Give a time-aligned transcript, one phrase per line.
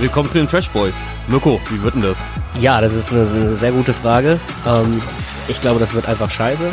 [0.00, 0.94] Willkommen zu den Trash Boys.
[1.26, 2.24] Mirko, wie wird denn das?
[2.60, 4.38] Ja, das ist eine, eine sehr gute Frage.
[4.64, 5.02] Ähm,
[5.48, 6.70] ich glaube, das wird einfach scheiße.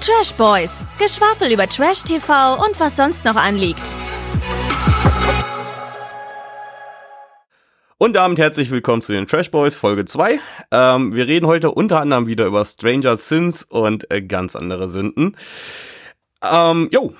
[0.00, 0.84] Trash Boys.
[0.98, 3.80] Geschwafel über Trash TV und was sonst noch anliegt.
[7.96, 10.40] Und damit herzlich willkommen zu den Trash Boys Folge 2.
[10.72, 15.36] Ähm, wir reden heute unter anderem wieder über Stranger Sins und äh, ganz andere Sünden.
[16.42, 17.14] Ähm, jo.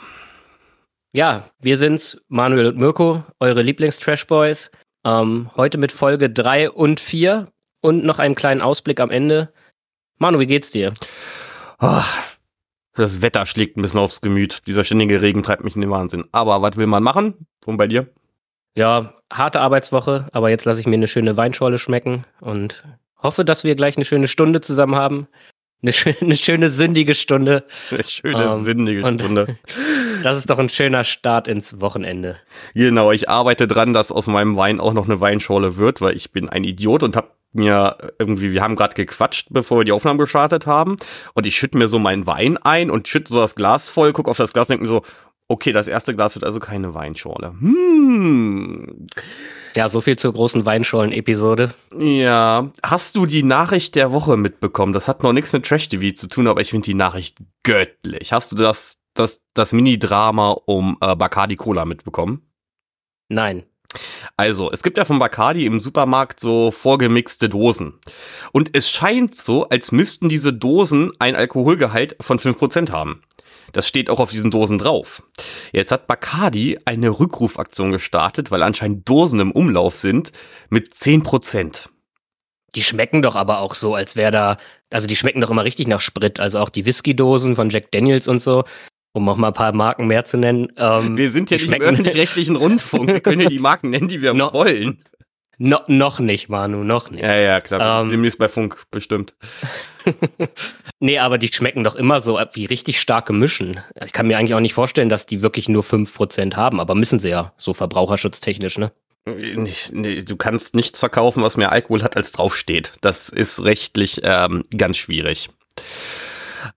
[1.13, 4.71] Ja, wir sind's, Manuel und Mirko, eure Lieblings-Trash Boys.
[5.05, 7.49] Ähm, heute mit Folge 3 und 4
[7.81, 9.53] und noch einen kleinen Ausblick am Ende.
[10.19, 10.93] Manu, wie geht's dir?
[11.81, 12.05] Oh,
[12.95, 14.63] das Wetter schlägt ein bisschen aufs Gemüt.
[14.69, 16.29] Dieser ständige Regen treibt mich in den Wahnsinn.
[16.31, 17.47] Aber was will man machen?
[17.67, 18.07] Und bei dir?
[18.77, 22.85] Ja, harte Arbeitswoche, aber jetzt lasse ich mir eine schöne Weinschorle schmecken und
[23.17, 25.27] hoffe, dass wir gleich eine schöne Stunde zusammen haben.
[25.83, 27.65] Eine, schöne, eine schöne sündige Stunde.
[27.91, 29.59] Eine schöne ähm, sündige Stunde.
[30.23, 32.37] Das ist doch ein schöner Start ins Wochenende.
[32.75, 36.31] Genau, ich arbeite dran, dass aus meinem Wein auch noch eine Weinschorle wird, weil ich
[36.31, 40.19] bin ein Idiot und habe mir irgendwie, wir haben gerade gequatscht, bevor wir die Aufnahme
[40.19, 40.99] gestartet haben
[41.33, 44.29] und ich schütte mir so meinen Wein ein und schütte so das Glas voll, guck
[44.29, 45.03] auf das Glas und denke mir so,
[45.51, 47.57] Okay, das erste Glas wird also keine Weinschorle.
[47.59, 49.09] Hm.
[49.75, 51.75] Ja, so viel zur großen Weinschorlen-Episode.
[51.99, 52.71] Ja.
[52.83, 54.93] Hast du die Nachricht der Woche mitbekommen?
[54.93, 58.33] Das hat noch nichts mit Trash TV zu tun, aber ich finde die Nachricht göttlich.
[58.33, 62.43] Hast du das, das, das Mini-Drama um äh, Bacardi Cola mitbekommen?
[63.29, 63.65] Nein.
[64.37, 67.99] Also, es gibt ja von Bacardi im Supermarkt so vorgemixte Dosen.
[68.53, 73.23] Und es scheint so, als müssten diese Dosen ein Alkoholgehalt von 5% haben.
[73.73, 75.23] Das steht auch auf diesen Dosen drauf.
[75.73, 80.33] Jetzt hat Bacardi eine Rückrufaktion gestartet, weil anscheinend Dosen im Umlauf sind,
[80.69, 81.89] mit 10%.
[82.75, 84.57] Die schmecken doch aber auch so, als wäre da,
[84.91, 86.39] also die schmecken doch immer richtig nach Sprit.
[86.39, 88.65] Also auch die Whisky-Dosen von Jack Daniels und so,
[89.13, 90.69] um auch mal ein paar Marken mehr zu nennen.
[90.77, 93.09] Ähm, wir sind ja nicht im öffentlich-rechtlichen Rundfunk.
[93.09, 95.03] Wir können ja die Marken nennen, die wir no, wollen.
[95.63, 97.23] No, noch nicht, Manu, noch nicht.
[97.23, 98.01] Ja, ja, klar.
[98.01, 99.35] Ähm, Demnächst bei Funk, bestimmt.
[101.01, 103.79] nee, aber die schmecken doch immer so wie richtig starke Mischen.
[104.03, 107.21] Ich kann mir eigentlich auch nicht vorstellen, dass die wirklich nur 5% haben, aber müssen
[107.21, 108.91] sie ja, so verbraucherschutztechnisch, ne?
[109.27, 112.93] Nicht, nee, du kannst nichts verkaufen, was mehr Alkohol hat, als draufsteht.
[113.03, 115.51] Das ist rechtlich ähm, ganz schwierig.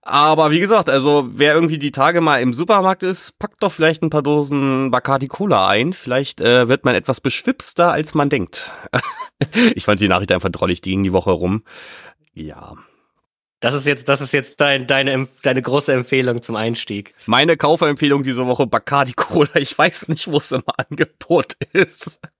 [0.02, 4.02] Aber wie gesagt, also wer irgendwie die Tage mal im Supermarkt ist, packt doch vielleicht
[4.02, 5.92] ein paar Dosen Bacardi Cola ein.
[5.92, 8.72] Vielleicht äh, wird man etwas beschwipster, als man denkt.
[9.74, 11.62] ich fand die Nachricht einfach drollig, die ging die Woche rum.
[12.32, 12.74] Ja.
[13.64, 17.14] Das ist jetzt, das ist jetzt dein, deine, deine große Empfehlung zum Einstieg.
[17.24, 19.48] Meine Kaufempfehlung diese Woche Bacardi Cola.
[19.54, 22.20] Ich weiß nicht, wo es im Angebot ist.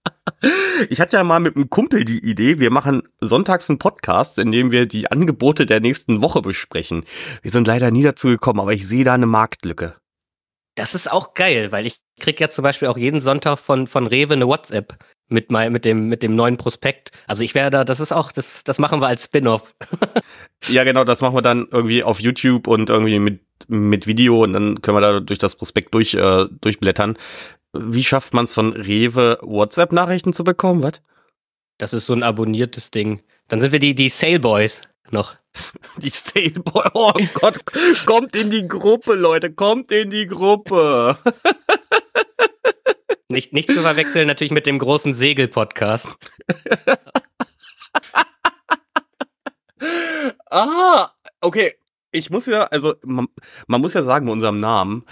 [0.88, 4.52] Ich hatte ja mal mit einem Kumpel die Idee, wir machen sonntags einen Podcast, in
[4.52, 7.04] dem wir die Angebote der nächsten Woche besprechen.
[7.42, 9.96] Wir sind leider nie dazu gekommen, aber ich sehe da eine Marktlücke.
[10.74, 14.06] Das ist auch geil, weil ich krieg ja zum Beispiel auch jeden Sonntag von, von
[14.06, 14.98] Rewe eine WhatsApp
[15.28, 17.10] mit, mein, mit, dem, mit dem neuen Prospekt.
[17.26, 19.74] Also ich werde da, das ist auch, das, das machen wir als Spin-off.
[20.68, 24.52] ja, genau, das machen wir dann irgendwie auf YouTube und irgendwie mit, mit Video und
[24.52, 27.16] dann können wir da durch das Prospekt durch, äh, durchblättern.
[27.72, 30.82] Wie schafft man es von Rewe WhatsApp-Nachrichten zu bekommen?
[30.82, 31.02] Was?
[31.78, 33.22] Das ist so ein abonniertes Ding.
[33.48, 35.36] Dann sind wir die, die Sale Boys noch.
[35.98, 36.90] Die Sale Boys.
[36.94, 37.60] Oh Gott,
[38.06, 41.16] kommt in die Gruppe, Leute, kommt in die Gruppe.
[43.30, 46.08] Nicht, nicht zu verwechseln natürlich mit dem großen Segel-Podcast.
[50.50, 51.08] ah,
[51.40, 51.74] okay.
[52.10, 53.26] Ich muss ja, also man,
[53.66, 55.04] man muss ja sagen, mit unserem Namen,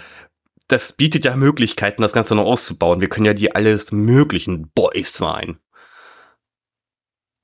[0.67, 3.01] das bietet ja Möglichkeiten, das Ganze noch auszubauen.
[3.01, 5.59] Wir können ja die alles möglichen Boys sein.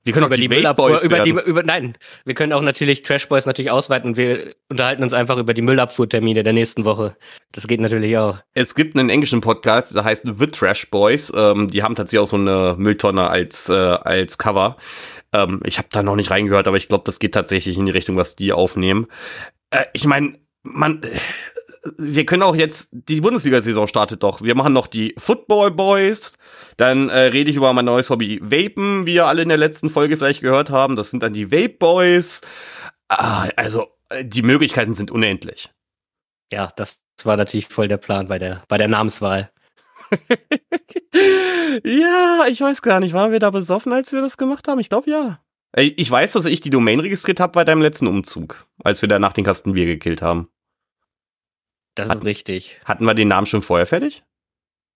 [0.02, 1.94] Wir können über auch die, die Müllabfuhr, über die, über, nein,
[2.24, 4.16] wir können auch natürlich Trash Boys natürlich ausweiten.
[4.16, 7.16] Wir unterhalten uns einfach über die Müllabfuhrtermine der nächsten Woche.
[7.52, 8.38] Das geht natürlich auch.
[8.54, 11.30] Es gibt einen englischen Podcast, der heißt The Trash Boys.
[11.36, 14.78] Ähm, die haben tatsächlich auch so eine Mülltonne als äh, als Cover.
[15.32, 17.92] Ähm, ich habe da noch nicht reingehört, aber ich glaube, das geht tatsächlich in die
[17.92, 19.06] Richtung, was die aufnehmen.
[19.70, 21.02] Äh, ich meine, man
[21.96, 24.42] wir können auch jetzt, die Bundesliga-Saison startet doch.
[24.42, 26.36] Wir machen noch die Football Boys.
[26.76, 29.90] Dann äh, rede ich über mein neues Hobby Vapen, wie ihr alle in der letzten
[29.90, 30.96] Folge vielleicht gehört haben.
[30.96, 32.42] Das sind dann die Vape Boys.
[33.08, 35.70] Ah, also, äh, die Möglichkeiten sind unendlich.
[36.52, 39.50] Ja, das war natürlich voll der Plan bei der, bei der Namenswahl.
[41.84, 43.12] ja, ich weiß gar nicht.
[43.12, 44.80] Waren wir da besoffen, als wir das gemacht haben?
[44.80, 45.40] Ich glaube ja.
[45.76, 49.32] Ich weiß, dass ich die Domain registriert habe bei deinem letzten Umzug, als wir danach
[49.32, 50.48] den Kasten Bier gekillt haben.
[51.94, 52.80] Das Hat, ist richtig.
[52.84, 54.22] Hatten wir den Namen schon vorher fertig?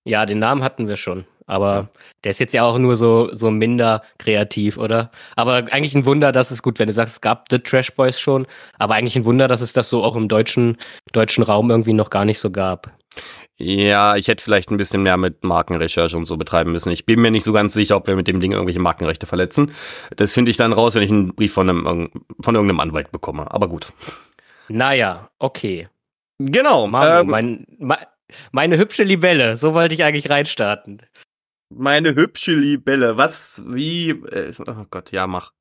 [0.04, 1.24] Ja, den Namen hatten wir schon.
[1.46, 1.90] Aber
[2.22, 5.10] der ist jetzt ja auch nur so, so minder kreativ, oder?
[5.36, 8.18] Aber eigentlich ein Wunder, dass es gut, wenn du sagst, es gab The Trash Boys
[8.18, 8.46] schon,
[8.78, 10.78] aber eigentlich ein Wunder, dass es das so auch im deutschen,
[11.12, 12.90] deutschen Raum irgendwie noch gar nicht so gab.
[13.58, 16.90] Ja, ich hätte vielleicht ein bisschen mehr mit Markenrecherche und so betreiben müssen.
[16.90, 19.72] Ich bin mir nicht so ganz sicher, ob wir mit dem Ding irgendwelche Markenrechte verletzen.
[20.16, 23.52] Das finde ich dann raus, wenn ich einen Brief von, einem, von irgendeinem Anwalt bekomme.
[23.52, 23.92] Aber gut.
[24.68, 25.88] Naja, okay.
[26.38, 26.86] Genau.
[26.86, 28.06] Manu, ähm, mein, mein,
[28.52, 31.02] meine hübsche Libelle, so wollte ich eigentlich reinstarten.
[31.70, 35.52] Meine hübsche Libelle, was, wie, äh, oh Gott, ja, mach.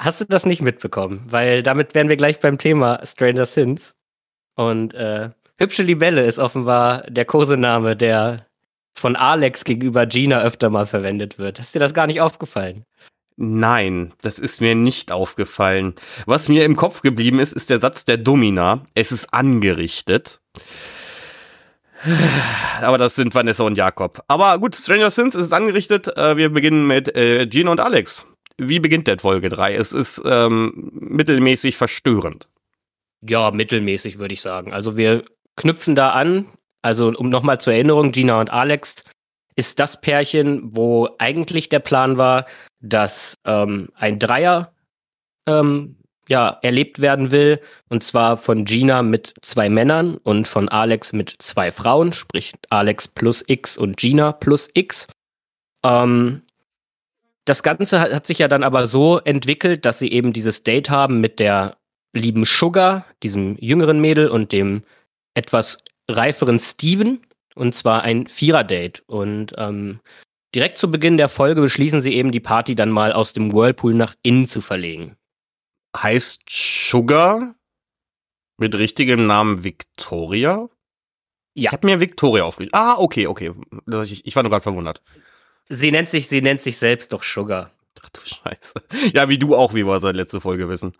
[0.00, 1.24] Hast du das nicht mitbekommen?
[1.26, 3.94] Weil damit wären wir gleich beim Thema Stranger Sins.
[4.54, 8.46] Und äh, hübsche Libelle ist offenbar der Kosename, der
[8.96, 11.58] von Alex gegenüber Gina öfter mal verwendet wird.
[11.58, 12.84] Ist dir das gar nicht aufgefallen?
[13.42, 15.94] Nein, das ist mir nicht aufgefallen.
[16.26, 18.84] Was mir im Kopf geblieben ist, ist der Satz der Domina.
[18.94, 20.40] Es ist angerichtet.
[22.82, 24.22] Aber das sind Vanessa und Jakob.
[24.28, 26.14] Aber gut, Stranger Sins ist angerichtet.
[26.18, 28.26] Äh, wir beginnen mit äh, Gina und Alex.
[28.58, 29.74] Wie beginnt der Folge 3?
[29.74, 32.46] Es ist ähm, mittelmäßig verstörend.
[33.26, 34.74] Ja, mittelmäßig würde ich sagen.
[34.74, 35.24] Also wir
[35.56, 36.44] knüpfen da an.
[36.82, 39.04] Also um nochmal zur Erinnerung, Gina und Alex
[39.56, 42.46] ist das Pärchen, wo eigentlich der Plan war,
[42.80, 44.72] dass ähm, ein Dreier
[45.46, 45.96] ähm,
[46.28, 47.60] ja, erlebt werden will.
[47.88, 53.08] Und zwar von Gina mit zwei Männern und von Alex mit zwei Frauen, sprich Alex
[53.08, 55.08] plus X und Gina plus X.
[55.84, 56.42] Ähm,
[57.44, 60.88] das Ganze hat, hat sich ja dann aber so entwickelt, dass sie eben dieses Date
[60.88, 61.76] haben mit der
[62.12, 64.84] lieben Sugar, diesem jüngeren Mädel und dem
[65.34, 67.20] etwas reiferen Steven.
[67.54, 69.02] Und zwar ein Vierer-Date.
[69.06, 70.00] Und ähm,
[70.54, 73.94] direkt zu Beginn der Folge beschließen sie eben, die Party dann mal aus dem Whirlpool
[73.94, 75.16] nach innen zu verlegen
[75.96, 77.54] heißt Sugar
[78.58, 80.68] mit richtigem Namen Victoria?
[81.54, 81.70] Ja.
[81.70, 82.78] Ich habe mir Victoria aufgeschrieben.
[82.78, 83.52] Ah, okay, okay.
[84.04, 85.02] Ich, ich war nur gerade verwundert.
[85.68, 87.70] Sie nennt sich, sie nennt sich selbst doch Sugar.
[88.02, 88.74] Ach du Scheiße.
[89.14, 90.94] Ja, wie du auch, wie wir seit letzte Folge wissen.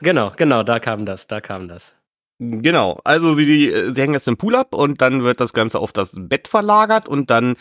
[0.00, 1.94] Genau, genau, da kam das, da kam das.
[2.40, 5.92] Genau, also sie, sie hängen jetzt im Pool ab und dann wird das Ganze auf
[5.92, 7.56] das Bett verlagert und dann,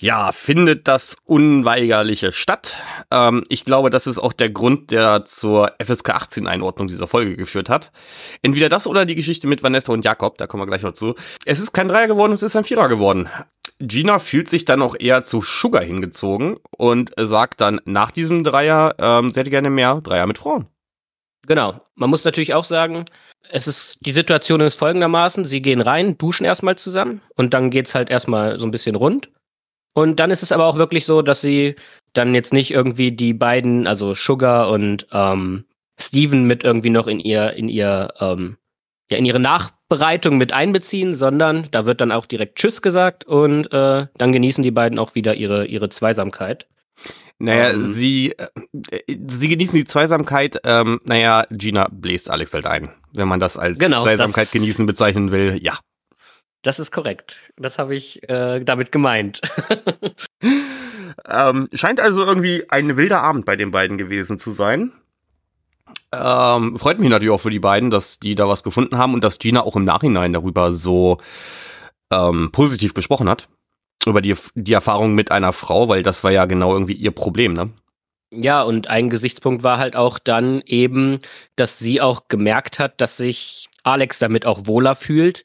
[0.00, 2.76] ja, findet das Unweigerliche statt.
[3.10, 7.38] Ähm, ich glaube, das ist auch der Grund, der zur FSK 18 Einordnung dieser Folge
[7.38, 7.90] geführt hat.
[8.42, 11.14] Entweder das oder die Geschichte mit Vanessa und Jakob, da kommen wir gleich noch zu.
[11.46, 13.30] Es ist kein Dreier geworden, es ist ein Vierer geworden.
[13.78, 18.94] Gina fühlt sich dann auch eher zu Sugar hingezogen und sagt dann nach diesem Dreier,
[18.98, 20.66] ähm, sie hätte gerne mehr Dreier mit Frauen.
[21.46, 21.80] Genau.
[21.94, 23.04] Man muss natürlich auch sagen,
[23.50, 27.94] es ist, die Situation ist folgendermaßen, sie gehen rein, duschen erstmal zusammen und dann geht's
[27.94, 29.30] halt erstmal so ein bisschen rund.
[29.94, 31.74] Und dann ist es aber auch wirklich so, dass sie
[32.14, 35.66] dann jetzt nicht irgendwie die beiden, also Sugar und ähm,
[36.00, 38.56] Steven mit irgendwie noch in ihr, in ihr, ähm,
[39.10, 43.70] ja, in ihre Nachbereitung mit einbeziehen, sondern da wird dann auch direkt Tschüss gesagt und
[43.72, 46.66] äh, dann genießen die beiden auch wieder ihre, ihre Zweisamkeit.
[47.42, 47.92] Naja, ähm.
[47.92, 50.60] sie, äh, sie genießen die Zweisamkeit.
[50.64, 52.90] Ähm, naja, Gina bläst Alex halt ein.
[53.12, 55.76] Wenn man das als genau, Zweisamkeit das, genießen bezeichnen will, ja.
[56.62, 57.40] Das ist korrekt.
[57.56, 59.40] Das habe ich äh, damit gemeint.
[61.28, 64.92] ähm, scheint also irgendwie ein wilder Abend bei den beiden gewesen zu sein.
[66.12, 69.24] Ähm, freut mich natürlich auch für die beiden, dass die da was gefunden haben und
[69.24, 71.18] dass Gina auch im Nachhinein darüber so
[72.12, 73.48] ähm, positiv gesprochen hat
[74.10, 77.52] über die, die Erfahrung mit einer Frau, weil das war ja genau irgendwie ihr Problem,
[77.54, 77.70] ne?
[78.34, 81.18] Ja, und ein Gesichtspunkt war halt auch dann eben,
[81.56, 85.44] dass sie auch gemerkt hat, dass sich Alex damit auch wohler fühlt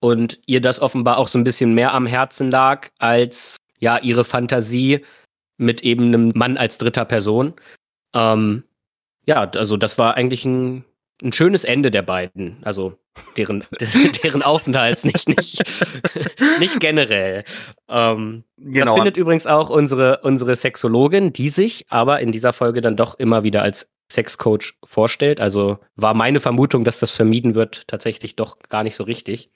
[0.00, 4.24] und ihr das offenbar auch so ein bisschen mehr am Herzen lag als ja ihre
[4.24, 5.04] Fantasie
[5.56, 7.54] mit eben einem Mann als dritter Person.
[8.14, 8.64] Ähm,
[9.24, 10.84] ja, also das war eigentlich ein
[11.22, 12.98] ein schönes Ende der beiden, also
[13.36, 13.64] deren,
[14.22, 15.62] deren Aufenthalts, nicht, nicht,
[16.58, 17.44] nicht generell.
[17.88, 18.86] Ähm, genau.
[18.86, 23.18] Das findet übrigens auch unsere, unsere Sexologin, die sich aber in dieser Folge dann doch
[23.18, 25.40] immer wieder als Sexcoach vorstellt.
[25.40, 29.50] Also war meine Vermutung, dass das vermieden wird, tatsächlich doch gar nicht so richtig.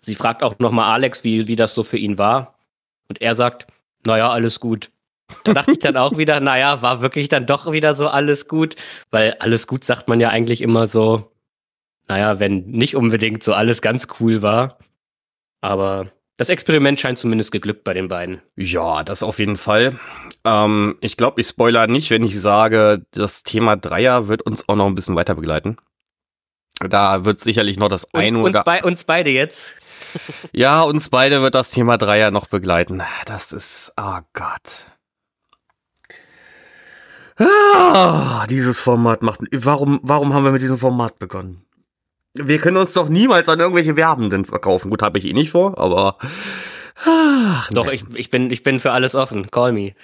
[0.00, 2.58] Sie fragt auch nochmal Alex, wie, wie das so für ihn war.
[3.08, 3.66] Und er sagt,
[4.06, 4.90] naja, alles gut.
[5.44, 8.76] Da dachte ich dann auch wieder, naja, war wirklich dann doch wieder so alles gut,
[9.10, 11.31] weil alles gut sagt man ja eigentlich immer so,
[12.12, 14.76] naja, wenn nicht unbedingt so alles ganz cool war.
[15.62, 18.42] Aber das Experiment scheint zumindest geglückt bei den beiden.
[18.54, 19.98] Ja, das auf jeden Fall.
[20.44, 24.76] Ähm, ich glaube, ich spoiler nicht, wenn ich sage, das Thema Dreier wird uns auch
[24.76, 25.78] noch ein bisschen weiter begleiten.
[26.80, 28.58] Da wird sicherlich noch das eine oder.
[28.58, 29.72] Uns, bei, uns beide jetzt.
[30.52, 33.02] ja, uns beide wird das Thema Dreier noch begleiten.
[33.24, 34.84] Das ist, oh Gott.
[37.38, 39.40] Ah, dieses Format macht.
[39.50, 41.64] Warum, warum haben wir mit diesem Format begonnen?
[42.34, 44.90] Wir können uns doch niemals an irgendwelche Werbenden verkaufen.
[44.90, 46.16] Gut, habe ich eh nicht vor, aber.
[47.04, 49.50] Ach, Doch, ich, ich, bin, ich bin für alles offen.
[49.50, 49.94] Call me.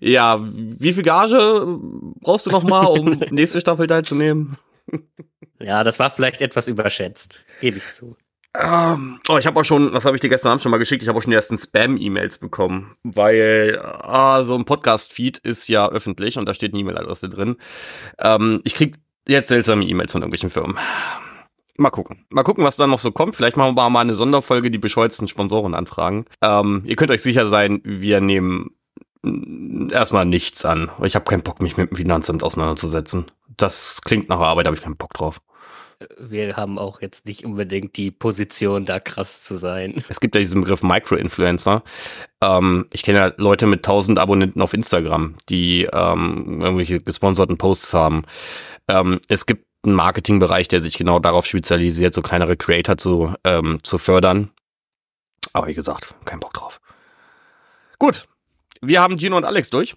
[0.00, 1.78] Ja, wie viel Gage
[2.20, 4.56] brauchst du noch mal, um nächste Staffel teilzunehmen?
[5.58, 7.44] ja, das war vielleicht etwas überschätzt.
[7.60, 8.16] Gebe ich zu.
[8.58, 11.02] Ähm, oh, ich habe auch schon, was habe ich dir gestern Abend schon mal geschickt?
[11.02, 15.88] Ich habe auch schon die ersten Spam-E-Mails bekommen, weil ah, so ein Podcast-Feed ist ja
[15.88, 17.56] öffentlich und da steht eine E-Mail-Adresse drin.
[18.18, 18.96] Ähm, ich krieg
[19.28, 20.76] jetzt seltsame E-Mails von irgendwelchen Firmen.
[21.80, 22.26] Mal gucken.
[22.28, 23.36] Mal gucken, was da noch so kommt.
[23.36, 26.26] Vielleicht machen wir mal eine Sonderfolge, die bescheuertsten Sponsoren anfragen.
[26.42, 28.72] Ähm, ihr könnt euch sicher sein, wir nehmen
[29.90, 30.90] erstmal nichts an.
[31.02, 33.30] Ich habe keinen Bock, mich mit dem Finanzamt auseinanderzusetzen.
[33.56, 35.40] Das klingt nach Arbeit, habe ich keinen Bock drauf.
[36.18, 40.04] Wir haben auch jetzt nicht unbedingt die Position, da krass zu sein.
[40.10, 41.82] Es gibt ja diesen Begriff Micro-Influencer.
[42.42, 47.94] Ähm, ich kenne ja Leute mit 1000 Abonnenten auf Instagram, die ähm, irgendwelche gesponserten Posts
[47.94, 48.24] haben.
[48.86, 53.78] Ähm, es gibt einen Marketingbereich, der sich genau darauf spezialisiert, so kleinere Creator zu, ähm,
[53.82, 54.50] zu fördern.
[55.52, 56.80] Aber wie gesagt, kein Bock drauf.
[57.98, 58.28] Gut,
[58.80, 59.96] wir haben Gino und Alex durch.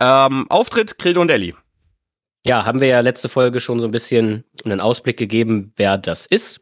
[0.00, 1.54] Ähm, Auftritt Credo und Ellie.
[2.44, 6.26] Ja, haben wir ja letzte Folge schon so ein bisschen einen Ausblick gegeben, wer das
[6.26, 6.60] ist.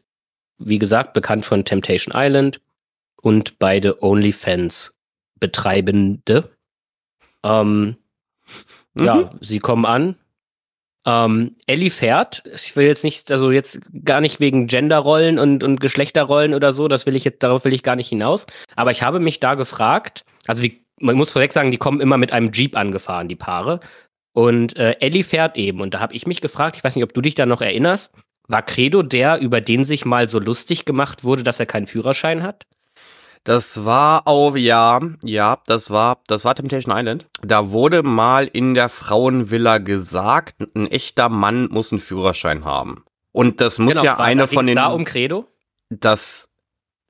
[0.59, 2.61] Wie gesagt, bekannt von Temptation Island
[3.21, 4.95] und beide OnlyFans
[5.39, 6.55] Betreibende.
[7.43, 7.97] Ähm,
[8.93, 9.03] mhm.
[9.03, 10.15] Ja, sie kommen an.
[11.05, 12.43] Ähm, Ellie fährt.
[12.53, 16.87] Ich will jetzt nicht, also jetzt gar nicht wegen Genderrollen und, und Geschlechterrollen oder so,
[16.87, 18.45] das will ich jetzt, darauf will ich gar nicht hinaus.
[18.75, 22.17] Aber ich habe mich da gefragt, also wie, man muss vorweg sagen, die kommen immer
[22.17, 23.79] mit einem Jeep angefahren, die Paare.
[24.33, 25.81] Und äh, Ellie fährt eben.
[25.81, 28.13] Und da habe ich mich gefragt, ich weiß nicht, ob du dich da noch erinnerst,
[28.47, 32.43] war Credo der, über den sich mal so lustig gemacht wurde, dass er keinen Führerschein
[32.43, 32.65] hat?
[33.43, 37.25] Das war auf, ja, ja, das war, das war Temptation Island.
[37.41, 43.03] Da wurde mal in der Frauenvilla gesagt, ein echter Mann muss einen Führerschein haben.
[43.31, 44.75] Und das muss genau, ja eine von den.
[44.75, 45.47] da um Credo?
[45.89, 46.53] Das,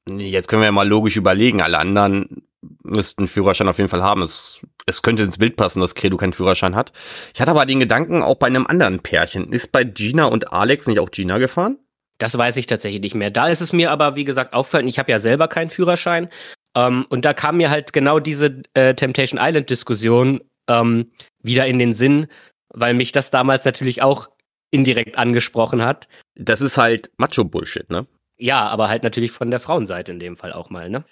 [0.09, 1.61] jetzt können wir ja mal logisch überlegen.
[1.61, 2.43] Alle anderen
[2.83, 4.21] müssten Führerschein auf jeden Fall haben.
[4.21, 6.93] Es, es könnte ins Bild passen, dass Credo keinen Führerschein hat.
[7.33, 9.51] Ich hatte aber den Gedanken auch bei einem anderen Pärchen.
[9.51, 11.77] Ist bei Gina und Alex nicht auch Gina gefahren?
[12.21, 13.31] Das weiß ich tatsächlich nicht mehr.
[13.31, 16.29] Da ist es mir aber, wie gesagt, auffallend, ich habe ja selber keinen Führerschein.
[16.77, 21.09] Ähm, und da kam mir halt genau diese äh, Temptation Island-Diskussion ähm,
[21.41, 22.27] wieder in den Sinn,
[22.69, 24.29] weil mich das damals natürlich auch
[24.69, 26.07] indirekt angesprochen hat.
[26.35, 28.05] Das ist halt Macho-Bullshit, ne?
[28.37, 31.03] Ja, aber halt natürlich von der Frauenseite in dem Fall auch mal, ne?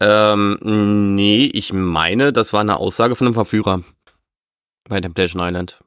[0.00, 0.58] Ähm,
[1.14, 3.84] nee, ich meine, das war eine Aussage von einem Verführer
[4.88, 5.78] bei Temptation Island.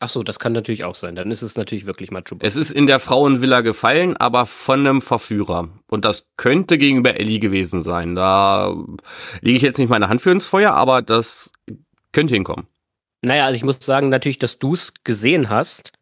[0.00, 1.16] Ach so, das kann natürlich auch sein.
[1.16, 2.36] Dann ist es natürlich wirklich Macho.
[2.40, 5.70] Es ist in der Frauenvilla gefallen, aber von einem Verführer.
[5.90, 8.14] Und das könnte gegenüber Ellie gewesen sein.
[8.14, 8.74] Da
[9.40, 11.50] lege ich jetzt nicht meine Hand für ins Feuer, aber das
[12.12, 12.68] könnte hinkommen.
[13.24, 15.92] Naja, also ich muss sagen, natürlich, dass du es gesehen hast,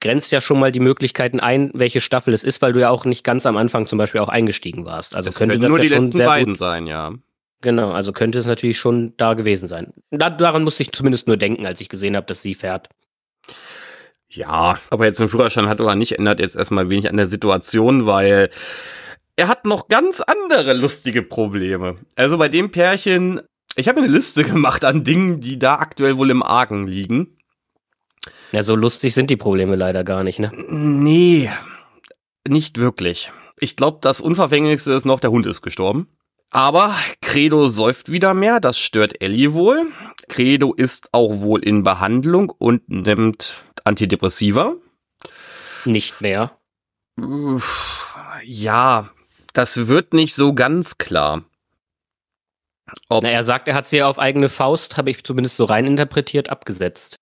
[0.00, 3.04] grenzt ja schon mal die Möglichkeiten ein, welche Staffel es ist, weil du ja auch
[3.04, 5.16] nicht ganz am Anfang zum Beispiel auch eingestiegen warst.
[5.16, 7.12] Also es könnte das nur die letzten beiden sein, ja.
[7.62, 9.92] Genau, also könnte es natürlich schon da gewesen sein.
[10.10, 12.88] Da, daran musste ich zumindest nur denken, als ich gesehen habe, dass sie fährt.
[14.28, 18.06] Ja, aber jetzt einen Führerschein hat oder nicht, ändert jetzt erstmal wenig an der Situation,
[18.06, 18.50] weil
[19.36, 21.96] er hat noch ganz andere lustige Probleme.
[22.14, 23.40] Also bei dem Pärchen,
[23.74, 27.38] ich habe eine Liste gemacht an Dingen, die da aktuell wohl im Argen liegen.
[28.52, 30.52] Ja, so lustig sind die Probleme leider gar nicht, ne?
[30.68, 31.50] Nee,
[32.46, 33.32] nicht wirklich.
[33.58, 36.08] Ich glaube, das Unverfänglichste ist noch, der Hund ist gestorben.
[36.50, 39.86] Aber Credo säuft wieder mehr, das stört Ellie wohl.
[40.28, 44.74] Credo ist auch wohl in Behandlung und nimmt Antidepressiva.
[45.84, 46.52] Nicht mehr.
[48.44, 49.10] Ja,
[49.52, 51.44] das wird nicht so ganz klar.
[53.08, 55.86] Ob Na, er sagt, er hat sie auf eigene Faust, habe ich zumindest so rein
[55.86, 57.20] interpretiert, abgesetzt.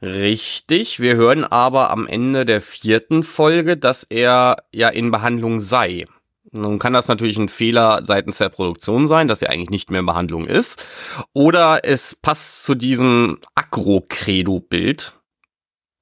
[0.00, 6.06] Richtig, wir hören aber am Ende der vierten Folge, dass er ja in Behandlung sei.
[6.52, 10.00] Nun kann das natürlich ein Fehler seitens der Produktion sein, dass er eigentlich nicht mehr
[10.00, 10.84] in Behandlung ist.
[11.32, 15.12] Oder es passt zu diesem Agro-Credo-Bild,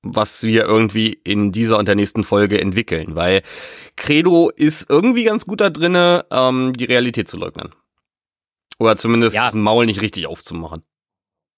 [0.03, 3.43] was wir irgendwie in dieser und der nächsten Folge entwickeln, weil
[3.97, 7.75] Credo ist irgendwie ganz gut da drinne, ähm, die Realität zu leugnen.
[8.79, 9.47] Oder zumindest ja.
[9.47, 10.83] das Maul nicht richtig aufzumachen.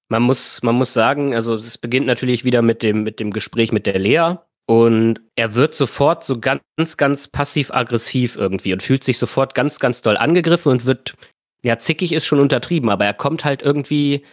[0.09, 3.70] Man muss, man muss sagen, also es beginnt natürlich wieder mit dem, mit dem Gespräch
[3.70, 4.38] mit der Lea.
[4.67, 10.02] Und er wird sofort so ganz, ganz passiv-aggressiv irgendwie und fühlt sich sofort ganz, ganz
[10.02, 11.14] doll angegriffen und wird,
[11.62, 14.25] ja, zickig ist schon untertrieben, aber er kommt halt irgendwie,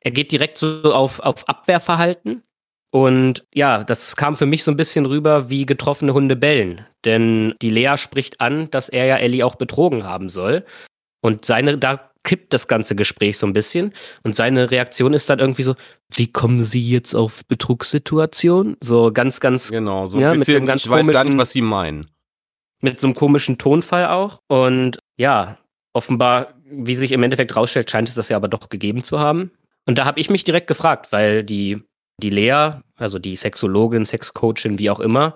[0.00, 2.42] er geht direkt so auf, auf Abwehrverhalten.
[2.90, 6.86] Und ja, das kam für mich so ein bisschen rüber wie getroffene Hunde bellen.
[7.04, 10.64] Denn die Lea spricht an, dass er ja Ellie auch betrogen haben soll.
[11.20, 13.92] Und seine, da kippt das ganze Gespräch so ein bisschen.
[14.24, 15.76] Und seine Reaktion ist dann irgendwie so,
[16.12, 18.76] wie kommen Sie jetzt auf Betrugssituation?
[18.82, 19.70] So ganz, ganz.
[19.70, 22.10] Genau, so ja, ein bisschen, mit ganz ich weiß gar nicht, was Sie meinen.
[22.80, 24.40] Mit so einem komischen Tonfall auch.
[24.48, 25.58] Und ja,
[25.92, 29.52] offenbar, wie sich im Endeffekt rausstellt, scheint es das ja aber doch gegeben zu haben.
[29.86, 31.82] Und da habe ich mich direkt gefragt, weil die,
[32.22, 35.34] die Lea, also die Sexologin, Sexcoachin, wie auch immer,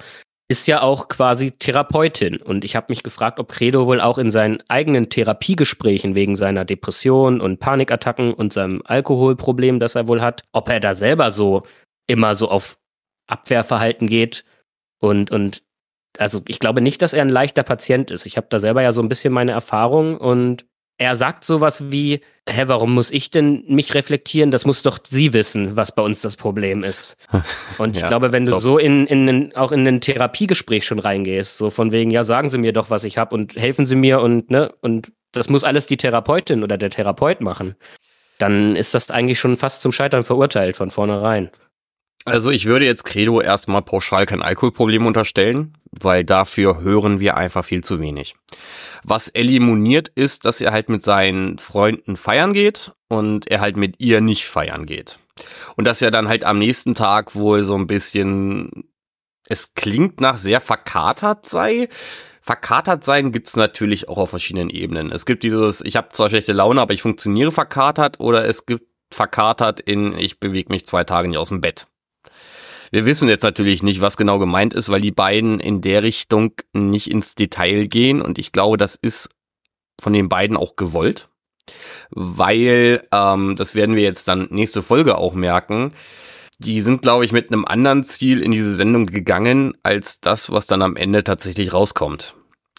[0.50, 2.38] ist ja auch quasi Therapeutin.
[2.38, 6.64] Und ich habe mich gefragt, ob Credo wohl auch in seinen eigenen Therapiegesprächen wegen seiner
[6.64, 11.64] Depression und Panikattacken und seinem Alkoholproblem, das er wohl hat, ob er da selber so
[12.06, 12.78] immer so auf
[13.26, 14.44] Abwehrverhalten geht
[15.00, 15.62] und, und
[16.18, 18.26] also ich glaube nicht, dass er ein leichter Patient ist.
[18.26, 20.66] Ich habe da selber ja so ein bisschen meine Erfahrung und
[20.98, 24.50] er sagt sowas wie, hä, warum muss ich denn mich reflektieren?
[24.50, 27.16] Das muss doch sie wissen, was bei uns das Problem ist.
[27.78, 28.60] Und ich ja, glaube, wenn du glaub.
[28.60, 32.58] so in, in, auch in ein Therapiegespräch schon reingehst, so von wegen, ja, sagen Sie
[32.58, 35.86] mir doch, was ich habe und helfen Sie mir und, ne, und das muss alles
[35.86, 37.76] die Therapeutin oder der Therapeut machen,
[38.38, 41.50] dann ist das eigentlich schon fast zum Scheitern verurteilt von vornherein.
[42.24, 47.64] Also ich würde jetzt Credo erstmal pauschal kein Alkoholproblem unterstellen, weil dafür hören wir einfach
[47.64, 48.34] viel zu wenig.
[49.02, 53.76] Was Ellie moniert ist, dass er halt mit seinen Freunden feiern geht und er halt
[53.76, 55.18] mit ihr nicht feiern geht.
[55.76, 58.90] Und dass er dann halt am nächsten Tag wohl so ein bisschen,
[59.46, 61.88] es klingt nach sehr verkatert sei.
[62.42, 65.12] Verkatert sein gibt's natürlich auch auf verschiedenen Ebenen.
[65.12, 68.86] Es gibt dieses, ich habe zwar schlechte Laune, aber ich funktioniere verkatert oder es gibt
[69.10, 71.86] verkatert in, ich bewege mich zwei Tage nicht aus dem Bett.
[72.90, 76.52] Wir wissen jetzt natürlich nicht, was genau gemeint ist, weil die beiden in der Richtung
[76.72, 79.28] nicht ins Detail gehen und ich glaube, das ist
[80.00, 81.28] von den beiden auch gewollt,
[82.10, 85.92] weil ähm, das werden wir jetzt dann nächste Folge auch merken.
[86.58, 90.66] Die sind, glaube ich, mit einem anderen Ziel in diese Sendung gegangen, als das, was
[90.66, 92.34] dann am Ende tatsächlich rauskommt.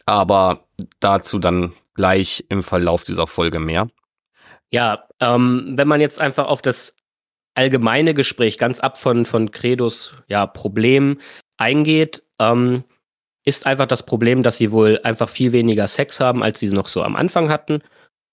[0.05, 0.65] Aber
[0.99, 3.87] dazu dann gleich im Verlauf dieser Folge mehr.
[4.71, 6.95] Ja, ähm, wenn man jetzt einfach auf das
[7.59, 11.17] allgemeine Gespräch ganz ab von, von Credos ja, Problem
[11.57, 12.85] eingeht, ähm,
[13.43, 16.87] ist einfach das Problem, dass sie wohl einfach viel weniger Sex haben, als sie noch
[16.87, 17.81] so am Anfang hatten.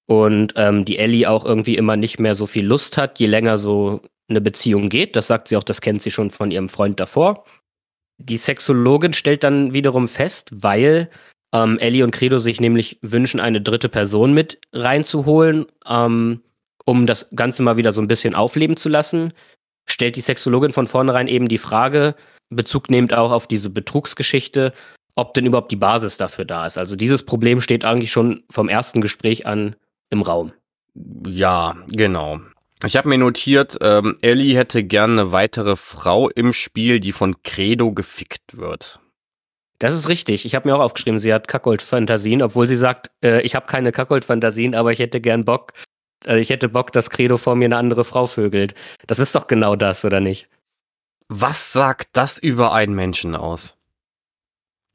[0.06, 3.58] Und ähm, die Ellie auch irgendwie immer nicht mehr so viel Lust hat, je länger
[3.58, 5.16] so eine Beziehung geht.
[5.16, 7.44] Das sagt sie auch, das kennt sie schon von ihrem Freund davor.
[8.18, 11.10] Die Sexologin stellt dann wiederum fest, weil
[11.52, 16.42] ähm, Ellie und Credo sich nämlich wünschen, eine dritte Person mit reinzuholen, ähm,
[16.86, 19.34] um das Ganze mal wieder so ein bisschen aufleben zu lassen,
[19.86, 22.14] stellt die Sexologin von vornherein eben die Frage,
[22.48, 24.72] Bezug nehmend auch auf diese Betrugsgeschichte,
[25.16, 26.78] ob denn überhaupt die Basis dafür da ist.
[26.78, 29.76] Also dieses Problem steht eigentlich schon vom ersten Gespräch an
[30.10, 30.52] im Raum.
[31.26, 32.40] Ja, genau.
[32.84, 37.42] Ich habe mir notiert, ähm, Ellie hätte gerne eine weitere Frau im Spiel, die von
[37.42, 39.00] Credo gefickt wird.
[39.78, 40.44] Das ist richtig.
[40.46, 43.92] Ich habe mir auch aufgeschrieben, sie hat Kackold-Fantasien, obwohl sie sagt, äh, ich habe keine
[43.92, 45.72] Kackold-Fantasien, aber ich hätte gern Bock,
[46.26, 48.74] also ich hätte Bock, dass Credo vor mir eine andere Frau vögelt.
[49.06, 50.48] Das ist doch genau das, oder nicht?
[51.28, 53.78] Was sagt das über einen Menschen aus?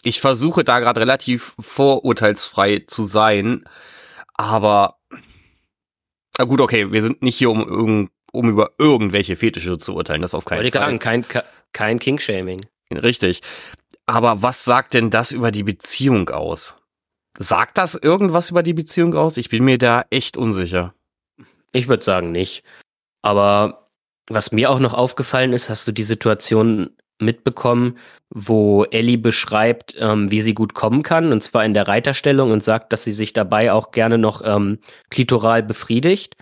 [0.03, 3.63] Ich versuche da gerade relativ vorurteilsfrei zu sein,
[4.33, 4.97] aber
[6.37, 10.33] na gut, okay, wir sind nicht hier, um, um über irgendwelche Fetische zu urteilen, das
[10.33, 10.87] auf keinen Wollte Fall.
[10.87, 11.25] Sagen, kein,
[11.73, 12.65] kein King-Shaming.
[12.91, 13.41] Richtig.
[14.05, 16.81] Aber was sagt denn das über die Beziehung aus?
[17.37, 19.37] Sagt das irgendwas über die Beziehung aus?
[19.37, 20.93] Ich bin mir da echt unsicher.
[21.71, 22.63] Ich würde sagen nicht.
[23.21, 23.89] Aber
[24.29, 27.97] was mir auch noch aufgefallen ist, hast du die Situation mitbekommen,
[28.29, 32.63] wo Ellie beschreibt, ähm, wie sie gut kommen kann, und zwar in der Reiterstellung und
[32.63, 34.79] sagt, dass sie sich dabei auch gerne noch ähm,
[35.09, 36.35] klitoral befriedigt.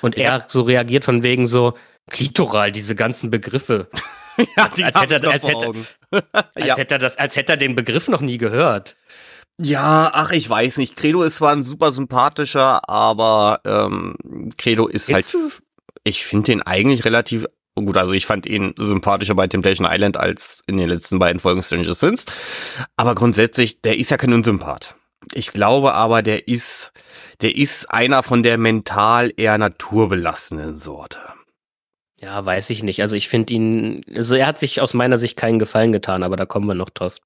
[0.00, 0.36] Und ja.
[0.36, 1.74] er so reagiert von wegen so,
[2.10, 3.88] klitoral, diese ganzen Begriffe.
[4.56, 5.72] ja, die als, hätte, als, hätte,
[6.32, 6.76] als, ja.
[6.76, 8.96] hätte er das, als hätte er den Begriff noch nie gehört.
[9.58, 10.96] Ja, ach, ich weiß nicht.
[10.96, 14.14] Credo ist zwar ein super sympathischer, aber ähm,
[14.58, 15.62] Credo ist Findest halt.
[16.04, 17.96] Ich finde den eigentlich relativ gut.
[17.96, 21.94] Also ich fand ihn sympathischer bei Temptation Island als in den letzten beiden Folgen Stranger
[21.94, 22.26] Things.
[22.96, 24.94] Aber grundsätzlich, der ist ja kein Unsympath.
[25.32, 26.92] Ich glaube aber, der ist,
[27.40, 31.18] der ist einer von der mental eher naturbelassenen Sorte.
[32.20, 33.02] Ja, weiß ich nicht.
[33.02, 36.36] Also ich finde ihn, also er hat sich aus meiner Sicht keinen Gefallen getan, aber
[36.36, 37.16] da kommen wir noch drauf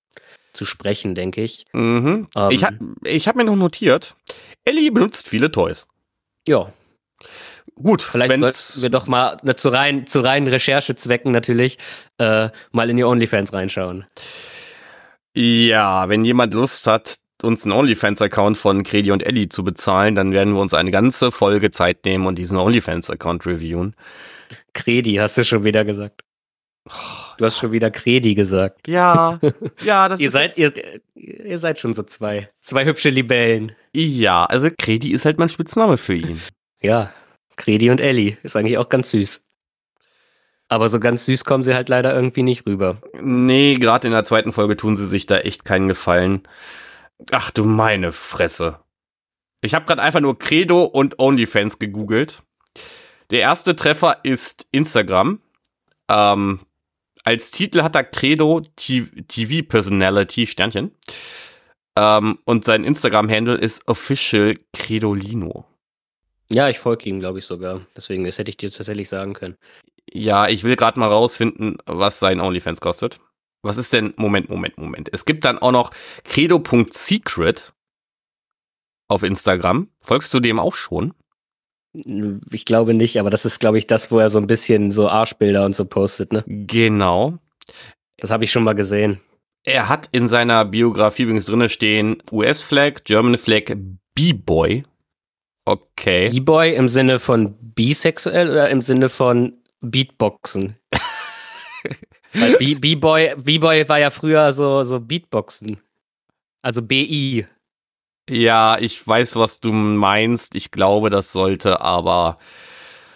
[0.52, 1.66] zu sprechen, denke ich.
[1.72, 2.28] Mhm.
[2.36, 4.16] Ähm, ich habe ich hab mir noch notiert,
[4.64, 5.88] Ellie benutzt viele Toys.
[6.46, 6.72] Ja.
[7.74, 11.78] Gut, vielleicht sollten wir doch mal ne, zu rein zu reinen Recherchezwecken natürlich
[12.18, 14.04] äh, mal in die OnlyFans reinschauen.
[15.34, 20.32] Ja, wenn jemand Lust hat, uns einen OnlyFans-Account von Credi und Ellie zu bezahlen, dann
[20.32, 23.94] werden wir uns eine ganze Folge Zeit nehmen und diesen OnlyFans-Account reviewen.
[24.74, 26.22] Credi, hast du schon wieder gesagt.
[26.84, 28.88] Du hast schon wieder Kredi gesagt.
[28.88, 29.38] Ja,
[29.82, 30.72] ja, das ihr seid ihr,
[31.14, 33.72] ihr seid schon so zwei, zwei hübsche Libellen.
[33.94, 36.40] Ja, also Kredi ist halt mein Spitzname für ihn.
[36.82, 37.12] Ja,
[37.56, 39.42] Kredi und Ellie ist eigentlich auch ganz süß.
[40.68, 42.98] Aber so ganz süß kommen sie halt leider irgendwie nicht rüber.
[43.20, 46.42] Nee, gerade in der zweiten Folge tun sie sich da echt keinen Gefallen.
[47.32, 48.78] Ach du meine Fresse.
[49.62, 52.42] Ich habe gerade einfach nur Credo und OnlyFans gegoogelt.
[53.30, 55.40] Der erste Treffer ist Instagram.
[56.08, 56.60] Ähm,
[57.24, 60.92] als Titel hat er Credo TV Personality Sternchen.
[61.96, 65.64] Ähm, und sein Instagram-Handle ist official Credolino.
[66.50, 67.86] Ja, ich folge ihm, glaube ich sogar.
[67.96, 69.56] Deswegen, das hätte ich dir tatsächlich sagen können.
[70.12, 73.20] Ja, ich will gerade mal rausfinden, was sein OnlyFans kostet.
[73.62, 74.14] Was ist denn?
[74.16, 75.10] Moment, Moment, Moment.
[75.12, 75.90] Es gibt dann auch noch
[76.24, 77.72] credo.secret
[79.08, 79.90] auf Instagram.
[80.00, 81.14] Folgst du dem auch schon?
[81.92, 85.08] Ich glaube nicht, aber das ist, glaube ich, das, wo er so ein bisschen so
[85.08, 86.44] Arschbilder und so postet, ne?
[86.46, 87.38] Genau.
[88.18, 89.20] Das habe ich schon mal gesehen.
[89.64, 93.74] Er hat in seiner Biografie übrigens drinne stehen US-Flag, German Flag,
[94.14, 94.84] B-Boy.
[95.64, 96.30] Okay.
[96.30, 100.76] B-Boy im Sinne von bisexuell oder im Sinne von Beatboxen?
[102.32, 105.78] Weil B-Boy, B-Boy war ja früher so, so Beatboxen.
[106.62, 107.46] Also BI.
[108.30, 110.54] Ja, ich weiß, was du meinst.
[110.54, 112.38] Ich glaube, das sollte aber.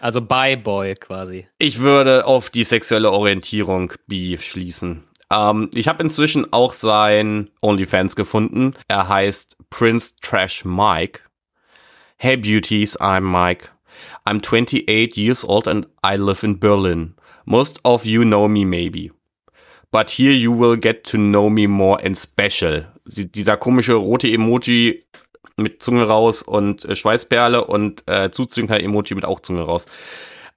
[0.01, 1.47] Also Bye Boy quasi.
[1.59, 5.05] Ich würde auf die sexuelle Orientierung B schließen.
[5.31, 8.75] Ähm, ich habe inzwischen auch sein OnlyFans gefunden.
[8.89, 11.21] Er heißt Prince Trash Mike.
[12.17, 13.69] Hey Beauties, I'm Mike.
[14.27, 17.15] I'm 28 years old and I live in Berlin.
[17.45, 19.13] Most of you know me maybe.
[19.93, 22.87] But here you will get to know me more and special.
[23.07, 25.04] Dieser komische rote Emoji
[25.57, 29.87] mit Zunge raus und äh, Schweißperle und äh, Zuzünger-Emoji mit auch Zunge raus.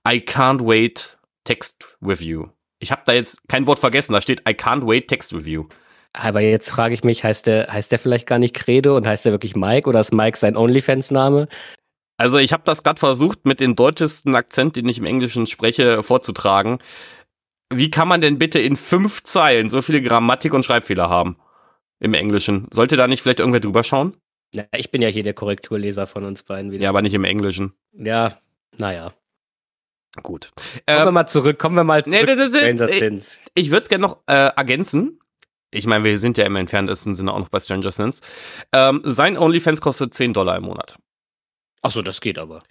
[0.08, 2.48] I can't wait, text with you.
[2.80, 5.66] Ich habe da jetzt kein Wort vergessen, da steht I can't wait, text with you.
[6.14, 9.26] Aber jetzt frage ich mich, heißt der, heißt der vielleicht gar nicht Credo und heißt
[9.26, 11.48] der wirklich Mike oder ist Mike sein OnlyFans-Name?
[12.18, 16.02] Also ich habe das gerade versucht, mit dem deutschesten Akzent, den ich im Englischen spreche,
[16.02, 16.80] vorzutragen.
[17.72, 21.38] Wie kann man denn bitte in fünf Zeilen so viele Grammatik- und Schreibfehler haben
[22.00, 22.68] im Englischen?
[22.72, 24.18] Sollte da nicht vielleicht irgendwer drüber schauen?
[24.58, 26.84] Ja, ich bin ja hier der Korrekturleser von uns beiden wieder.
[26.84, 27.74] Ja, aber nicht im Englischen.
[27.94, 28.38] Ja,
[28.78, 29.14] naja.
[30.24, 30.52] Gut.
[30.56, 32.20] Kommen ähm, wir mal zurück, kommen wir mal zurück.
[32.26, 35.20] Nee, das ist, ich ich würde es gerne noch äh, ergänzen.
[35.70, 38.22] Ich meine, wir sind ja im entferntesten Sinne auch noch bei Stranger Things.
[38.72, 40.96] Ähm, sein OnlyFans kostet 10 Dollar im Monat.
[41.82, 42.64] Ach so, das geht aber.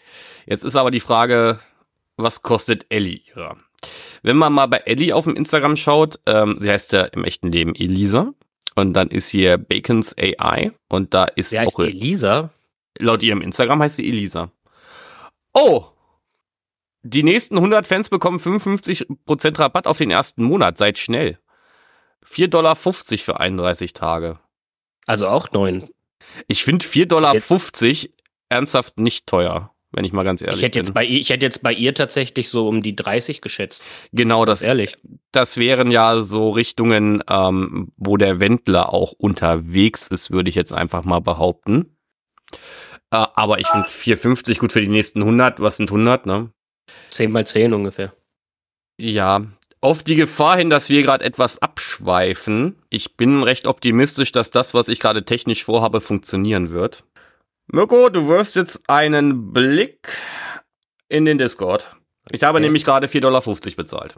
[0.47, 1.61] Jetzt ist aber die Frage,
[2.17, 3.57] was kostet Ellie ihrer?
[4.23, 7.53] Wenn man mal bei Ellie auf dem Instagram schaut, ähm, sie heißt ja im echten
[7.53, 8.33] Leben Elisa.
[8.77, 12.51] Und dann ist hier Bacons AI und da ist heißt auch Elisa.
[12.99, 14.53] Laut ihrem Instagram heißt sie Elisa.
[15.55, 15.87] Oh!
[17.03, 20.77] Die nächsten 100 Fans bekommen 55% Rabatt auf den ersten Monat.
[20.77, 21.39] Seid schnell.
[22.25, 24.39] 4,50 Dollar für 31 Tage.
[25.07, 25.89] Also auch 9.
[26.49, 27.35] Ich finde 4,50 Dollar
[28.49, 30.85] ernsthaft nicht teuer, wenn ich mal ganz ehrlich ich hätte bin.
[30.85, 33.83] Jetzt bei, ich hätte jetzt bei ihr tatsächlich so um die 30 geschätzt.
[34.13, 34.97] Genau, das, ehrlich.
[35.33, 40.73] das wären ja so Richtungen, ähm, wo der Wendler auch unterwegs ist, würde ich jetzt
[40.73, 41.97] einfach mal behaupten.
[43.11, 45.61] Äh, aber ich finde 4,50 gut für die nächsten 100.
[45.61, 46.51] Was sind 100, ne?
[47.11, 48.13] 10 mal 10 ungefähr.
[49.01, 49.47] Ja,
[49.81, 52.77] auf die Gefahr hin, dass wir gerade etwas abschweifen.
[52.91, 57.05] Ich bin recht optimistisch, dass das, was ich gerade technisch vorhabe, funktionieren wird.
[57.69, 60.09] Mirko, du wirfst jetzt einen Blick
[61.09, 61.97] in den Discord.
[62.31, 62.67] Ich habe okay.
[62.67, 63.43] nämlich gerade 4,50 Dollar
[63.77, 64.17] bezahlt.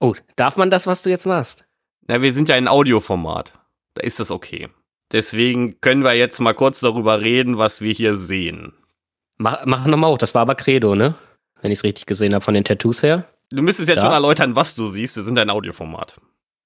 [0.00, 1.64] Oh, darf man das, was du jetzt machst?
[2.06, 3.52] Na, wir sind ja in Audioformat.
[3.94, 4.68] Da ist das okay.
[5.12, 8.72] Deswegen können wir jetzt mal kurz darüber reden, was wir hier sehen.
[9.38, 11.14] Mach, mach nochmal hoch, das war aber Credo, ne?
[11.62, 13.26] Wenn ich es richtig gesehen habe, von den Tattoos her.
[13.50, 14.02] Du müsstest jetzt da.
[14.02, 15.16] schon erläutern, was du siehst.
[15.16, 16.16] Wir sind ein Audioformat.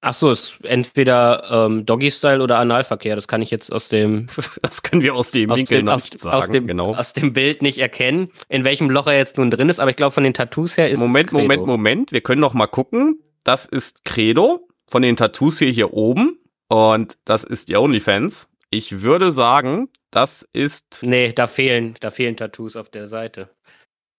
[0.07, 3.17] Ach so, ist entweder ähm, Doggy-Style oder Analverkehr.
[3.17, 4.27] Das kann ich jetzt aus dem.
[4.61, 6.37] Das können wir aus dem aus Winkel dem, aus, sagen.
[6.37, 6.95] Aus dem, genau.
[6.95, 9.81] aus dem Bild nicht erkennen, in welchem Loch er jetzt nun drin ist.
[9.81, 11.33] Aber ich glaube, von den Tattoos her ist Moment.
[11.33, 12.12] Moment, Moment.
[12.12, 13.19] Wir können noch mal gucken.
[13.45, 16.38] Das ist Credo von den Tattoos hier hier oben
[16.69, 18.51] und das ist die OnlyFans.
[18.69, 20.99] Ich würde sagen, das ist.
[21.01, 23.49] Nee, da fehlen, da fehlen Tattoos auf der Seite.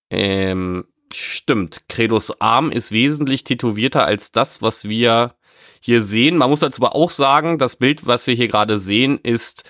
[0.10, 1.84] Ähm, stimmt.
[1.90, 5.36] Credos Arm ist wesentlich tätowierter als das, was wir
[5.86, 6.38] hier sehen.
[6.38, 9.64] Man muss dazu aber auch sagen, das Bild, was wir hier gerade sehen, ist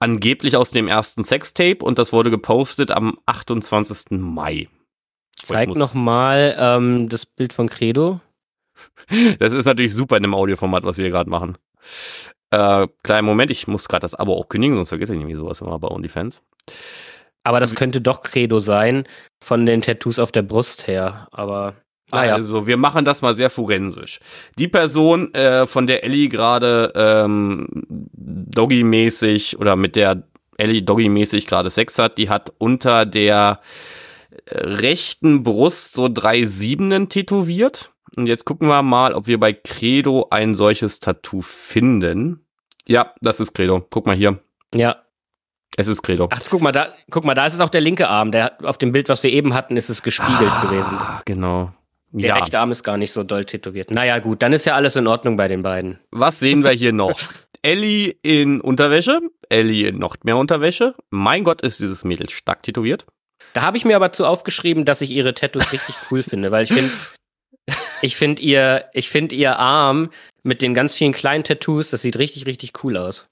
[0.00, 4.18] angeblich aus dem ersten Sextape und das wurde gepostet am 28.
[4.18, 4.68] Mai.
[5.36, 8.20] Zeig nochmal ähm, das Bild von Credo.
[9.38, 11.58] Das ist natürlich super in dem Audioformat, was wir hier gerade machen.
[12.50, 15.60] Äh, kleinen Moment, ich muss gerade das Abo auch kündigen, sonst vergesse ich nämlich sowas
[15.60, 16.42] immer bei OnlyFans.
[17.44, 19.04] Aber das könnte doch Credo sein,
[19.42, 21.28] von den Tattoos auf der Brust her.
[21.30, 21.74] Aber
[22.12, 22.34] naja.
[22.34, 24.20] Also, wir machen das mal sehr forensisch.
[24.58, 27.68] Die Person, äh, von der Ellie gerade ähm,
[28.12, 30.22] Doggy-mäßig oder mit der
[30.56, 33.60] Ellie Doggy-mäßig gerade Sex hat, die hat unter der
[34.46, 37.92] äh, rechten Brust so drei Siebenen tätowiert.
[38.16, 42.44] Und jetzt gucken wir mal, ob wir bei Credo ein solches Tattoo finden.
[42.86, 43.86] Ja, das ist Credo.
[43.88, 44.40] Guck mal hier.
[44.74, 44.96] Ja.
[45.76, 46.28] Es ist Credo.
[46.30, 48.32] Ach, guck mal, da, guck mal, da ist es auch der linke Arm.
[48.32, 50.98] Der, auf dem Bild, was wir eben hatten, ist es gespiegelt ah, gewesen.
[51.24, 51.72] Genau.
[52.12, 52.36] Der ja.
[52.36, 53.90] rechte Arm ist gar nicht so doll tätowiert.
[53.90, 56.00] Naja, gut, dann ist ja alles in Ordnung bei den beiden.
[56.10, 57.18] Was sehen wir hier noch?
[57.62, 60.94] Ellie in Unterwäsche, Ellie in noch mehr Unterwäsche.
[61.10, 63.06] Mein Gott, ist dieses Mädel stark tätowiert.
[63.52, 66.64] Da habe ich mir aber zu aufgeschrieben, dass ich ihre Tattoos richtig cool finde, weil
[66.64, 66.90] ich finde,
[68.02, 70.10] ich finde ihr, ich finde ihr Arm
[70.42, 73.28] mit den ganz vielen kleinen Tattoos, das sieht richtig, richtig cool aus.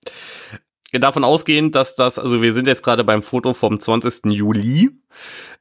[0.92, 4.32] Davon ausgehend, dass das, also wir sind jetzt gerade beim Foto vom 20.
[4.32, 4.90] Juli.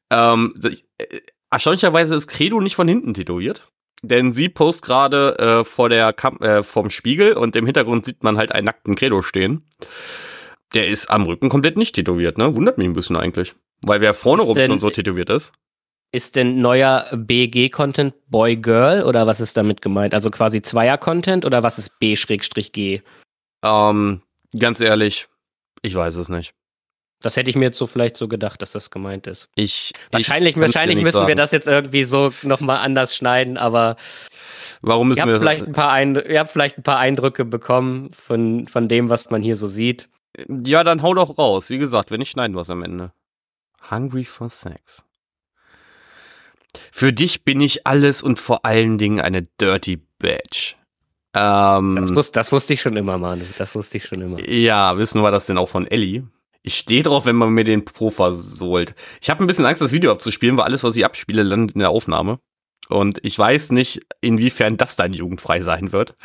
[0.10, 1.20] Ähm, äh,
[1.52, 3.68] erstaunlicherweise ist Credo nicht von hinten tätowiert.
[4.04, 8.24] Denn sie post gerade äh, vor der Kam äh, vom Spiegel und im Hintergrund sieht
[8.24, 9.68] man halt einen nackten Credo stehen.
[10.74, 12.56] Der ist am Rücken komplett nicht tätowiert, ne?
[12.56, 13.56] Wundert mich ein bisschen eigentlich.
[13.82, 15.52] Weil wer vorne rum schon so tätowiert ist.
[16.12, 20.14] Ist denn neuer BG-Content Boy Girl oder was ist damit gemeint?
[20.14, 23.02] Also quasi Zweier-Content oder was ist B-G?
[23.64, 24.22] Ähm,
[24.58, 25.28] ganz ehrlich,
[25.82, 26.54] ich weiß es nicht.
[27.22, 29.50] Das hätte ich mir jetzt so vielleicht so gedacht, dass das gemeint ist.
[29.56, 31.38] Ich, Wahrscheinlich, ich wahrscheinlich müssen wir sagen.
[31.38, 33.96] das jetzt irgendwie so nochmal anders schneiden, aber
[34.82, 35.42] Warum müssen ihr wir habt, das?
[35.42, 39.32] vielleicht ein paar Eindr ihr habt vielleicht ein paar Eindrücke bekommen von, von dem, was
[39.32, 40.10] man hier so sieht.
[40.48, 41.72] Ja, dann hau doch raus.
[41.72, 43.12] Wie gesagt, wenn nicht, schneiden wir es am Ende.
[43.90, 45.04] Hungry for Sex.
[46.92, 50.76] Für dich bin ich alles und vor allen Dingen eine Dirty Bitch.
[51.34, 53.46] Ähm, Das, wus das wusste ich schon immer, Manu.
[53.58, 54.40] Das wusste ich schon immer.
[54.48, 56.28] ja, wissen wir das denn auch von Ellie?
[56.62, 58.96] Ich stehe drauf, wenn man mir den Pro versohlt.
[59.22, 61.80] Ich habe ein bisschen Angst, das Video abzuspielen, weil alles, was ich abspiele, landet in
[61.80, 62.40] der Aufnahme.
[62.90, 66.16] Und ich weiß nicht, inwiefern das dann jugendfrei sein wird.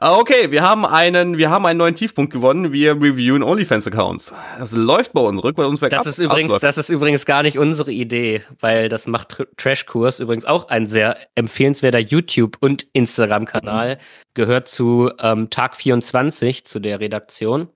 [0.00, 2.72] Okay, wir haben einen, wir haben einen neuen Tiefpunkt gewonnen.
[2.72, 4.34] Wir reviewen OnlyFans-Accounts.
[4.58, 6.04] Das läuft bei uns, bei uns bergab.
[6.04, 6.62] Das ist übrigens, Alles läuft.
[6.64, 10.84] das ist übrigens gar nicht unsere Idee, weil das macht Tr Trashkurs übrigens auch ein
[10.84, 13.96] sehr empfehlenswerter YouTube- und Instagram-Kanal.
[14.34, 17.68] Gehört zu ähm, Tag 24, zu der Redaktion.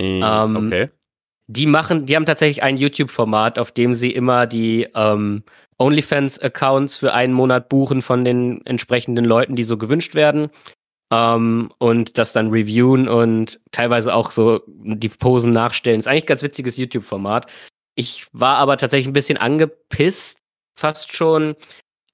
[0.00, 0.90] Ähm, okay.
[1.48, 5.42] Die machen, die haben tatsächlich ein YouTube-Format, auf dem sie immer die ähm,
[5.78, 10.50] OnlyFans-Accounts für einen Monat buchen von den entsprechenden Leuten, die so gewünscht werden.
[11.12, 15.98] Ähm, und das dann reviewen und teilweise auch so die Posen nachstellen.
[15.98, 17.50] Ist eigentlich ein ganz witziges YouTube-Format.
[17.96, 20.38] Ich war aber tatsächlich ein bisschen angepisst,
[20.78, 21.56] fast schon,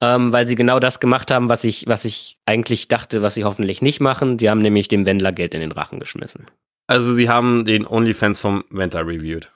[0.01, 3.45] ähm, weil sie genau das gemacht haben, was ich, was ich eigentlich dachte, was sie
[3.45, 4.39] hoffentlich nicht machen.
[4.39, 6.47] Die haben nämlich dem Wendler Geld in den Rachen geschmissen.
[6.87, 9.53] Also sie haben den OnlyFans vom Wendler reviewed.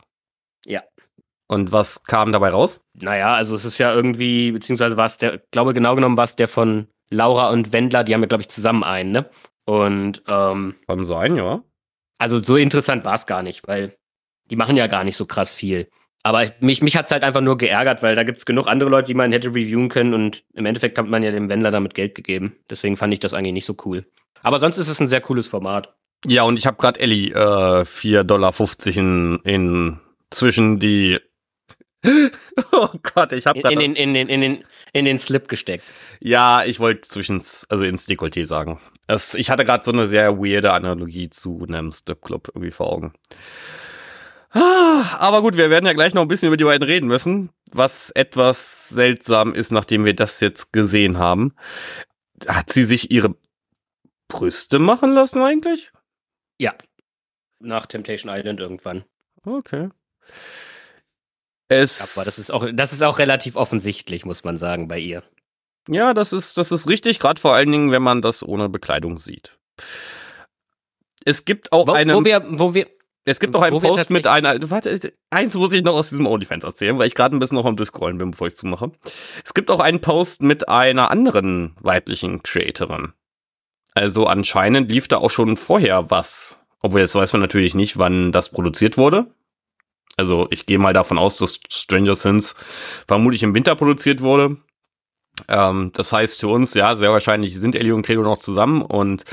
[0.66, 0.83] Ja.
[1.47, 2.85] Und was kam dabei raus?
[2.95, 6.37] Naja, also es ist ja irgendwie, beziehungsweise war es der, glaube genau genommen war es
[6.37, 9.31] der von Laura und Wendler, die haben ja, glaube ich, zusammen einen, ne?
[9.64, 11.62] Und ähm, Kann sein, ja.
[12.19, 13.97] also so interessant war es gar nicht, weil
[14.51, 15.88] die machen ja gar nicht so krass viel.
[16.23, 18.66] Aber ich, mich, mich hat es halt einfach nur geärgert, weil da gibt es genug
[18.66, 21.71] andere Leute, die man hätte reviewen können und im Endeffekt hat man ja dem Wendler
[21.71, 22.57] damit Geld gegeben.
[22.69, 24.05] Deswegen fand ich das eigentlich nicht so cool.
[24.43, 25.95] Aber sonst ist es ein sehr cooles Format.
[26.26, 28.54] Ja, und ich habe gerade Ellie äh, 4,50 Dollar
[28.85, 31.18] in, in zwischen die.
[32.72, 35.85] oh Gott, ich habe In, da in, in, den, in, den, in den Slip gesteckt.
[36.20, 38.80] Ja, ich wollte zwischen, also ins Dekolleté sagen.
[39.06, 43.12] Das, ich hatte gerade so eine sehr weirde Analogie zu einem Stripclub irgendwie vor Augen.
[44.52, 47.50] Ah, Aber gut, wir werden ja gleich noch ein bisschen über die beiden reden müssen,
[47.70, 51.54] was etwas seltsam ist, nachdem wir das jetzt gesehen haben.
[52.48, 53.37] Hat sie sich ihre
[54.28, 55.89] Brüste machen lassen eigentlich?
[56.61, 56.75] Ja.
[57.59, 59.05] Nach Temptation Island irgendwann.
[59.44, 59.88] Okay.
[61.68, 65.23] Es, Aber das ist auch, das ist auch relativ offensichtlich, muss man sagen, bei ihr.
[65.88, 69.18] Ja, das ist, das ist richtig, gerade vor allen Dingen, wenn man das ohne Bekleidung
[69.18, 69.59] sieht.
[71.25, 72.88] Es gibt auch Wo, einen, wo wir, wo wir,
[73.25, 76.64] es gibt auch einen Post mit einer, warte, eins muss ich noch aus diesem OnlyFans
[76.64, 78.92] erzählen, weil ich gerade ein bisschen noch am Durchscrollen bin, bevor ich zumache.
[79.44, 83.14] Es gibt auch einen Post mit einer anderen weiblichen Creatorin.
[83.94, 86.64] Also anscheinend lief da auch schon vorher was.
[86.83, 89.26] Obwohl, jetzt weiß man natürlich nicht, wann das produziert wurde.
[90.16, 92.55] Also ich gehe mal davon aus, dass Stranger Things
[93.07, 94.57] vermutlich im Winter produziert wurde.
[95.48, 99.24] Ähm, das heißt für uns, ja, sehr wahrscheinlich sind Ellie und Credo noch zusammen und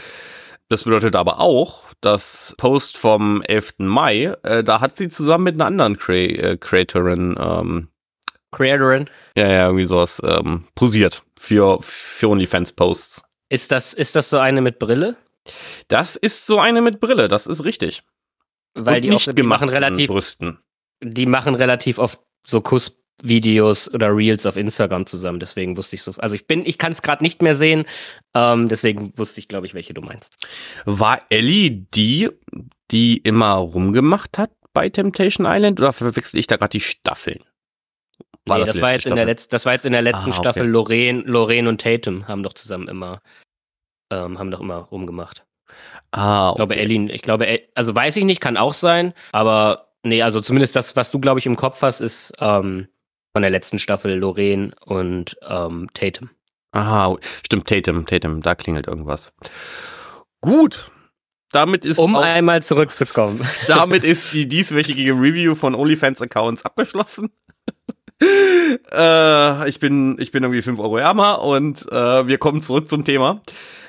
[0.69, 3.75] das bedeutet aber auch, dass Post vom 11.
[3.79, 7.87] Mai, äh, da hat sie zusammen mit einer anderen Crea äh, Creatorin, ähm,
[8.51, 13.26] Creatorin, ja, ja, irgendwie sowas, ähm, posiert für, für OnlyFans-Posts.
[13.49, 15.15] Ist das, ist das so eine mit Brille?
[15.87, 18.03] Das ist so eine mit Brille, das ist richtig.
[18.73, 20.59] Weil Und die, nicht auch, die machen relativ, Brüsten.
[21.01, 25.39] die machen relativ oft so Kussvideos oder Reels auf Instagram zusammen.
[25.39, 26.11] Deswegen wusste ich so.
[26.17, 27.85] Also ich bin, ich kann es gerade nicht mehr sehen.
[28.35, 30.35] Ähm, deswegen wusste ich, glaube ich, welche du meinst.
[30.85, 32.29] War Ellie die,
[32.91, 37.39] die immer rumgemacht hat bei Temptation Island oder verwechsel ich da gerade die Staffeln?
[38.47, 40.33] Nee, das, die war jetzt in der letzten, das war jetzt in der letzten Ah,
[40.33, 40.39] okay.
[40.39, 40.67] Staffel.
[40.67, 43.21] Lorraine, Lorraine und Tatum haben doch zusammen immer,
[44.11, 45.45] ähm, haben doch immer rumgemacht.
[46.11, 50.21] Ah, Ich glaube, Ellie, ich glaube, also weiß ich nicht, kann auch sein, aber nee,
[50.21, 52.87] also zumindest das, was du, glaube ich, im Kopf hast, ist ähm,
[53.33, 56.29] von der letzten Staffel Lorraine und ähm, Tatum.
[56.71, 59.33] Aha, stimmt, Tatum, Tatum, da klingelt irgendwas.
[60.41, 60.91] Gut.
[61.51, 63.41] Damit ist um auch, einmal zurückzukommen.
[63.67, 67.31] damit ist die dieswöchige Review von OnlyFans-Accounts abgeschlossen.
[68.21, 73.05] Äh, ich bin, ich bin irgendwie 5 Euro ärmer und äh, wir kommen zurück zum
[73.05, 73.41] Thema.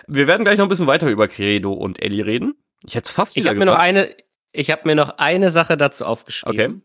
[0.06, 2.54] Wir werden gleich noch ein bisschen weiter über Credo und Ellie reden.
[2.84, 4.14] Ich hätte es fast Ich habe mir noch eine,
[4.52, 6.60] ich habe mir noch eine Sache dazu aufgeschrieben.
[6.60, 6.80] Okay.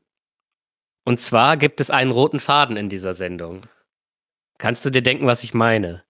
[1.05, 3.61] Und zwar gibt es einen roten Faden in dieser Sendung.
[4.57, 6.03] Kannst du dir denken, was ich meine?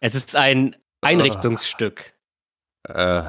[0.00, 2.12] Es ist ein Einrichtungsstück.
[2.84, 3.22] Äh,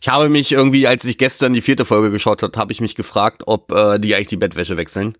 [0.00, 2.94] ich habe mich irgendwie, als ich gestern die vierte Folge geschaut habe, habe ich mich
[2.94, 5.16] gefragt, ob äh, die eigentlich die Bettwäsche wechseln.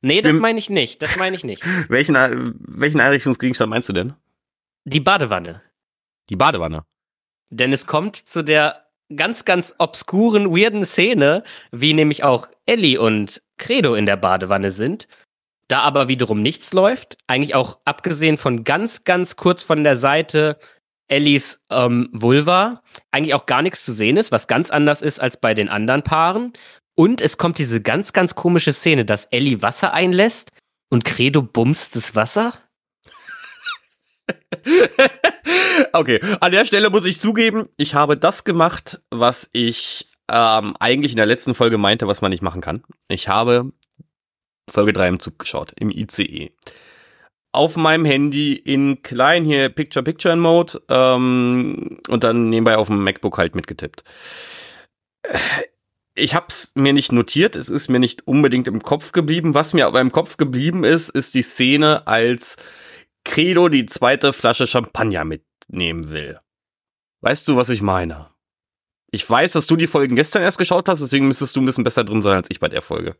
[0.00, 1.02] Nee, das meine ich nicht.
[1.02, 1.64] Das meine ich nicht.
[1.88, 4.14] Welchen, äh, welchen Einrichtungsgegenstand meinst du denn?
[4.84, 5.62] Die Badewanne.
[6.30, 6.84] Die Badewanne.
[7.50, 13.42] Denn es kommt zu der ganz, ganz obskuren, weirden Szene, wie nämlich auch Ellie und
[13.56, 15.08] Credo in der Badewanne sind.
[15.66, 20.58] Da aber wiederum nichts läuft, eigentlich auch abgesehen von ganz, ganz kurz von der Seite
[21.08, 25.38] Ellies ähm, Vulva, eigentlich auch gar nichts zu sehen ist, was ganz anders ist als
[25.38, 26.52] bei den anderen Paaren.
[26.98, 30.50] Und es kommt diese ganz, ganz komische Szene, dass Ellie Wasser einlässt
[30.90, 32.54] und Credo bumst das Wasser.
[35.92, 41.12] okay, an der Stelle muss ich zugeben, ich habe das gemacht, was ich ähm, eigentlich
[41.12, 42.82] in der letzten Folge meinte, was man nicht machen kann.
[43.06, 43.70] Ich habe
[44.68, 46.50] Folge 3 im Zug geschaut, im ICE.
[47.52, 53.54] Auf meinem Handy in klein hier Picture-Picture-Mode ähm, und dann nebenbei auf dem MacBook halt
[53.54, 54.02] mitgetippt.
[56.18, 59.54] Ich habe es mir nicht notiert, es ist mir nicht unbedingt im Kopf geblieben.
[59.54, 62.56] Was mir aber im Kopf geblieben ist, ist die Szene, als
[63.24, 66.38] Credo die zweite Flasche Champagner mitnehmen will.
[67.20, 68.30] Weißt du, was ich meine?
[69.10, 71.84] Ich weiß, dass du die Folgen gestern erst geschaut hast, deswegen müsstest du ein bisschen
[71.84, 73.16] besser drin sein als ich bei der Folge.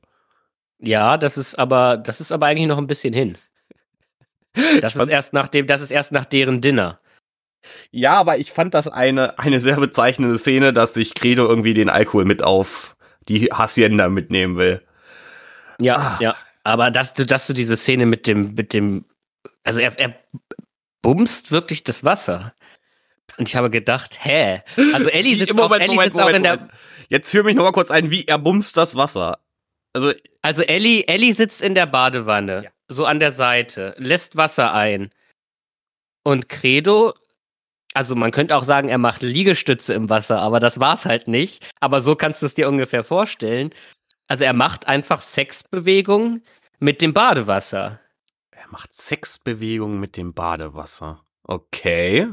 [0.79, 3.39] Ja, das ist aber, das ist aber eigentlich noch ein bisschen hin.
[4.81, 7.01] Das Ich ist erst nach dem, das ist erst nach deren Dinner.
[7.91, 11.89] Ja, aber ich fand das eine, eine sehr bezeichnende Szene, dass sich Credo irgendwie den
[11.89, 12.97] Alkohol mit auf
[13.29, 14.83] die Hacienda mitnehmen will.
[15.81, 16.19] Ja, Ah.
[16.21, 16.37] ja.
[16.65, 19.05] Aber dass du, dass du diese Szene mit dem, mit dem,
[19.65, 20.15] also er, er
[21.03, 22.53] bumst wirklich das Wasser.
[23.39, 24.63] Und ich habe gedacht, hä?
[24.93, 26.69] Also Ellie sitzt, auch, Ellie sitzt auch in der,
[27.09, 29.39] Jetzt führ mich noch mal kurz ein, wie er bumst das Wasser.
[29.95, 32.71] Also, also Ellie, Ellie sitzt in der Badewanne, Ja.
[32.89, 35.11] so an der Seite, lässt Wasser ein.
[36.23, 37.15] Und Credo,
[37.99, 41.67] also man könnte auch sagen, er macht Liegestütze im Wasser, aber das war's halt nicht.
[41.81, 43.75] Aber so kannst du es dir ungefähr vorstellen.
[44.29, 46.45] Also er macht einfach Sexbewegungen
[46.79, 47.99] mit dem Badewasser.
[48.53, 51.25] er macht Sexbewegungen mit dem Badewasser.
[51.43, 52.29] Okay.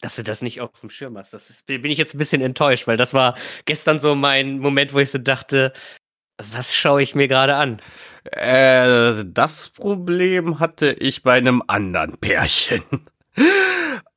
[0.00, 1.34] Dass du das nicht auf dem Schirm hast.
[1.34, 4.94] Das ist, bin ich jetzt ein bisschen enttäuscht, weil das war gestern so mein Moment,
[4.94, 5.74] wo ich so dachte,
[6.38, 7.82] was schaue ich mir gerade an?
[8.24, 12.82] Äh, das Problem hatte ich bei einem anderen Pärchen.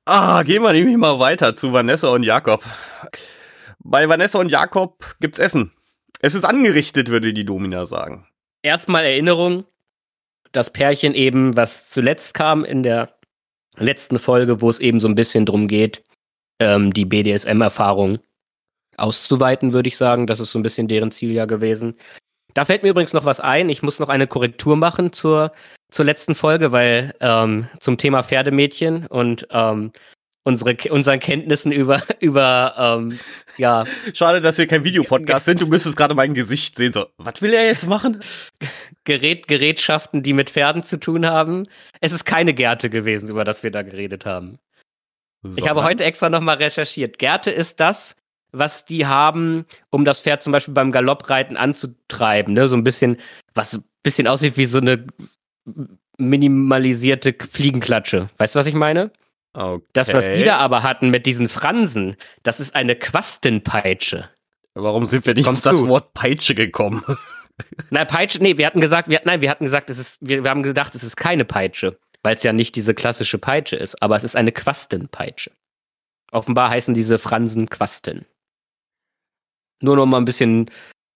[0.05, 2.63] Ah, gehen wir nämlich mal weiter zu Vanessa und Jakob.
[3.79, 5.71] Bei Vanessa und Jakob gibt's Essen.
[6.19, 8.27] Es ist angerichtet, würde die Domina sagen.
[8.63, 9.65] Erstmal Erinnerung,
[10.51, 13.17] das Pärchen eben, was zuletzt kam in der
[13.77, 16.03] letzten Folge, wo es eben so ein bisschen drum geht,
[16.59, 18.19] ähm, die BDSM-Erfahrung
[18.97, 20.27] auszuweiten, würde ich sagen.
[20.27, 21.95] Das ist so ein bisschen deren Ziel ja gewesen.
[22.53, 23.69] Da fällt mir übrigens noch was ein.
[23.69, 25.51] Ich muss noch eine Korrektur machen zur,
[25.91, 29.91] zur letzten Folge, weil ähm, zum Thema Pferdemädchen und ähm,
[30.43, 33.19] unsere, unseren Kenntnissen über, über ähm,
[33.57, 35.61] ja, Schade, dass wir kein Videopodcast sind.
[35.61, 36.93] Du müsstest gerade mein Gesicht sehen.
[36.93, 38.19] So, was will er jetzt machen?
[39.05, 41.67] Gerät, Gerätschaften, die mit Pferden zu tun haben.
[41.99, 44.59] Es ist keine Gerte gewesen, über das wir da geredet haben.
[45.57, 47.19] Ich habe heute extra nochmal recherchiert.
[47.19, 48.15] Gerte ist das,
[48.53, 52.53] was die haben, um das Pferd zum Beispiel beim Galoppreiten anzutreiben.
[52.53, 52.67] Ne?
[52.67, 53.17] So ein bisschen,
[53.53, 55.05] was ein bisschen aussieht wie so eine
[56.17, 58.29] minimalisierte Fliegenklatsche.
[58.37, 59.11] Weißt du, was ich meine?
[59.53, 59.83] Okay.
[59.93, 64.29] Das, was die da aber hatten mit diesen Fransen, das ist eine Quastenpeitsche.
[64.73, 65.87] Warum sind wir nicht Kommst auf das du?
[65.87, 67.03] Wort Peitsche gekommen?
[67.91, 70.49] Nein, Peitsche, nee, wir hatten gesagt, wir, nein, wir hatten gesagt, es ist, wir, wir
[70.49, 74.15] haben gedacht, es ist keine Peitsche, weil es ja nicht diese klassische Peitsche ist, aber
[74.15, 75.51] es ist eine Quastenpeitsche.
[76.32, 78.25] Offenbar heißen diese Fransen Quasten.
[79.82, 80.69] Nur noch mal ein bisschen,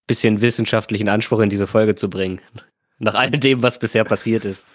[0.08, 2.42] bisschen wissenschaftlichen Anspruch in diese Folge zu bringen.
[3.00, 4.66] Nach all dem, was bisher passiert ist.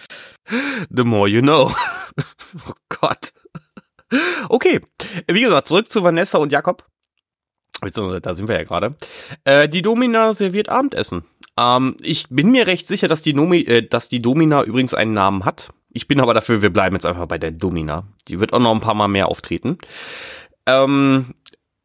[0.90, 1.74] The more you know.
[2.68, 3.32] oh Gott.
[4.48, 4.80] Okay,
[5.26, 6.86] wie gesagt, zurück zu Vanessa und Jakob.
[7.80, 8.94] Da sind wir ja gerade.
[9.44, 11.24] Äh, die Domina serviert Abendessen.
[11.58, 15.14] Ähm, ich bin mir recht sicher, dass die, Nomi äh, dass die Domina übrigens einen
[15.14, 15.70] Namen hat.
[15.90, 18.04] Ich bin aber dafür, wir bleiben jetzt einfach bei der Domina.
[18.28, 19.78] Die wird auch noch ein paar Mal mehr auftreten.
[20.66, 21.34] Ähm,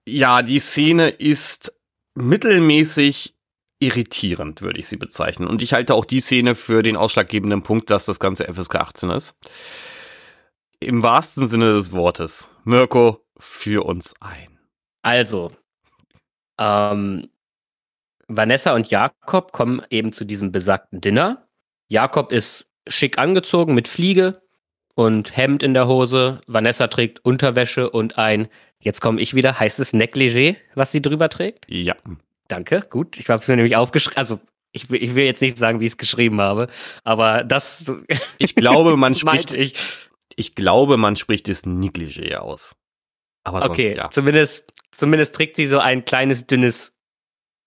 [0.07, 1.73] ja, die Szene ist
[2.17, 3.35] mittelmäßig
[3.79, 5.47] irritierend, würde ich sie bezeichnen.
[5.47, 9.09] Und ich halte auch die Szene für den ausschlaggebenden Punkt, dass das ganze FSK 18
[9.11, 9.35] ist.
[10.79, 12.51] im wahrsten Sinne des Wortes.
[12.63, 14.59] Mirko, führ uns ein.
[15.01, 15.51] Also,
[16.59, 17.29] ähm,
[18.27, 21.47] Vanessa und Jakob kommen eben zu diesem besagten Dinner.
[21.89, 24.41] Jakob ist schick angezogen mit Fliege
[24.95, 26.41] und Hemd in der Hose.
[26.47, 28.47] Vanessa trägt Unterwäsche und ein,
[28.79, 31.65] jetzt komme ich wieder, heißt es Negligé, was sie drüber trägt?
[31.69, 31.95] Ja.
[32.47, 33.19] Danke, gut.
[33.19, 34.17] Ich habe es mir nämlich aufgeschrieben.
[34.17, 34.39] Also,
[34.71, 36.67] ich will, ich will jetzt nicht sagen, wie ich es geschrieben habe,
[37.03, 37.91] aber das.
[38.37, 39.53] Ich glaube, man spricht.
[39.53, 39.75] ich.
[40.35, 42.75] ich glaube, man spricht es Negligé aus.
[43.43, 44.09] Aber sonst, okay, ja.
[44.09, 46.93] zumindest, zumindest trägt sie so ein kleines, dünnes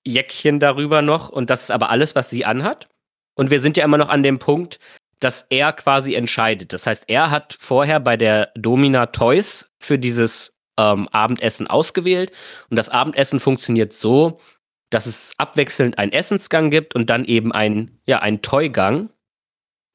[0.06, 2.88] Jäckchen darüber noch und das ist aber alles, was sie anhat.
[3.34, 4.78] Und wir sind ja immer noch an dem Punkt,
[5.20, 6.72] dass er quasi entscheidet.
[6.72, 12.32] Das heißt, er hat vorher bei der Domina Toys für dieses ähm, Abendessen ausgewählt
[12.70, 14.40] und das Abendessen funktioniert so,
[14.90, 19.10] dass es abwechselnd einen Essensgang gibt und dann eben ein, ja, ein Toygang.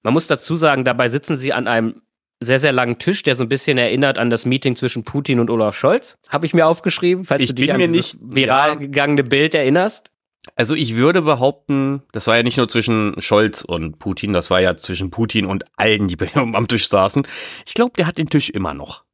[0.04, 2.02] Man muss dazu sagen, dabei sitzen sie an einem
[2.40, 5.50] sehr, sehr langen Tisch, der so ein bisschen erinnert an das Meeting zwischen Putin und
[5.50, 6.18] Olaf Scholz.
[6.30, 8.76] Habe ich mir aufgeschrieben, falls ich du dich an mir nicht viral ja.
[8.76, 10.12] gegangene Bild erinnerst.
[10.56, 14.62] Also ich würde behaupten, das war ja nicht nur zwischen Scholz und Putin, das war
[14.62, 17.26] ja zwischen Putin und allen, die am Tisch saßen.
[17.66, 19.05] Ich glaube, der hat den Tisch immer noch.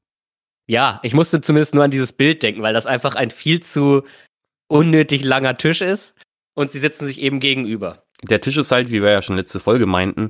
[0.71, 4.03] Ja, ich musste zumindest nur an dieses Bild denken, weil das einfach ein viel zu
[4.69, 6.15] unnötig langer Tisch ist
[6.53, 8.05] und sie sitzen sich eben gegenüber.
[8.23, 10.29] Der Tisch ist halt, wie wir ja schon letzte Folge meinten,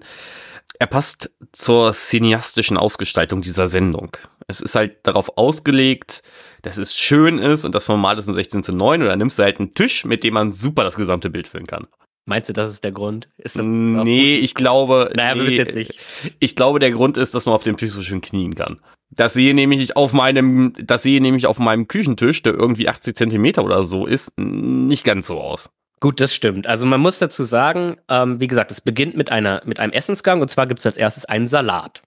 [0.79, 4.17] er passt zur cineastischen Ausgestaltung dieser Sendung.
[4.47, 6.23] Es ist halt darauf ausgelegt,
[6.63, 9.43] dass es schön ist und das Format ist ein 16 zu 9 oder nimmst du
[9.43, 11.85] halt einen Tisch, mit dem man super das gesamte Bild füllen kann.
[12.25, 13.29] Meinst du, das ist der Grund?
[13.37, 15.11] Ist das nee, ich glaube.
[15.13, 15.99] Naja, nee, wir wissen jetzt nicht.
[16.39, 18.79] Ich glaube, der Grund ist, dass man auf dem Tisch so schön knien kann.
[19.11, 23.63] Das sehe nämlich auf meinem, das sehe nämlich auf meinem Küchentisch, der irgendwie 80 Zentimeter
[23.63, 25.69] oder so ist, nicht ganz so aus.
[25.99, 26.65] Gut, das stimmt.
[26.65, 30.41] Also man muss dazu sagen, ähm, wie gesagt, es beginnt mit einer mit einem Essensgang
[30.41, 32.01] und zwar gibt es als erstes einen Salat.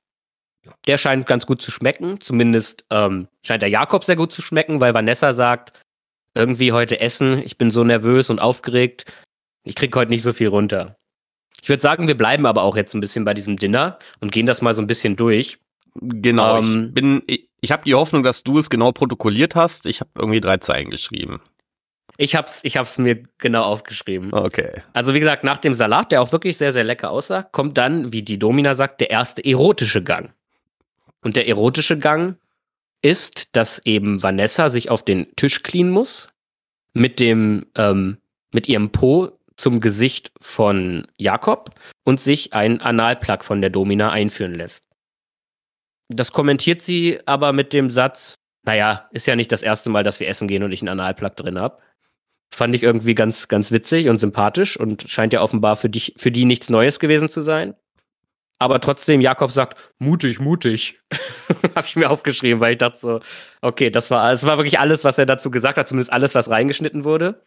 [0.86, 2.20] Der scheint ganz gut zu schmecken.
[2.20, 5.80] Zumindest ähm, scheint der Jakob sehr gut zu schmecken, weil Vanessa sagt,
[6.34, 9.05] irgendwie heute essen, ich bin so nervös und aufgeregt,
[9.62, 10.96] ich krieg heute nicht so viel runter.
[11.62, 14.46] Ich würde sagen, wir bleiben aber auch jetzt ein bisschen bei diesem Dinner und gehen
[14.46, 15.59] das mal so ein bisschen durch.
[16.01, 19.86] Genau, ähm, ich bin, ich, ich habe die Hoffnung, dass du es genau protokolliert hast.
[19.86, 21.40] Ich habe irgendwie drei Zeilen geschrieben.
[22.16, 24.32] Ich hab's, ich hab's mir genau aufgeschrieben.
[24.32, 24.82] Okay.
[24.92, 28.12] Also wie gesagt, nach dem Salat, der auch wirklich sehr, sehr lecker aussah, kommt dann,
[28.12, 30.32] wie die Domina sagt, der erste erotische Gang.
[31.22, 32.36] Und der erotische Gang
[33.03, 36.28] ist, dass eben Vanessa sich auf den Tisch cleanen muss,
[36.92, 38.18] mit dem, ähm,
[38.53, 41.70] mit ihrem Po zum Gesicht von Jakob
[42.05, 44.88] und sich einen Analplug von der Domina einführen lässt.
[46.09, 48.34] Das kommentiert sie aber mit dem Satz,
[48.64, 51.36] naja, ist ja nicht das erste Mal, dass wir essen gehen und ich einen Analplug
[51.36, 51.82] drin hab.
[52.55, 56.30] Fand ich irgendwie ganz, ganz witzig und sympathisch und scheint ja offenbar für dich, für
[56.30, 57.74] die nichts Neues gewesen zu sein.
[58.59, 61.00] Aber trotzdem, Jakob sagt, mutig, mutig.
[61.74, 63.20] Habe ich mir aufgeschrieben, weil ich dachte so,
[63.61, 66.50] okay, das war, das war wirklich alles, was er dazu gesagt hat, zumindest alles, was
[66.50, 67.44] reingeschnitten wurde.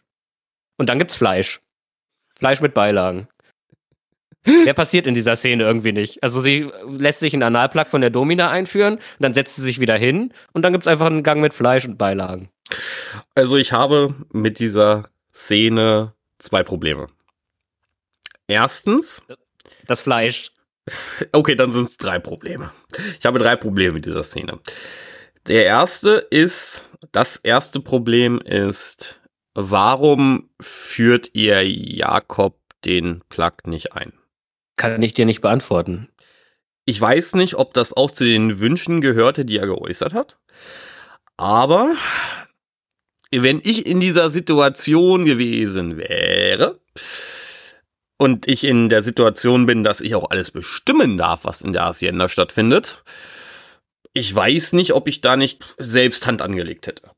[0.76, 1.60] Und dann gibt's Fleisch.
[2.38, 3.28] Fleisch mit Beilagen.
[4.44, 6.22] Mehr passiert in dieser Szene irgendwie nicht.
[6.22, 9.96] Also sie lässt sich einen Analplug von der Domina einführen, dann setzt sie sich wieder
[9.96, 12.48] hin und dann gibt es einfach einen Gang mit Fleisch und Beilagen.
[13.34, 17.08] Also ich habe mit dieser Szene zwei Probleme.
[18.46, 19.22] Erstens.
[19.86, 20.52] Das Fleisch.
[21.32, 22.72] Okay, dann sind es drei Probleme.
[23.18, 24.58] Ich habe drei Probleme mit dieser Szene.
[25.46, 29.20] Der erste ist, das erste Problem ist,
[29.54, 34.12] warum führt ihr Jakob den Plug nicht ein?
[34.78, 36.08] Kann ich dir nicht beantworten.
[36.86, 40.38] Ich weiß nicht, ob das auch zu den Wünschen gehörte, die er geäußert hat.
[41.36, 41.94] Aber
[43.30, 46.80] wenn ich in dieser Situation gewesen wäre
[48.16, 51.84] und ich in der Situation bin, dass ich auch alles bestimmen darf, was in der
[51.84, 53.02] Hacienda stattfindet,
[54.14, 57.10] ich weiß nicht, ob ich da nicht selbst Hand angelegt hätte.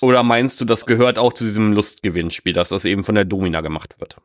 [0.00, 3.60] Oder meinst du, das gehört auch zu diesem Lustgewinnspiel, dass das eben von der Domina
[3.60, 4.16] gemacht wird?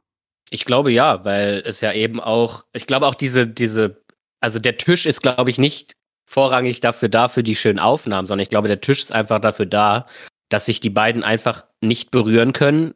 [0.54, 4.04] Ich glaube ja, weil es ja eben auch, ich glaube auch diese, diese,
[4.40, 5.96] also der Tisch ist, glaube ich, nicht
[6.30, 9.66] vorrangig dafür da, für die schönen Aufnahmen, sondern ich glaube, der Tisch ist einfach dafür
[9.66, 10.06] da,
[10.50, 12.94] dass sich die beiden einfach nicht berühren können,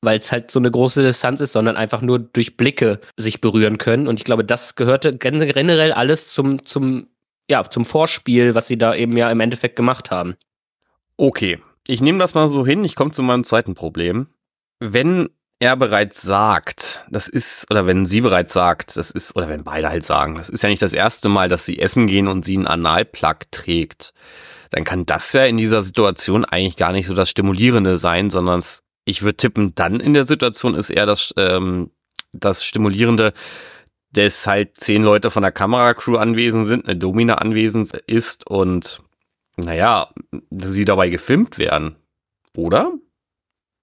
[0.00, 3.76] weil es halt so eine große Distanz ist, sondern einfach nur durch Blicke sich berühren
[3.76, 4.08] können.
[4.08, 7.08] Und ich glaube, das gehörte generell alles zum, zum,
[7.50, 10.36] ja, zum Vorspiel, was sie da eben ja im Endeffekt gemacht haben.
[11.18, 12.82] Okay, ich nehme das mal so hin.
[12.82, 14.28] Ich komme zu meinem zweiten Problem.
[14.80, 15.28] Wenn
[15.64, 19.88] er bereits sagt, das ist, oder wenn sie bereits sagt, das ist, oder wenn beide
[19.88, 22.54] halt sagen, das ist ja nicht das erste Mal, dass sie essen gehen und sie
[22.56, 24.12] einen Analplug trägt,
[24.70, 28.62] dann kann das ja in dieser Situation eigentlich gar nicht so das Stimulierende sein, sondern
[29.06, 31.90] ich würde tippen, dann in der Situation ist eher das, ähm,
[32.34, 33.32] das Stimulierende,
[34.12, 39.00] dass halt zehn Leute von der Kameracrew anwesend sind, eine Domina anwesend ist und
[39.56, 40.10] naja,
[40.50, 41.96] sie dabei gefilmt werden.
[42.54, 42.92] Oder?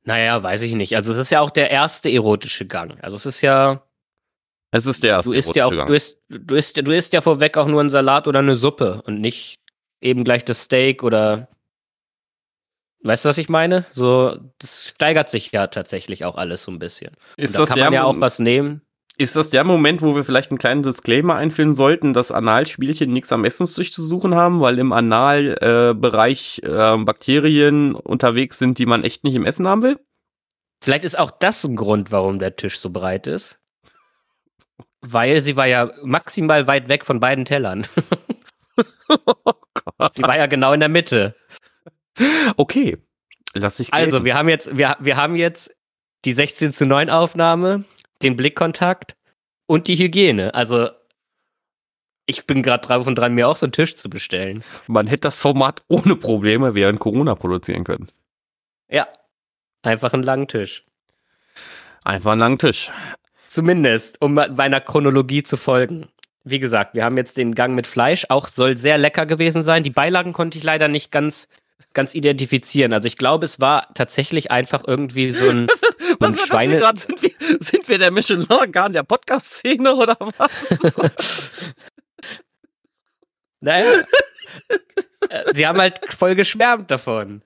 [0.04, 0.96] Naja, weiß ich nicht.
[0.96, 3.00] Also es ist ja auch der erste erotische Gang.
[3.02, 3.84] Also es ist ja.
[4.72, 5.88] Es ist der erste du isst ja auch, Gang.
[5.88, 9.02] Du isst, du, isst, du isst ja vorweg auch nur einen Salat oder eine Suppe
[9.06, 9.60] und nicht
[10.00, 11.50] eben gleich das Steak oder.
[13.04, 13.86] Weißt du, was ich meine?
[13.92, 17.12] So, das steigert sich ja tatsächlich auch alles so ein bisschen.
[17.36, 18.82] Ist und da kann man ja auch was nehmen.
[19.22, 23.32] Ist das der Moment, wo wir vielleicht einen kleinen Disclaimer einführen sollten, dass Analspielchen nichts
[23.32, 29.04] am Essenstisch zu suchen haben, weil im Analbereich äh, äh, Bakterien unterwegs sind, die man
[29.04, 30.00] echt nicht im Essen haben will?
[30.84, 33.60] Vielleicht ist auch das ein Grund, warum der Tisch so breit ist.
[35.02, 37.86] Weil sie war ja maximal weit weg von beiden Tellern.
[39.08, 39.54] oh
[40.14, 41.36] sie war ja genau in der Mitte.
[42.58, 42.98] Okay.
[43.54, 44.14] Lass dich also, gehen.
[44.16, 45.76] Also, wir haben jetzt, wir, wir haben jetzt
[46.26, 47.86] die 16 zu 9 Aufnahme
[48.24, 49.16] den Blickkontakt
[49.66, 50.54] und die Hygiene.
[50.54, 50.90] Also
[52.26, 54.64] ich bin gerade drauf und dran, mir auch so einen Tisch zu bestellen.
[54.88, 58.08] Man hätte das Format ohne Probleme während Corona produzieren können.
[58.90, 59.08] Ja,
[59.82, 60.86] einfach einen langen Tisch.
[62.04, 62.92] Einfach einen langen Tisch.
[63.48, 66.08] Zumindest, um meiner Chronologie zu folgen.
[66.44, 68.26] Wie gesagt, wir haben jetzt den Gang mit Fleisch.
[68.30, 69.84] Auch soll sehr lecker gewesen sein.
[69.84, 71.48] Die Beilagen konnte ich leider nicht ganz
[71.94, 72.94] ganz identifizieren.
[72.94, 75.68] Also ich glaube, es war tatsächlich einfach irgendwie so ein,
[76.20, 76.80] so ein Schweine.
[76.80, 80.98] Grad, sind, wir, sind wir der Michelin-Organ der Podcast-Szene oder was?
[83.60, 84.04] naja.
[85.30, 87.44] Äh, sie haben halt voll geschwärmt davon.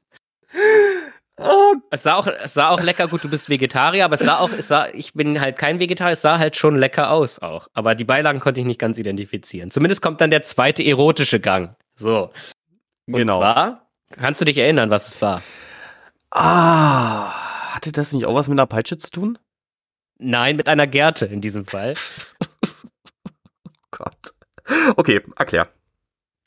[1.37, 1.75] Oh.
[1.91, 4.51] Es sah auch, es sah auch lecker, gut, du bist Vegetarier, aber es sah auch,
[4.51, 7.67] es sah, ich bin halt kein Vegetarier, es sah halt schon lecker aus auch.
[7.73, 9.69] Aber die Beilagen konnte ich nicht ganz identifizieren.
[9.69, 11.75] Zumindest kommt dann der zweite erotische Gang.
[11.95, 12.31] So.
[13.07, 13.39] Und genau.
[13.39, 13.84] zwar
[14.17, 15.41] Kannst du dich erinnern, was es war?
[16.31, 19.37] Ah, hatte das nicht auch was mit einer Peitsche zu tun?
[20.17, 21.95] Nein, mit einer Gerte in diesem Fall.
[22.65, 24.33] oh Gott.
[24.95, 25.69] Okay, erklär.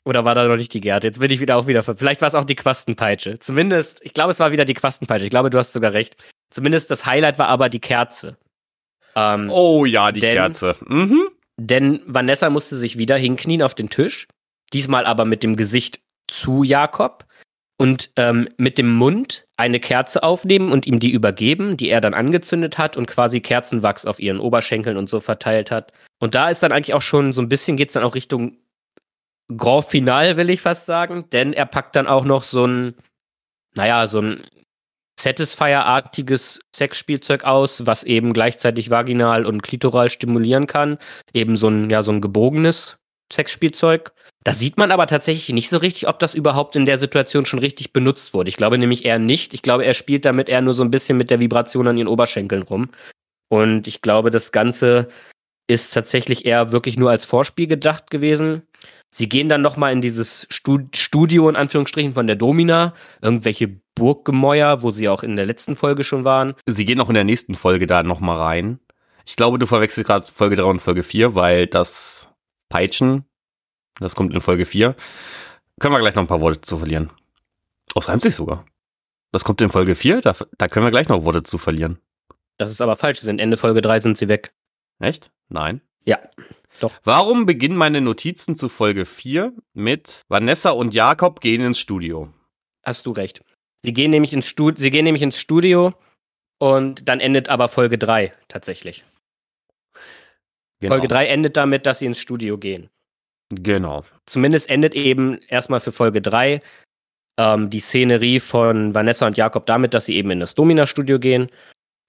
[0.05, 1.07] Oder war da noch nicht die Gerte?
[1.07, 1.83] Jetzt bin ich wieder auch wieder.
[1.83, 3.37] Vielleicht war es auch die Quastenpeitsche.
[3.37, 5.25] Zumindest, ich glaube, es war wieder die Quastenpeitsche.
[5.25, 6.15] Ich glaube, du hast sogar recht.
[6.49, 8.37] Zumindest das Highlight war aber die Kerze.
[9.15, 10.75] Ähm, oh ja, die denn, Kerze.
[10.87, 11.29] Mhm.
[11.57, 14.27] Denn Vanessa musste sich wieder hinknien auf den Tisch.
[14.73, 17.25] Diesmal aber mit dem Gesicht zu Jakob
[17.79, 22.13] und ähm, mit dem Mund eine Kerze aufnehmen und ihm die übergeben, die er dann
[22.13, 25.93] angezündet hat und quasi Kerzenwachs auf ihren Oberschenkeln und so verteilt hat.
[26.19, 28.57] Und da ist dann eigentlich auch schon so ein bisschen geht's dann auch Richtung
[29.55, 32.95] Grand Final, will ich fast sagen, denn er packt dann auch noch so ein,
[33.75, 34.43] naja, so ein
[35.17, 40.97] Satisfier-artiges Sexspielzeug aus, was eben gleichzeitig vaginal und klitoral stimulieren kann.
[41.33, 42.98] Eben so ein, ja, so ein gebogenes
[43.31, 44.11] Sexspielzeug.
[44.43, 47.59] Da sieht man aber tatsächlich nicht so richtig, ob das überhaupt in der Situation schon
[47.59, 48.49] richtig benutzt wurde.
[48.49, 49.53] Ich glaube nämlich eher nicht.
[49.53, 52.07] Ich glaube, er spielt damit eher nur so ein bisschen mit der Vibration an ihren
[52.07, 52.89] Oberschenkeln rum.
[53.49, 55.09] Und ich glaube, das Ganze
[55.67, 58.63] ist tatsächlich eher wirklich nur als Vorspiel gedacht gewesen.
[59.11, 64.91] Sie gehen dann nochmal in dieses Studio in Anführungsstrichen von der Domina, irgendwelche Burggemäuer, wo
[64.91, 66.55] sie auch in der letzten Folge schon waren.
[66.65, 68.79] Sie gehen auch in der nächsten Folge da nochmal rein.
[69.25, 72.31] Ich glaube, du verwechselst gerade Folge 3 und Folge 4, weil das
[72.69, 73.25] Peitschen
[73.99, 74.95] das kommt in Folge 4.
[75.79, 77.11] Können wir gleich noch ein paar Worte zu verlieren.
[77.95, 78.65] Aus Leipzig sogar.
[79.31, 81.99] Das kommt in Folge 4, da, da können wir gleich noch Worte zu verlieren.
[82.57, 84.53] Das ist aber falsch, sie sind Ende Folge 3 sind sie weg.
[84.99, 85.31] Echt?
[85.49, 85.81] Nein.
[86.03, 86.19] Ja.
[86.79, 86.93] Doch.
[87.03, 92.33] Warum beginnen meine Notizen zu Folge 4 mit Vanessa und Jakob gehen ins Studio?
[92.83, 93.41] Hast du recht.
[93.83, 95.93] Sie gehen nämlich ins, Stud sie gehen nämlich ins Studio
[96.57, 99.05] und dann endet aber Folge 3 tatsächlich.
[100.79, 100.93] Genau.
[100.93, 102.89] Folge 3 endet damit, dass sie ins Studio gehen.
[103.49, 104.03] Genau.
[104.25, 106.61] Zumindest endet eben erstmal für Folge 3
[107.37, 111.47] ähm, die Szenerie von Vanessa und Jakob damit, dass sie eben in das Domina-Studio gehen.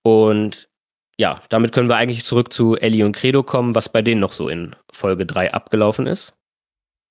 [0.02, 0.68] Und
[1.18, 4.32] ja, damit können wir eigentlich zurück zu Ellie und Credo kommen, was bei denen noch
[4.32, 6.34] so in Folge 3 abgelaufen ist.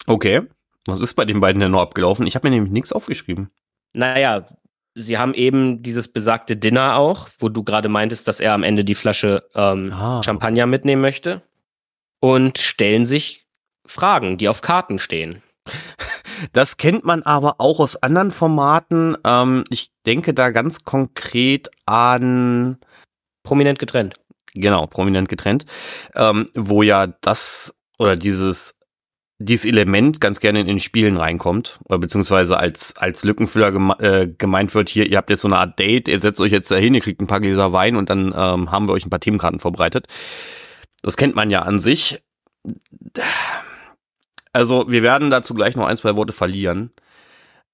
[0.08, 0.42] Okay.
[0.86, 2.26] Was ist bei den beiden denn noch abgelaufen?
[2.26, 3.50] Ich habe mir nämlich nichts aufgeschrieben.
[3.94, 4.48] Naja,
[4.96, 8.84] sie haben eben dieses besagte Dinner auch, wo du gerade meintest, dass er am Ende
[8.84, 10.22] die Flasche ähm, ah.
[10.24, 11.42] Champagner mitnehmen möchte.
[12.22, 13.46] Und stellen sich
[13.86, 15.42] Fragen, die auf Karten stehen.
[16.54, 19.18] Das kennt man aber auch aus anderen Formaten.
[19.26, 22.78] Ähm, ich denke da ganz konkret an
[23.44, 24.16] Prominent getrennt.
[24.54, 25.66] Genau, prominent getrennt,
[26.16, 28.76] ähm, wo ja das oder dieses
[29.42, 34.28] dieses Element ganz gerne in den Spielen reinkommt, oder beziehungsweise als, als Lückenfüller geme äh,
[34.28, 36.94] gemeint wird, hier, ihr habt jetzt so eine Art Date, ihr setzt euch jetzt dahin,
[36.94, 39.60] ihr kriegt ein paar Gläser Wein und dann ähm, haben wir euch ein paar Themenkarten
[39.60, 40.08] vorbereitet.
[41.02, 42.22] Das kennt man ja an sich.
[44.54, 46.92] Also, wir werden dazu gleich noch ein, zwei Worte verlieren.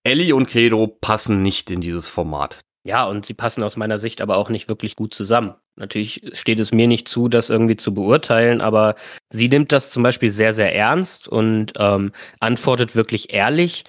[0.03, 2.59] Ellie und Credo passen nicht in dieses Format.
[2.83, 5.55] Ja, und sie passen aus meiner Sicht aber auch nicht wirklich gut zusammen.
[5.75, 8.93] Natürlich steht es mir nicht zu, das irgendwie zu beurteilen, aber
[9.31, 13.85] sie nimmt das zum Beispiel sehr, sehr ernst und ähm, antwortet wirklich ehrlich.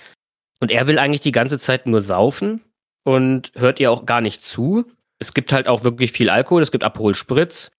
[0.61, 2.63] Und er will eigentlich die ganze Zeit nur saufen
[3.05, 4.87] und hört ihr auch gar nicht zu.
[5.19, 7.71] Es gibt halt auch wirklich viel Alkohol, es gibt Aperol Spritz,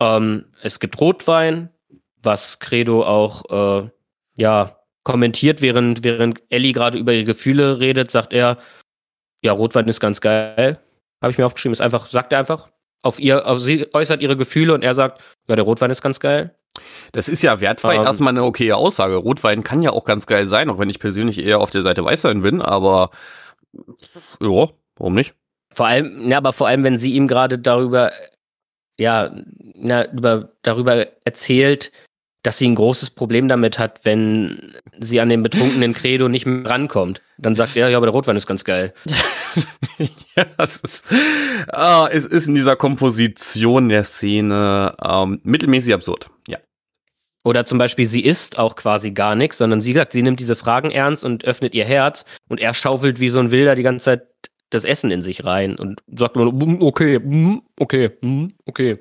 [0.00, 1.70] ähm, es gibt Rotwein,
[2.22, 3.90] was Credo auch äh,
[4.36, 8.58] ja kommentiert, während während Ellie gerade über ihre Gefühle redet, sagt er,
[9.42, 10.78] ja, Rotwein ist ganz geil.
[11.22, 12.70] Habe ich mir aufgeschrieben, ist einfach, sagt er einfach.
[13.02, 16.20] Auf ihr, auf sie äußert ihre Gefühle und er sagt, ja, der Rotwein ist ganz
[16.20, 16.54] geil.
[17.12, 19.16] Das ist ja wertfrei ähm, erstmal eine okaye Aussage.
[19.16, 22.04] Rotwein kann ja auch ganz geil sein, auch wenn ich persönlich eher auf der Seite
[22.04, 23.10] Weißwein bin, aber
[24.40, 25.34] ja, warum nicht?
[25.72, 28.12] Vor allem, ja, aber vor allem, wenn sie ihm gerade darüber,
[29.00, 29.34] ja,
[29.74, 31.90] na, über, darüber erzählt,
[32.42, 36.70] dass sie ein großes Problem damit hat, wenn sie an den betrunkenen Credo nicht mehr
[36.70, 37.22] rankommt.
[37.38, 38.92] Dann sagt er, ja, aber der Rotwein ist ganz geil.
[40.36, 41.06] ja, es ist,
[41.68, 46.30] ah, es ist in dieser Komposition der Szene ähm, mittelmäßig absurd.
[46.46, 46.58] Ja.
[47.42, 50.54] Oder zum Beispiel, sie isst auch quasi gar nichts, sondern sie sagt, sie nimmt diese
[50.54, 54.04] Fragen ernst und öffnet ihr Herz und er schaufelt wie so ein Wilder die ganze
[54.04, 54.22] Zeit
[54.70, 58.98] das Essen in sich rein und sagt immer, mm, okay, mm, okay, mm, okay.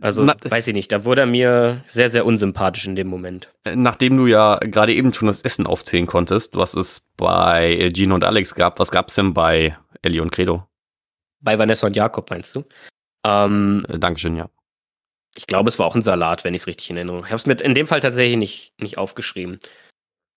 [0.00, 3.52] Also, Na, weiß ich nicht, da wurde er mir sehr, sehr unsympathisch in dem Moment.
[3.72, 8.24] Nachdem du ja gerade eben schon das Essen aufzählen konntest, was es bei Gino und
[8.24, 10.66] Alex gab, was gab es denn bei Ellie und Credo?
[11.40, 12.64] Bei Vanessa und Jakob, meinst du?
[13.24, 14.48] Ähm, äh, Dankeschön, ja.
[15.36, 17.28] Ich glaube, es war auch ein Salat, wenn ich es richtig in Erinnerung habe.
[17.28, 19.58] Ich habe es mir in dem Fall tatsächlich nicht, nicht aufgeschrieben.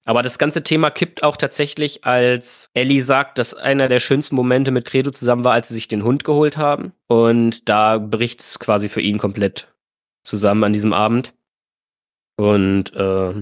[0.07, 4.69] Aber das ganze Thema kippt auch tatsächlich, als Ellie sagt, dass einer der schönsten Momente
[4.69, 6.93] mit Credo zusammen war, als sie sich den Hund geholt haben.
[7.07, 9.73] Und da bricht es quasi für ihn komplett
[10.23, 11.33] zusammen an diesem Abend.
[12.37, 13.33] Und äh,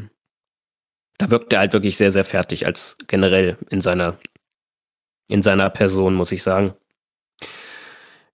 [1.17, 4.17] da wirkt er halt wirklich sehr, sehr fertig, als generell in seiner,
[5.27, 6.75] in seiner Person, muss ich sagen.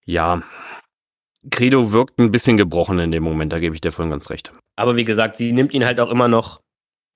[0.05, 0.43] Ja.
[1.49, 4.51] Credo wirkt ein bisschen gebrochen in dem Moment, da gebe ich dir voll ganz recht.
[4.75, 6.61] Aber wie gesagt, sie nimmt ihn halt auch immer noch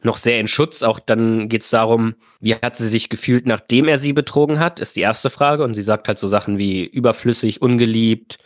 [0.06, 0.84] noch sehr in Schutz.
[0.84, 4.80] Auch dann geht es darum, wie hat sie sich gefühlt, nachdem er sie betrogen hat,
[4.80, 5.64] ist die erste Frage.
[5.64, 8.38] Und sie sagt halt so Sachen wie überflüssig, ungeliebt,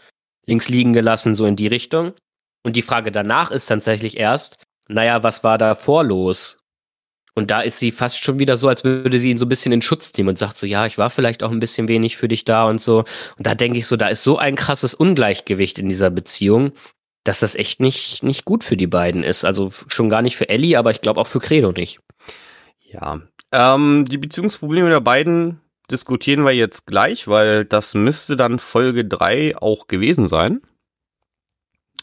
[0.45, 2.13] links liegen gelassen, so in die Richtung.
[2.63, 6.59] Und die Frage danach ist tatsächlich erst, naja, was war da vor los?
[7.37, 9.71] Und da ist sie fast schon wieder so, als würde sie ihn so ein bisschen
[9.71, 12.27] in Schutz nehmen und sagt so, ja, ich war vielleicht auch ein bisschen wenig für
[12.27, 13.03] dich da und so.
[13.37, 16.71] Und da denke ich so, da ist so ein krasses Ungleichgewicht in dieser Beziehung,
[17.27, 19.43] dass das echt nicht, nicht gut für die beiden ist.
[19.43, 21.99] Also schon gar nicht für Ellie, aber ich glaube auch für Credo nicht.
[22.89, 23.21] Ja,
[23.51, 25.59] ähm, die Beziehungsprobleme der beiden
[25.91, 30.61] diskutieren wir jetzt gleich, weil das müsste dann Folge 3 auch gewesen sein.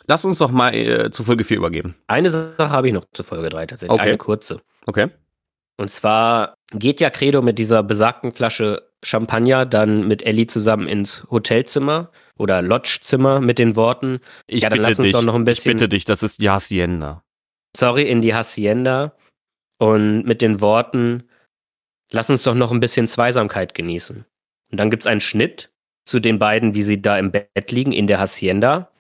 [0.07, 1.95] Lass uns doch mal äh, zu Folge 4 übergeben.
[2.07, 4.09] Eine Sache habe ich noch zu Folge 3 tatsächlich, okay.
[4.09, 4.61] eine kurze.
[4.85, 5.09] Okay.
[5.79, 11.27] Und zwar geht ja Credo mit dieser besagten Flasche Champagner dann mit Ellie zusammen ins
[11.31, 15.45] Hotelzimmer oder Lodgezimmer mit den Worten, ich ja, dann lass uns dich, doch noch ein
[15.45, 15.73] bisschen.
[15.73, 17.23] Ich bitte dich, das ist die Hacienda.
[17.77, 19.15] Sorry, in die Hacienda
[19.79, 21.25] und mit den Worten,
[22.13, 24.25] lass uns doch noch ein bisschen Zweisamkeit genießen.
[24.71, 25.71] Und dann gibt es einen Schnitt
[26.05, 28.91] zu den beiden, wie sie da im Bett liegen in der Hacienda.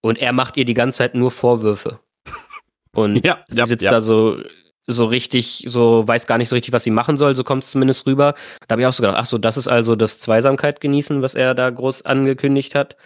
[0.00, 2.00] Und er macht ihr die ganze Zeit nur Vorwürfe.
[2.94, 3.90] Und ja, sie ja, sitzt ja.
[3.90, 4.42] da so
[4.86, 7.70] so richtig, so weiß gar nicht so richtig, was sie machen soll, so kommt es
[7.70, 8.34] zumindest rüber.
[8.66, 11.34] Da habe ich auch so gedacht, ach so, das ist also das Zweisamkeit genießen, was
[11.34, 12.96] er da groß angekündigt hat.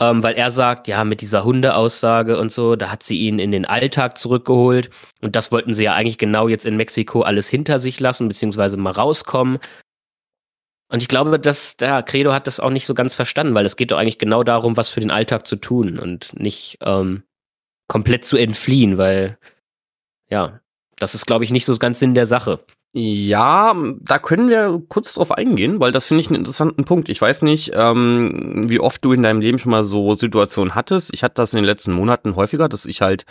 [0.00, 3.52] Ähm, weil er sagt, ja, mit dieser Hundeaussage und so, da hat sie ihn in
[3.52, 4.90] den Alltag zurückgeholt.
[5.20, 8.76] Und das wollten sie ja eigentlich genau jetzt in Mexiko alles hinter sich lassen, beziehungsweise
[8.76, 9.58] mal rauskommen.
[10.88, 13.76] Und ich glaube, dass der Credo hat das auch nicht so ganz verstanden, weil es
[13.76, 17.22] geht doch eigentlich genau darum, was für den Alltag zu tun und nicht ähm,
[17.88, 19.38] komplett zu entfliehen, weil
[20.28, 20.60] ja,
[20.98, 22.60] das ist, glaube ich, nicht so ganz Sinn der Sache.
[22.96, 27.08] Ja, da können wir kurz drauf eingehen, weil das finde ich einen interessanten Punkt.
[27.08, 31.12] Ich weiß nicht, ähm, wie oft du in deinem Leben schon mal so Situationen hattest.
[31.12, 33.26] Ich hatte das in den letzten Monaten häufiger, dass ich halt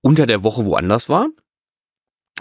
[0.00, 1.28] unter der Woche woanders war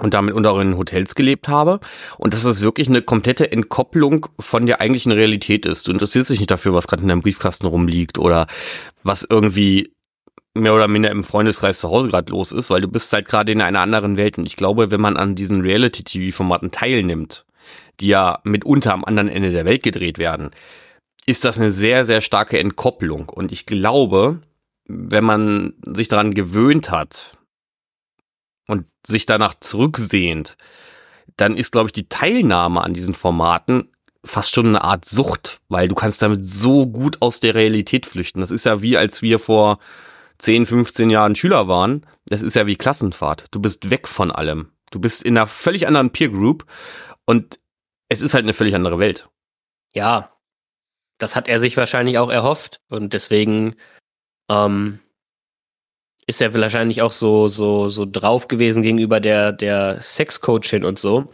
[0.01, 1.79] und damit unter in Hotels gelebt habe
[2.17, 5.87] und dass es wirklich eine komplette Entkopplung von der eigentlichen Realität ist.
[5.87, 8.47] Du interessierst dich nicht dafür, was gerade in deinem Briefkasten rumliegt oder
[9.03, 9.94] was irgendwie
[10.55, 13.51] mehr oder minder im Freundeskreis zu Hause gerade los ist, weil du bist halt gerade
[13.51, 14.37] in einer anderen Welt.
[14.37, 17.45] Und ich glaube, wenn man an diesen Reality-TV-Formaten teilnimmt,
[17.99, 20.51] die ja mitunter am anderen Ende der Welt gedreht werden,
[21.25, 23.29] ist das eine sehr, sehr starke Entkopplung.
[23.29, 24.41] Und ich glaube,
[24.87, 27.37] wenn man sich daran gewöhnt hat
[28.67, 30.55] und sich danach zurücksehnt,
[31.37, 33.89] dann ist, glaube ich, die Teilnahme an diesen Formaten
[34.23, 38.41] fast schon eine Art Sucht, weil du kannst damit so gut aus der Realität flüchten.
[38.41, 39.79] Das ist ja wie als wir vor
[40.39, 43.45] 10, 15 Jahren Schüler waren, das ist ja wie Klassenfahrt.
[43.51, 44.71] Du bist weg von allem.
[44.91, 46.65] Du bist in einer völlig anderen Peer Group
[47.25, 47.59] und
[48.09, 49.29] es ist halt eine völlig andere Welt.
[49.93, 50.31] Ja.
[51.17, 53.75] das hat er sich wahrscheinlich auch erhofft und deswegen
[54.49, 54.99] ähm,
[56.27, 61.31] ist er wahrscheinlich auch so, so, so drauf gewesen gegenüber der, der Sexcoachin und so.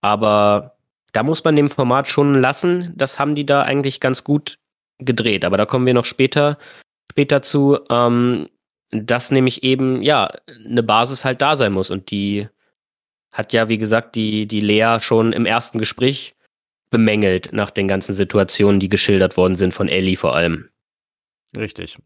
[0.00, 0.76] Aber
[1.12, 2.92] da muss man dem Format schon lassen.
[2.96, 4.58] Das haben die da eigentlich ganz gut
[4.98, 5.44] gedreht.
[5.44, 6.58] Aber da kommen wir noch später,
[7.10, 8.48] später zu, ähm,
[8.90, 11.90] dass nämlich eben, ja, eine Basis halt da sein muss.
[11.90, 12.48] Und die
[13.32, 16.34] hat ja, wie gesagt, die, die Lea schon im ersten Gespräch
[16.90, 20.68] bemängelt nach den ganzen Situationen, die geschildert worden sind von Ellie vor allem.
[21.56, 21.98] Richtig.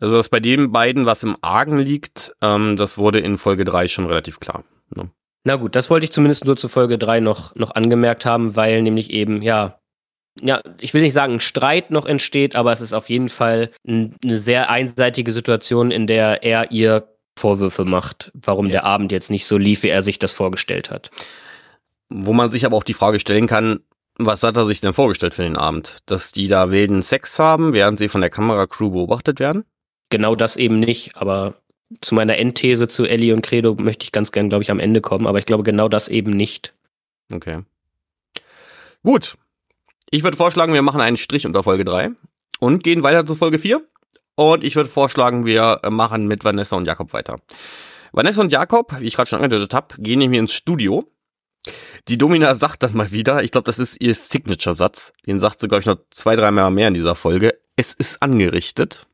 [0.00, 3.86] Also, dass bei den beiden was im Argen liegt, ähm, das wurde in Folge 3
[3.88, 4.64] schon relativ klar.
[4.94, 5.10] Ne?
[5.44, 8.82] Na gut, das wollte ich zumindest nur zu Folge 3 noch, noch angemerkt haben, weil
[8.82, 9.79] nämlich eben, ja,
[10.42, 13.70] ja, ich will nicht sagen, ein Streit noch entsteht, aber es ist auf jeden Fall
[13.86, 18.72] eine sehr einseitige Situation, in der er ihr Vorwürfe macht, warum ja.
[18.72, 21.10] der Abend jetzt nicht so lief, wie er sich das vorgestellt hat.
[22.08, 23.80] Wo man sich aber auch die Frage stellen kann,
[24.18, 25.98] was hat er sich denn vorgestellt für den Abend?
[26.06, 29.64] Dass die da wilden Sex haben, während sie von der Kameracrew beobachtet werden?
[30.10, 31.54] Genau das eben nicht, aber
[32.00, 35.00] zu meiner Endthese zu Ellie und Credo möchte ich ganz gern, glaube ich, am Ende
[35.00, 36.74] kommen, aber ich glaube genau das eben nicht.
[37.32, 37.62] Okay.
[39.02, 39.36] Gut.
[40.12, 42.10] Ich würde vorschlagen, wir machen einen Strich unter Folge 3
[42.58, 43.80] und gehen weiter zu Folge 4.
[44.34, 47.40] Und ich würde vorschlagen, wir machen mit Vanessa und Jakob weiter.
[48.10, 51.08] Vanessa und Jakob, wie ich gerade schon angedeutet habe, gehen nämlich ins Studio.
[52.08, 55.12] Die Domina sagt dann mal wieder, ich glaube, das ist ihr Signature-Satz.
[55.26, 57.56] Den sagt sie, glaube ich, noch zwei, dreimal mehr in dieser Folge.
[57.76, 59.06] Es ist angerichtet.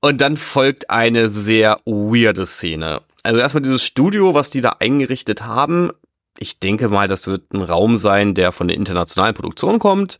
[0.00, 3.00] Und dann folgt eine sehr weirde Szene.
[3.24, 5.90] Also erstmal dieses Studio, was die da eingerichtet haben.
[6.38, 10.18] Ich denke mal, das wird ein Raum sein, der von der internationalen Produktion kommt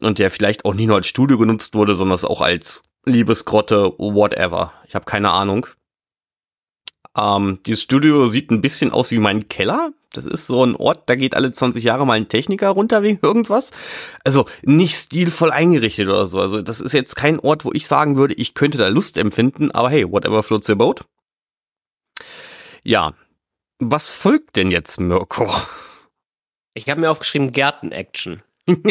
[0.00, 4.72] und der vielleicht auch nicht nur als Studio genutzt wurde, sondern auch als Liebesgrotte, whatever.
[4.86, 5.66] Ich habe keine Ahnung.
[7.16, 9.92] Ähm, dieses Studio sieht ein bisschen aus wie mein Keller.
[10.12, 13.18] Das ist so ein Ort, da geht alle 20 Jahre mal ein Techniker runter wegen
[13.22, 13.72] irgendwas.
[14.24, 16.38] Also nicht stilvoll eingerichtet oder so.
[16.38, 19.70] Also das ist jetzt kein Ort, wo ich sagen würde, ich könnte da Lust empfinden,
[19.70, 21.04] aber hey, whatever floats your boat.
[22.82, 23.14] Ja.
[23.84, 25.52] Was folgt denn jetzt, Mirko?
[26.74, 28.40] Ich habe mir aufgeschrieben Gärten-Action.
[28.66, 28.86] ähm,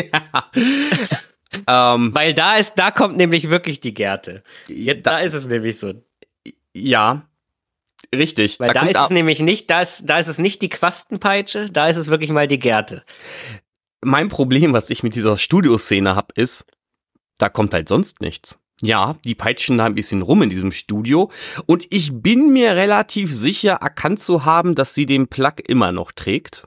[2.14, 4.44] Weil da ist, da kommt nämlich wirklich die Gärte.
[4.68, 5.94] Jetzt, da, da ist es nämlich so.
[6.74, 7.26] Ja,
[8.14, 8.60] Richtig.
[8.60, 11.68] Weil da, da ist es nämlich nicht, da ist, da ist es nicht die Quastenpeitsche,
[11.68, 13.06] da ist es wirklich mal die Gärte.
[14.04, 16.66] Mein Problem, was ich mit dieser Studioszene habe, ist,
[17.38, 18.60] da kommt halt sonst nichts.
[18.82, 21.32] Ja, die peitschen da ein bisschen rum in diesem Studio
[21.68, 26.12] und ich bin mir relativ sicher erkannt zu haben, dass sie den Plug immer noch
[26.12, 26.64] trägt.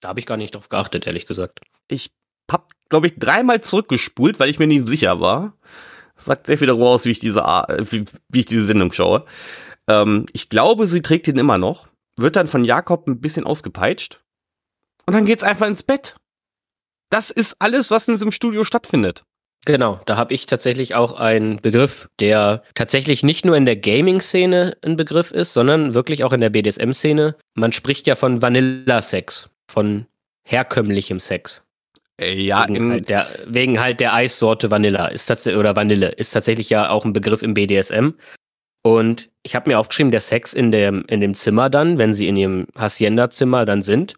[0.00, 1.60] Da habe ich gar nicht drauf geachtet, ehrlich gesagt.
[1.88, 2.10] Ich
[2.50, 5.52] hab, glaube ich, dreimal zurückgespult, weil ich mir nicht sicher war.
[6.14, 9.26] Das sagt sehr viel darüber aus, wie ich diese, wie, wie ich diese Sendung schaue.
[9.88, 14.22] Ähm, ich glaube, sie trägt ihn immer noch, wird dann von Jakob ein bisschen ausgepeitscht
[15.06, 16.16] und dann geht's einfach ins Bett.
[17.10, 19.24] Das ist alles, was in diesem Studio stattfindet.
[19.66, 24.76] Genau, da habe ich tatsächlich auch einen Begriff, der tatsächlich nicht nur in der Gaming-Szene
[24.82, 27.34] ein Begriff ist, sondern wirklich auch in der BDSM-Szene.
[27.54, 30.06] Man spricht ja von Vanilla-Sex, von
[30.44, 31.64] herkömmlichem Sex.
[32.20, 36.70] Äh, ja, wegen halt, der, wegen halt der Eissorte Vanilla ist oder Vanille ist tatsächlich
[36.70, 38.10] ja auch ein Begriff im BDSM.
[38.82, 42.28] Und ich habe mir aufgeschrieben, der Sex in dem, in dem Zimmer dann, wenn sie
[42.28, 44.14] in ihrem Hacienda-Zimmer dann sind,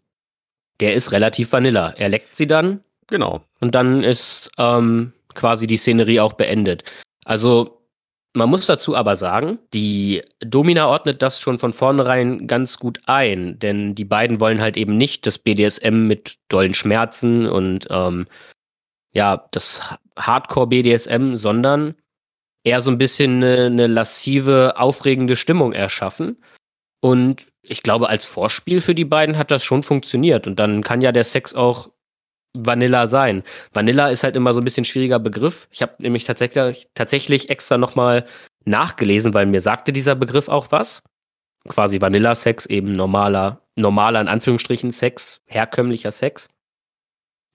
[0.80, 1.94] der ist relativ vanilla.
[1.96, 2.84] Er leckt sie dann.
[3.06, 3.40] Genau.
[3.60, 6.84] Und dann ist ähm, quasi die Szenerie auch beendet.
[7.24, 7.78] Also
[8.34, 13.58] man muss dazu aber sagen, die Domina ordnet das schon von vornherein ganz gut ein,
[13.58, 18.26] denn die beiden wollen halt eben nicht das BDSM mit dollen Schmerzen und ähm,
[19.12, 19.82] ja, das
[20.18, 21.94] Hardcore BDSM, sondern
[22.64, 26.42] eher so ein bisschen eine, eine lassive, aufregende Stimmung erschaffen.
[27.00, 30.46] Und ich glaube, als Vorspiel für die beiden hat das schon funktioniert.
[30.46, 31.90] Und dann kann ja der Sex auch
[32.54, 33.42] Vanilla sein.
[33.72, 35.68] Vanilla ist halt immer so ein bisschen schwieriger Begriff.
[35.70, 38.26] Ich habe nämlich tatsächlich, tatsächlich extra nochmal
[38.64, 41.02] nachgelesen, weil mir sagte dieser Begriff auch was.
[41.68, 46.48] Quasi Vanilla-Sex, eben normaler, normaler in Anführungsstrichen Sex, herkömmlicher Sex.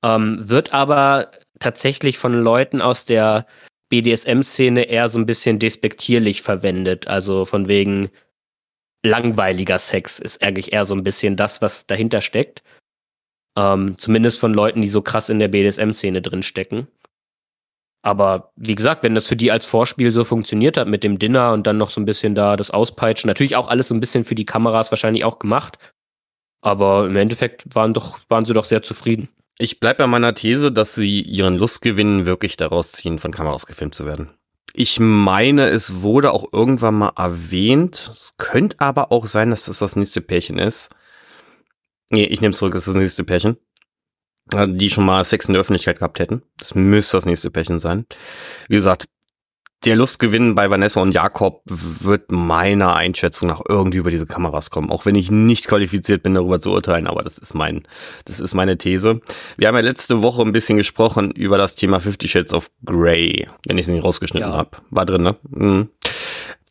[0.04, 3.48] Ähm, wird aber tatsächlich von Leuten aus der
[3.90, 7.08] BDSM-Szene eher so ein bisschen despektierlich verwendet.
[7.08, 8.10] Also von wegen
[9.06, 12.64] langweiliger Sex ist eigentlich eher so ein bisschen das, was dahinter steckt.
[13.56, 16.88] Ähm, zumindest von Leuten, die so krass in der BDSM-Szene drinstecken.
[18.02, 21.54] Aber wie gesagt, wenn das für die als Vorspiel so funktioniert hat mit dem Dinner
[21.54, 24.26] und dann noch so ein bisschen da das Auspeitschen, natürlich auch alles so ein bisschen
[24.26, 25.78] für die Kameras wahrscheinlich auch gemacht.
[26.62, 29.30] Aber im Endeffekt waren doch, waren sie doch sehr zufrieden.
[29.58, 33.96] Ich bleibe bei meiner These, dass sie ihren Lustgewinn wirklich daraus ziehen, von Kameras gefilmt
[33.96, 34.32] zu werden.
[34.74, 38.10] Ich meine, es wurde auch irgendwann mal erwähnt.
[38.10, 40.90] Es könnte aber auch sein, dass das das nächste Pärchen ist.
[42.14, 43.58] Nee, ich nehme zurück, es ist das nächste Pärchen.
[44.68, 46.44] die schon mal Sex in der Öffentlichkeit gehabt hätten.
[46.60, 48.06] Das müsste das nächste Pärchen sein.
[48.68, 49.08] Wie gesagt,
[49.84, 54.92] der Lustgewinn bei Vanessa und Jakob wird meiner Einschätzung nach irgendwie über diese Kameras kommen.
[54.92, 57.88] Auch wenn ich nicht qualifiziert bin, darüber zu urteilen, aber das ist mein,
[58.26, 59.22] das ist meine These.
[59.58, 63.48] Wir haben ja letzte Woche ein bisschen gesprochen über das Thema Fifty Shades of Grey,
[63.66, 64.56] wenn ich es nicht rausgeschnitten ja.
[64.56, 64.78] habe.
[64.92, 65.36] War drin, ne?
[65.50, 65.90] Mhm.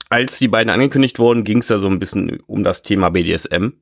[0.09, 3.73] Als die beiden angekündigt wurden, ging es ja so ein bisschen um das Thema BDSM.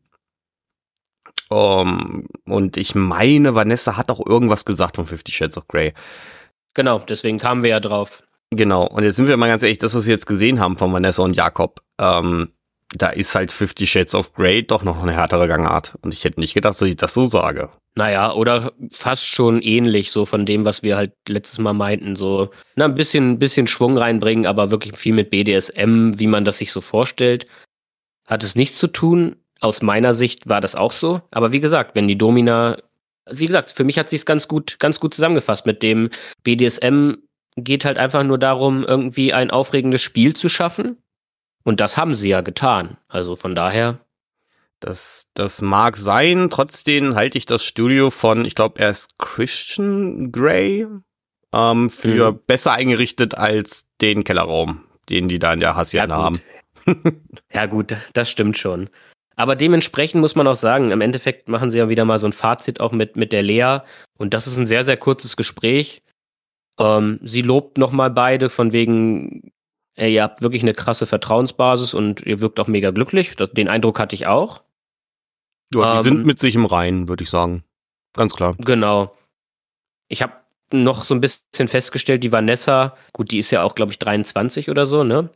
[1.52, 5.94] Um, und ich meine, Vanessa hat auch irgendwas gesagt von Fifty Shades of Grey.
[6.74, 8.22] Genau, deswegen kamen wir ja drauf.
[8.50, 10.92] Genau, und jetzt sind wir mal ganz ehrlich, das, was wir jetzt gesehen haben von
[10.92, 12.50] Vanessa und Jakob, ähm,
[12.94, 15.96] da ist halt Fifty Shades of Grey doch noch eine härtere Gangart.
[16.02, 17.70] Und ich hätte nicht gedacht, dass ich das so sage.
[17.96, 22.16] Naja, oder fast schon ähnlich, so von dem, was wir halt letztes Mal meinten.
[22.16, 26.58] So, na, ein bisschen, bisschen Schwung reinbringen, aber wirklich viel mit BDSM, wie man das
[26.58, 27.46] sich so vorstellt.
[28.26, 29.36] Hat es nichts zu tun.
[29.60, 31.20] Aus meiner Sicht war das auch so.
[31.30, 32.78] Aber wie gesagt, wenn die Domina,
[33.30, 36.10] wie gesagt, für mich hat sie es ganz gut, ganz gut zusammengefasst mit dem
[36.42, 37.14] BDSM
[37.56, 40.96] geht halt einfach nur darum, irgendwie ein aufregendes Spiel zu schaffen.
[41.62, 42.96] Und das haben sie ja getan.
[43.08, 44.00] Also von daher.
[44.80, 46.48] Das, das mag sein.
[46.50, 50.86] Trotzdem halte ich das Studio von, ich glaube, er ist Christian Grey
[51.52, 52.40] ähm, für mhm.
[52.46, 56.40] besser eingerichtet als den Kellerraum, den die da in der Hassiana ja, haben.
[57.52, 58.88] ja, gut, das stimmt schon.
[59.40, 62.34] Aber dementsprechend muss man auch sagen, im Endeffekt machen sie ja wieder mal so ein
[62.34, 63.78] Fazit auch mit, mit der Lea.
[64.18, 66.02] Und das ist ein sehr, sehr kurzes Gespräch.
[66.78, 69.50] Ähm, sie lobt nochmal beide von wegen,
[69.94, 73.34] ey, ihr habt wirklich eine krasse Vertrauensbasis und ihr wirkt auch mega glücklich.
[73.34, 74.62] Das, den Eindruck hatte ich auch.
[75.72, 77.64] Ja, die ähm, sind mit sich im Reinen, würde ich sagen.
[78.12, 78.56] Ganz klar.
[78.58, 79.16] Genau.
[80.08, 80.34] Ich habe
[80.70, 84.68] noch so ein bisschen festgestellt, die Vanessa, gut, die ist ja auch, glaube ich, 23
[84.68, 85.30] oder so, ne?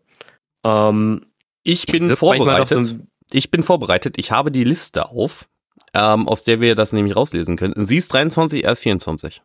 [0.63, 1.25] Ähm,
[1.63, 2.85] ich bin vorbereitet.
[2.85, 2.97] So
[3.33, 4.19] ich bin vorbereitet.
[4.19, 5.49] Ich habe die Liste auf,
[5.93, 7.85] ähm, aus der wir das nämlich rauslesen können.
[7.85, 9.43] Sie ist 23, er ist 24.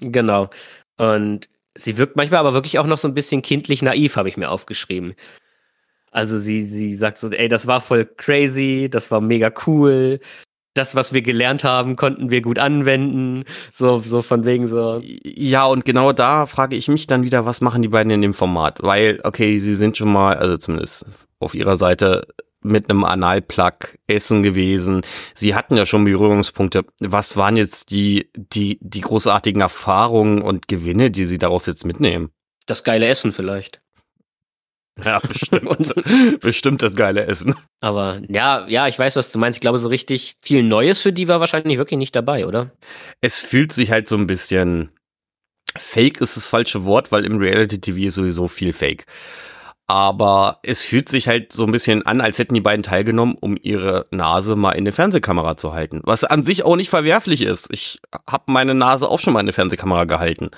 [0.00, 0.50] Genau.
[0.98, 4.36] Und sie wirkt manchmal aber wirklich auch noch so ein bisschen kindlich naiv, habe ich
[4.36, 5.14] mir aufgeschrieben.
[6.10, 10.20] Also sie, sie sagt so, ey, das war voll crazy, das war mega cool.
[10.74, 13.44] Das, was wir gelernt haben, konnten wir gut anwenden.
[13.72, 15.00] So, so von wegen so.
[15.02, 18.34] Ja, und genau da frage ich mich dann wieder, was machen die beiden in dem
[18.34, 18.82] Format?
[18.82, 21.06] Weil, okay, sie sind schon mal, also zumindest
[21.38, 22.26] auf ihrer Seite
[22.66, 25.02] mit einem Analplug essen gewesen.
[25.34, 26.84] Sie hatten ja schon Berührungspunkte.
[27.00, 32.30] Was waren jetzt die, die, die großartigen Erfahrungen und Gewinne, die Sie daraus jetzt mitnehmen?
[32.66, 33.80] Das geile Essen vielleicht.
[35.04, 36.40] Ja, bestimmt.
[36.40, 37.54] bestimmt das geile Essen.
[37.80, 39.58] Aber ja, ja, ich weiß, was du meinst.
[39.58, 42.70] Ich glaube, so richtig viel Neues für die war wahrscheinlich wirklich nicht dabei, oder?
[43.20, 44.90] Es fühlt sich halt so ein bisschen
[45.78, 49.04] Fake ist das falsche Wort, weil im Reality TV ist sowieso viel Fake.
[49.88, 53.56] Aber es fühlt sich halt so ein bisschen an, als hätten die beiden teilgenommen, um
[53.60, 56.00] ihre Nase mal in eine Fernsehkamera zu halten.
[56.04, 57.72] Was an sich auch nicht verwerflich ist.
[57.72, 60.50] Ich habe meine Nase auch schon mal in eine Fernsehkamera gehalten.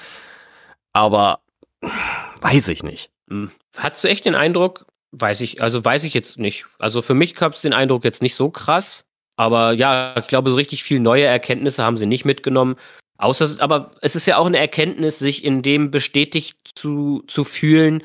[0.94, 1.40] Aber
[2.40, 3.10] weiß ich nicht.
[3.28, 3.50] Hm.
[3.76, 6.66] Hattest du echt den Eindruck, weiß ich, also weiß ich jetzt nicht.
[6.78, 9.04] Also für mich gab es den Eindruck jetzt nicht so krass.
[9.36, 12.76] Aber ja, ich glaube, so richtig viel neue Erkenntnisse haben sie nicht mitgenommen.
[13.18, 18.02] Außer, aber es ist ja auch eine Erkenntnis, sich in dem bestätigt zu, zu fühlen,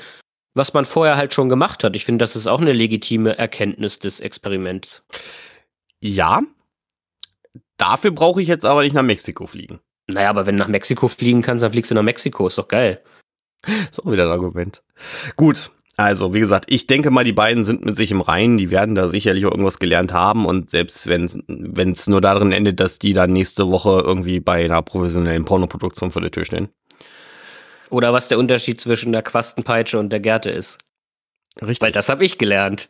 [0.54, 1.96] was man vorher halt schon gemacht hat.
[1.96, 5.04] Ich finde, das ist auch eine legitime Erkenntnis des Experiments.
[6.00, 6.42] Ja.
[7.78, 9.80] Dafür brauche ich jetzt aber nicht nach Mexiko fliegen.
[10.08, 12.46] Naja, aber wenn du nach Mexiko fliegen kannst, dann fliegst du nach Mexiko.
[12.48, 13.02] Ist doch geil.
[13.90, 14.84] Ist auch wieder ein Argument.
[15.36, 15.72] Gut.
[15.96, 18.96] Also, wie gesagt, ich denke mal, die beiden sind mit sich im Reinen, die werden
[18.96, 21.26] da sicherlich auch irgendwas gelernt haben und selbst wenn
[21.92, 26.24] es nur darin endet, dass die dann nächste Woche irgendwie bei einer professionellen Pornoproduktion vor
[26.24, 26.70] der Tür stehen.
[27.94, 30.80] Oder was der Unterschied zwischen der Quastenpeitsche und der Gerte ist.
[31.62, 31.82] Richtig.
[31.84, 32.90] Weil das habe ich gelernt.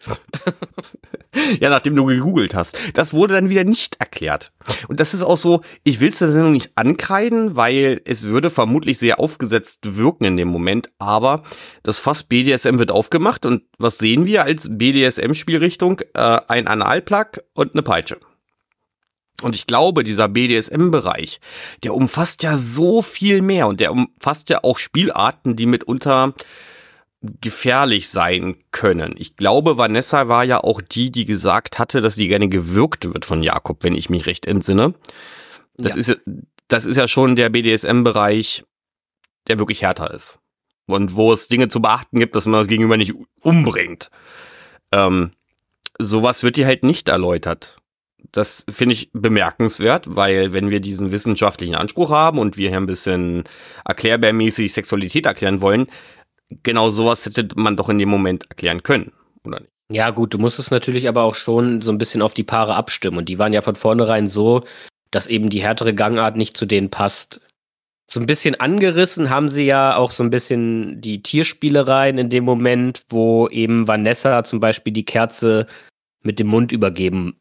[1.59, 2.77] ja, nachdem du gegoogelt hast.
[2.93, 4.53] Das wurde dann wieder nicht erklärt.
[4.87, 8.49] Und das ist auch so, ich will es der Sendung nicht ankreiden, weil es würde
[8.49, 10.89] vermutlich sehr aufgesetzt wirken in dem Moment.
[10.99, 11.43] Aber
[11.83, 15.99] das Fass BDSM wird aufgemacht und was sehen wir als BDSM-Spielrichtung?
[16.13, 18.21] Äh, ein Analplug und eine Peitsche.
[19.41, 21.39] Und ich glaube, dieser BDSM-Bereich,
[21.83, 26.33] der umfasst ja so viel mehr und der umfasst ja auch Spielarten, die mitunter
[27.41, 29.15] gefährlich sein können.
[29.17, 33.25] Ich glaube, Vanessa war ja auch die, die gesagt hatte, dass sie gerne gewürgt wird
[33.25, 34.93] von Jakob, wenn ich mich recht entsinne.
[35.77, 35.99] Das ja.
[35.99, 36.21] ist
[36.67, 38.63] das ist ja schon der BDSM-Bereich,
[39.47, 40.39] der wirklich härter ist.
[40.85, 44.09] Und wo es Dinge zu beachten gibt, dass man das Gegenüber nicht umbringt.
[44.91, 45.31] Ähm,
[45.99, 47.77] sowas wird dir halt nicht erläutert
[48.33, 52.87] das finde ich bemerkenswert, weil wenn wir diesen wissenschaftlichen Anspruch haben und wir hier ein
[52.87, 53.43] bisschen
[53.85, 55.87] erklärbärmäßig Sexualität erklären wollen,
[56.63, 59.13] genau sowas hätte man doch in dem Moment erklären können,
[59.45, 59.71] oder nicht?
[59.91, 62.73] Ja, gut, du musst es natürlich aber auch schon so ein bisschen auf die Paare
[62.73, 63.17] abstimmen.
[63.17, 64.63] Und die waren ja von vornherein so,
[65.11, 67.41] dass eben die härtere Gangart nicht zu denen passt.
[68.09, 72.43] So ein bisschen angerissen haben sie ja auch so ein bisschen die Tierspielereien in dem
[72.43, 75.67] Moment, wo eben Vanessa zum Beispiel die Kerze
[76.23, 77.35] mit dem Mund übergeben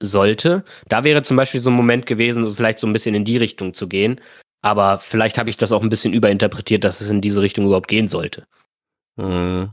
[0.00, 0.64] sollte.
[0.88, 3.74] Da wäre zum Beispiel so ein Moment gewesen, vielleicht so ein bisschen in die Richtung
[3.74, 4.20] zu gehen.
[4.62, 7.88] Aber vielleicht habe ich das auch ein bisschen überinterpretiert, dass es in diese Richtung überhaupt
[7.88, 8.46] gehen sollte.
[9.16, 9.70] Mhm.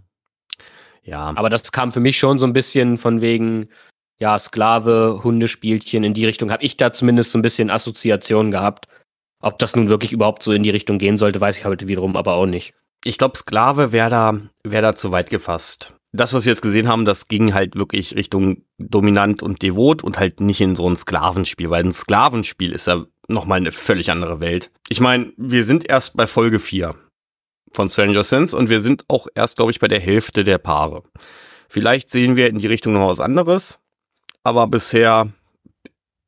[1.04, 1.34] Ja.
[1.36, 3.70] Aber das kam für mich schon so ein bisschen von wegen,
[4.20, 8.88] ja, Sklave, Hundespielchen, in die Richtung habe ich da zumindest so ein bisschen Assoziation gehabt.
[9.40, 12.16] Ob das nun wirklich überhaupt so in die Richtung gehen sollte, weiß ich halt wiederum
[12.16, 12.74] aber auch nicht.
[13.04, 15.97] Ich glaube, Sklave wäre da, wär da zu weit gefasst.
[16.18, 20.18] Das, was wir jetzt gesehen haben, das ging halt wirklich Richtung dominant und devot und
[20.18, 24.40] halt nicht in so ein Sklavenspiel, weil ein Sklavenspiel ist ja nochmal eine völlig andere
[24.40, 24.72] Welt.
[24.90, 26.96] Ich meine, wir sind erst bei Folge 4
[27.72, 31.04] von Stranger Things und wir sind auch erst, glaube ich, bei der Hälfte der Paare.
[31.70, 33.80] Vielleicht sehen wir in die Richtung noch was anderes,
[34.44, 35.32] aber bisher,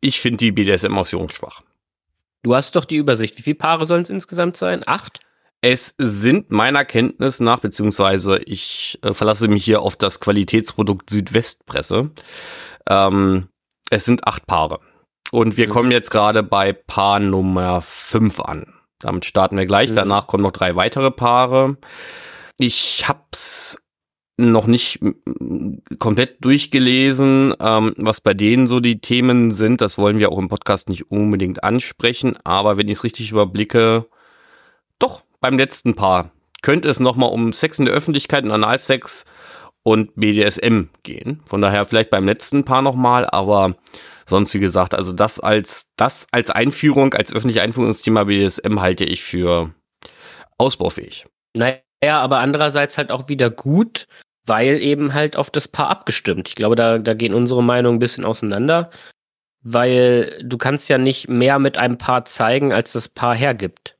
[0.01, 1.63] ich finde die BDSM-Ausführung schwach.
[2.43, 3.37] Du hast doch die Übersicht.
[3.37, 4.83] Wie viele Paare sollen es insgesamt sein?
[4.85, 5.19] Acht?
[5.61, 12.11] Es sind meiner Kenntnis nach, beziehungsweise ich äh, verlasse mich hier auf das Qualitätsprodukt Südwestpresse.
[12.89, 13.49] Ähm,
[13.89, 14.79] es sind acht Paare.
[15.31, 15.71] Und wir mhm.
[15.71, 18.73] kommen jetzt gerade bei Paar Nummer fünf an.
[18.99, 19.91] Damit starten wir gleich.
[19.91, 19.95] Mhm.
[19.95, 21.77] Danach kommen noch drei weitere Paare.
[22.57, 23.81] Ich hab's
[24.37, 24.99] noch nicht
[25.99, 29.81] komplett durchgelesen, ähm, was bei denen so die Themen sind.
[29.81, 32.37] Das wollen wir auch im Podcast nicht unbedingt ansprechen.
[32.45, 34.05] Aber wenn ich es richtig überblicke,
[34.97, 36.31] doch, beim letzten Paar
[36.61, 39.25] könnte es nochmal um Sex in der Öffentlichkeit und Analsex
[39.83, 41.41] und BDSM gehen.
[41.45, 43.75] Von daher vielleicht beim letzten Paar nochmal, aber
[44.27, 48.79] sonst wie gesagt, also das als, das als Einführung, als öffentliche Einführung ins Thema BDSM
[48.79, 49.73] halte ich für
[50.57, 51.25] ausbaufähig.
[51.55, 54.07] Naja, aber andererseits halt auch wieder gut,
[54.45, 56.49] weil eben halt auf das Paar abgestimmt.
[56.49, 58.91] Ich glaube, da, da gehen unsere Meinungen ein bisschen auseinander,
[59.61, 63.95] weil du kannst ja nicht mehr mit einem Paar zeigen, als das Paar hergibt.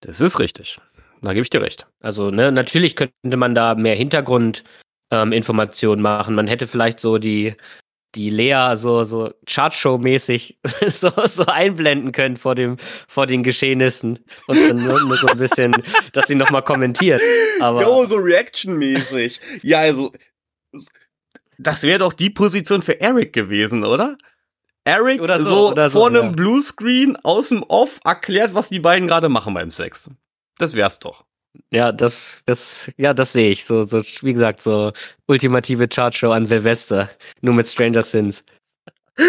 [0.00, 0.78] Das ist richtig.
[1.22, 1.86] Da gebe ich dir recht.
[2.00, 6.34] Also, ne, natürlich könnte man da mehr Hintergrundinformationen ähm, machen.
[6.34, 7.54] Man hätte vielleicht so die,
[8.14, 12.76] die Lea so, so Chartshow-mäßig so, so einblenden können vor, dem,
[13.08, 14.20] vor den Geschehnissen.
[14.46, 15.72] Und dann nur, nur so ein bisschen,
[16.12, 17.20] dass sie nochmal kommentiert.
[17.60, 19.40] Aber jo, so Reaction-mäßig.
[19.62, 20.12] Ja, also,
[21.58, 24.16] das wäre doch die Position für Eric gewesen, oder?
[24.88, 26.32] Eric oder so, so oder vor so, einem ja.
[26.32, 30.10] Bluescreen aus dem Off erklärt, was die beiden gerade machen beim Sex.
[30.58, 31.24] Das wär's doch.
[31.70, 33.64] Ja, das, das, ja, das sehe ich.
[33.64, 34.92] So, so, wie gesagt, so
[35.26, 37.10] ultimative Chartshow an Silvester.
[37.40, 38.44] Nur mit Stranger Sins.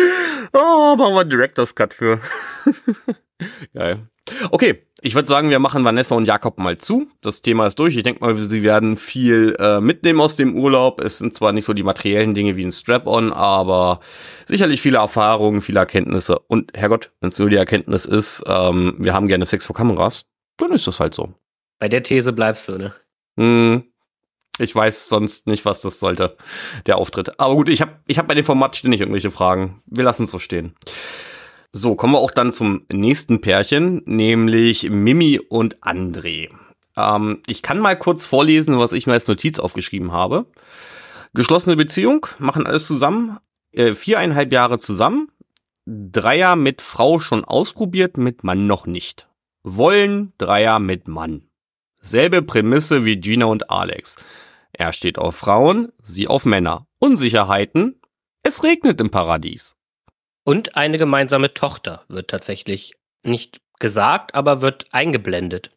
[0.51, 2.19] Oh, machen wir einen Director's Cut für.
[3.75, 4.07] Geil.
[4.51, 7.07] Okay, ich würde sagen, wir machen Vanessa und Jakob mal zu.
[7.21, 7.95] Das Thema ist durch.
[7.95, 11.01] Ich denke mal, sie werden viel äh, mitnehmen aus dem Urlaub.
[11.01, 13.99] Es sind zwar nicht so die materiellen Dinge wie ein Strap-on, aber
[14.45, 16.39] sicherlich viele Erfahrungen, viele Erkenntnisse.
[16.39, 20.25] Und Herrgott, wenn es nur die Erkenntnis ist, ähm, wir haben gerne Sex vor Kameras,
[20.57, 21.33] dann ist das halt so.
[21.79, 22.93] Bei der These bleibst du, ne?
[23.37, 23.83] Hm,
[24.59, 26.35] ich weiß sonst nicht, was das sollte,
[26.85, 27.39] der Auftritt.
[27.39, 29.81] Aber gut, ich habe ich hab bei dem Format ständig irgendwelche Fragen.
[29.85, 30.75] Wir lassen es so stehen.
[31.71, 36.49] So, kommen wir auch dann zum nächsten Pärchen, nämlich Mimi und André.
[36.97, 40.47] Ähm, ich kann mal kurz vorlesen, was ich mir als Notiz aufgeschrieben habe.
[41.35, 43.37] Geschlossene Beziehung, machen alles zusammen,
[43.71, 45.27] äh, viereinhalb Jahre zusammen,
[45.85, 49.27] Dreier mit Frau schon ausprobiert, mit Mann noch nicht.
[49.63, 51.49] Wollen Dreier mit Mann.
[52.01, 54.17] Selbe Prämisse wie Gina und Alex.
[54.71, 56.87] Er steht auf Frauen, sie auf Männer.
[56.99, 57.99] Unsicherheiten?
[58.43, 59.78] Es regnet im Paradies.
[60.49, 65.69] Und eine gemeinsame Tochter wird tatsächlich nicht gesagt, aber wird eingeblendet.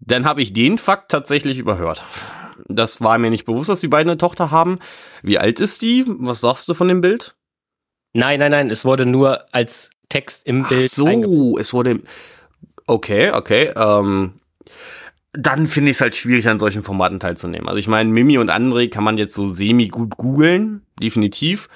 [0.00, 2.02] Dann habe ich den Fakt tatsächlich überhört.
[2.68, 4.78] Das war mir nicht bewusst, dass die beiden eine Tochter haben.
[5.22, 6.06] Wie alt ist die?
[6.06, 7.36] Was sagst du von dem Bild?
[8.14, 10.86] Nein, nein, nein, es wurde nur als Text im Bild.
[10.90, 12.00] Ach so, es wurde.
[12.86, 13.74] Okay, okay.
[13.76, 14.40] Ähm,
[15.34, 17.68] dann finde ich es halt schwierig, an solchen Formaten teilzunehmen.
[17.68, 21.68] Also ich meine, Mimi und André kann man jetzt so semi gut googeln, definitiv.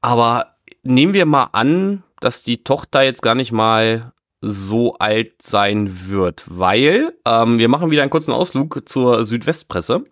[0.00, 0.53] Aber
[0.84, 6.44] nehmen wir mal an, dass die Tochter jetzt gar nicht mal so alt sein wird,
[6.46, 10.04] weil ähm, wir machen wieder einen kurzen Ausflug zur Südwestpresse.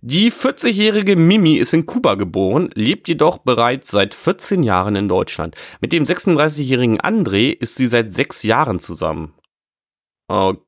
[0.00, 5.54] Die 40-jährige Mimi ist in Kuba geboren, lebt jedoch bereits seit 14 Jahren in Deutschland.
[5.80, 9.34] Mit dem 36-jährigen André ist sie seit sechs Jahren zusammen.
[10.28, 10.58] Okay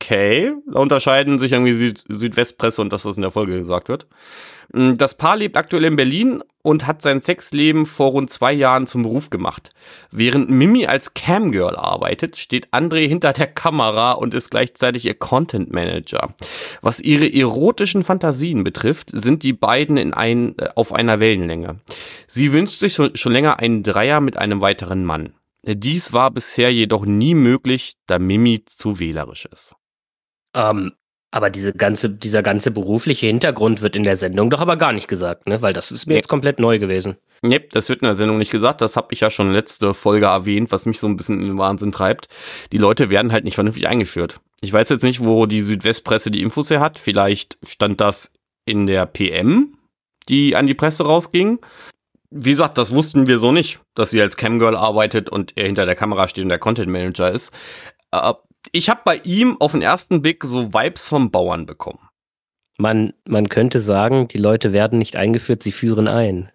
[0.00, 0.54] okay.
[0.72, 4.06] Da unterscheiden sich irgendwie Süd Südwestpresse und das, was in der Folge gesagt wird.
[4.72, 8.86] Mm, das Paar lebt aktuell in Berlin und hat sein Sexleben vor rund zwei Jahren
[8.86, 9.70] zum Beruf gemacht.
[10.10, 15.72] Während Mimi als Camgirl arbeitet, steht André hinter der Kamera und ist gleichzeitig ihr Content
[15.72, 16.34] Manager.
[16.82, 21.80] Was ihre erotischen Fantasien betrifft, sind die beiden in ein, äh, auf einer Wellenlänge.
[22.26, 25.32] Sie wünscht sich schon länger einen Dreier mit einem weiteren Mann.
[25.64, 29.77] Dies war bisher jedoch nie möglich, da Mimi zu wählerisch ist.
[30.54, 30.92] Ähm,
[31.30, 35.08] aber diese ganze, dieser ganze berufliche Hintergrund wird in der Sendung doch aber gar nicht
[35.08, 35.60] gesagt, ne?
[35.60, 36.18] Weil das ist mir Nee.
[36.20, 37.16] jetzt komplett neu gewesen.
[37.42, 38.80] Nee, das wird in der Sendung nicht gesagt.
[38.80, 41.58] Das habe ich ja schon letzte Folge erwähnt, was mich so ein bisschen in den
[41.58, 42.28] Wahnsinn treibt.
[42.72, 44.40] Die Leute werden halt nicht vernünftig eingeführt.
[44.62, 46.98] Ich weiß jetzt nicht, wo die Südwestpresse die Infos her hat.
[46.98, 48.32] Vielleicht stand das
[48.64, 49.76] in der PM,
[50.30, 51.58] die an die Presse rausging.
[52.30, 55.84] Wie gesagt, das wussten wir so nicht, dass sie als Camgirl arbeitet und er hinter
[55.86, 57.52] der Kamera steht und der Content Manager ist.
[58.72, 62.08] Ich habe bei ihm auf den ersten Blick so Vibes vom Bauern bekommen.
[62.78, 66.50] Man, man könnte sagen, die Leute werden nicht eingeführt, sie führen ein.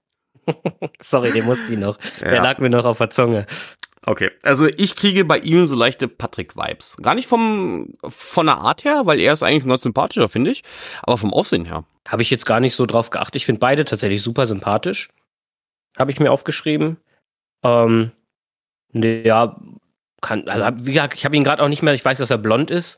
[1.02, 1.98] Sorry, den mussten die noch.
[2.22, 3.46] Der lag mir noch auf der Zunge.
[4.06, 6.98] Okay, also ich kriege bei ihm so leichte Patrick-Vibes.
[7.02, 10.52] Gar nicht vom, von der Art her, weil er ist eigentlich ein ganz sympathischer, finde
[10.52, 10.64] ich,
[11.02, 11.86] aber vom Aussehen her.
[12.08, 13.38] Habe ich jetzt gar nicht so drauf geachtet.
[13.38, 15.10] Ich finde beide tatsächlich super sympathisch.
[15.98, 16.98] Habe ich mir aufgeschrieben.
[17.64, 18.12] Ähm,
[18.94, 19.58] ja,
[20.24, 22.40] kann, also wie gesagt, ich habe ihn gerade auch nicht mehr, ich weiß, dass er
[22.40, 22.98] blond ist.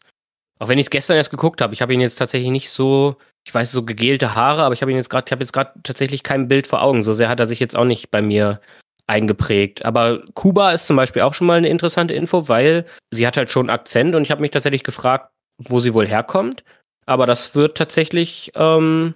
[0.60, 3.18] Auch wenn ich es gestern erst geguckt habe, ich habe ihn jetzt tatsächlich nicht so,
[3.46, 5.74] ich weiß, so gegelte Haare, aber ich habe ihn jetzt gerade, ich habe jetzt gerade
[5.84, 7.04] tatsächlich kein Bild vor Augen.
[7.04, 8.62] So sehr hat er sich jetzt auch nicht bei mir
[9.08, 9.86] eingeprägt.
[9.86, 13.52] Aber Kuba ist zum Beispiel auch schon mal eine interessante Info, weil sie hat halt
[13.52, 16.64] schon Akzent und ich habe mich tatsächlich gefragt, wo sie wohl herkommt.
[17.06, 19.14] Aber das wird tatsächlich ähm,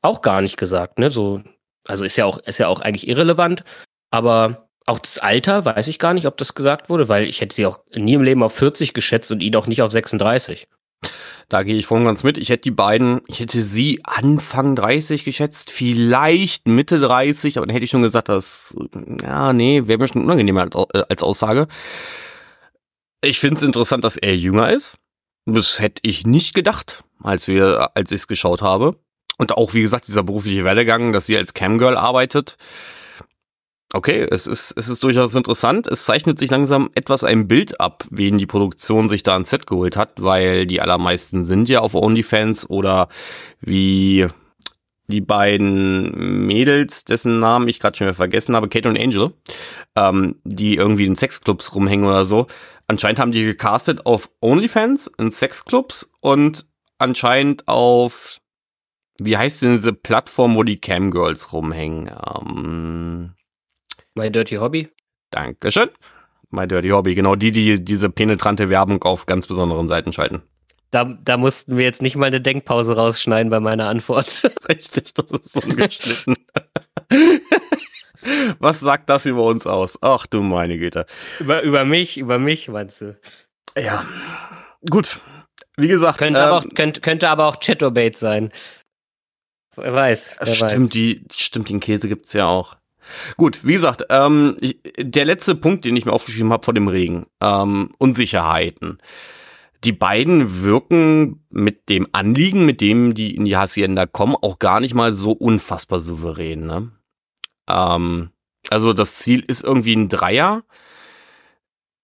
[0.00, 1.10] auch gar nicht gesagt, ne?
[1.10, 1.42] So,
[1.86, 3.64] also ist ja auch, ist ja auch eigentlich irrelevant,
[4.10, 7.54] aber auch das Alter weiß ich gar nicht, ob das gesagt wurde, weil ich hätte
[7.54, 10.66] sie auch nie im Leben auf 40 geschätzt und ihn auch nicht auf 36.
[11.48, 12.36] Da gehe ich voll ganz mit.
[12.36, 17.72] Ich hätte die beiden, ich hätte sie Anfang 30 geschätzt, vielleicht Mitte 30, aber dann
[17.72, 18.76] hätte ich schon gesagt, dass,
[19.22, 20.68] ja, nee, wäre mir schon unangenehmer
[21.08, 21.68] als, äh, Aussage.
[23.22, 24.98] Ich finde es interessant, dass er jünger ist.
[25.46, 28.96] Das hätte ich nicht gedacht, als wir, als ich es geschaut habe.
[29.38, 32.56] Und auch, wie gesagt, dieser berufliche Werdegang, dass sie als Camgirl arbeitet.
[33.94, 35.86] Okay, es ist, es ist durchaus interessant.
[35.86, 39.66] Es zeichnet sich langsam etwas ein Bild ab, wen die Produktion sich da ans Set
[39.66, 43.08] geholt hat, weil die allermeisten sind ja auf OnlyFans oder
[43.62, 44.28] wie
[45.06, 49.32] die beiden Mädels, dessen Namen ich gerade schon wieder vergessen habe, Kate und Angel,
[49.96, 52.46] ähm, die irgendwie in Sexclubs rumhängen oder so.
[52.88, 56.66] Anscheinend haben die gecastet auf OnlyFans, in Sexclubs und
[56.98, 58.38] anscheinend auf,
[59.18, 62.10] wie heißt denn diese Plattform, wo die Camgirls rumhängen?
[62.36, 63.34] Ähm,
[64.18, 64.88] My Dirty Hobby.
[65.30, 65.90] Dankeschön.
[66.50, 70.42] My Dirty Hobby, genau die, die diese penetrante Werbung auf ganz besonderen Seiten schalten.
[70.90, 74.42] Da, da mussten wir jetzt nicht mal eine Denkpause rausschneiden bei meiner Antwort.
[74.68, 76.34] Richtig, das ist so geschnitten.
[78.58, 79.98] Was sagt das über uns aus?
[80.02, 81.06] Ach du meine Güte.
[81.38, 83.16] über, über mich, über mich, meinst du?
[83.76, 84.04] Ja,
[84.90, 85.20] gut.
[85.76, 88.50] Wie gesagt, Könnte, ähm, aber, auch, könnte, könnte aber auch Chatterbait sein.
[89.76, 90.36] Wer weiß.
[90.40, 92.77] Wer stimmt, die, stimmt, den Käse gibt's ja auch.
[93.36, 96.88] Gut, wie gesagt, ähm, ich, der letzte Punkt, den ich mir aufgeschrieben habe vor dem
[96.88, 98.98] Regen, ähm, Unsicherheiten.
[99.84, 104.80] Die beiden wirken mit dem Anliegen, mit dem die in die Hacienda kommen, auch gar
[104.80, 106.66] nicht mal so unfassbar souverän.
[106.66, 106.90] Ne?
[107.68, 108.30] Ähm,
[108.70, 110.64] also das Ziel ist irgendwie ein Dreier.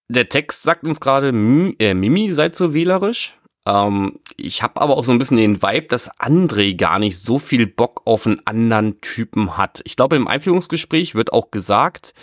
[0.07, 3.37] Der Text sagt uns gerade, äh, Mimi seid so wählerisch.
[3.67, 7.39] Ähm, ich habe aber auch so ein bisschen den Vibe, dass André gar nicht so
[7.39, 9.81] viel Bock auf einen anderen Typen hat.
[9.85, 12.13] Ich glaube, im Einführungsgespräch wird auch gesagt,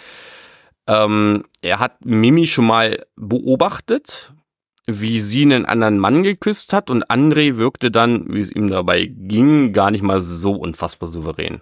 [0.86, 4.32] ähm, er hat Mimi schon mal beobachtet,
[4.86, 9.06] wie sie einen anderen Mann geküsst hat und André wirkte dann, wie es ihm dabei
[9.06, 11.60] ging, gar nicht mal so unfassbar souverän.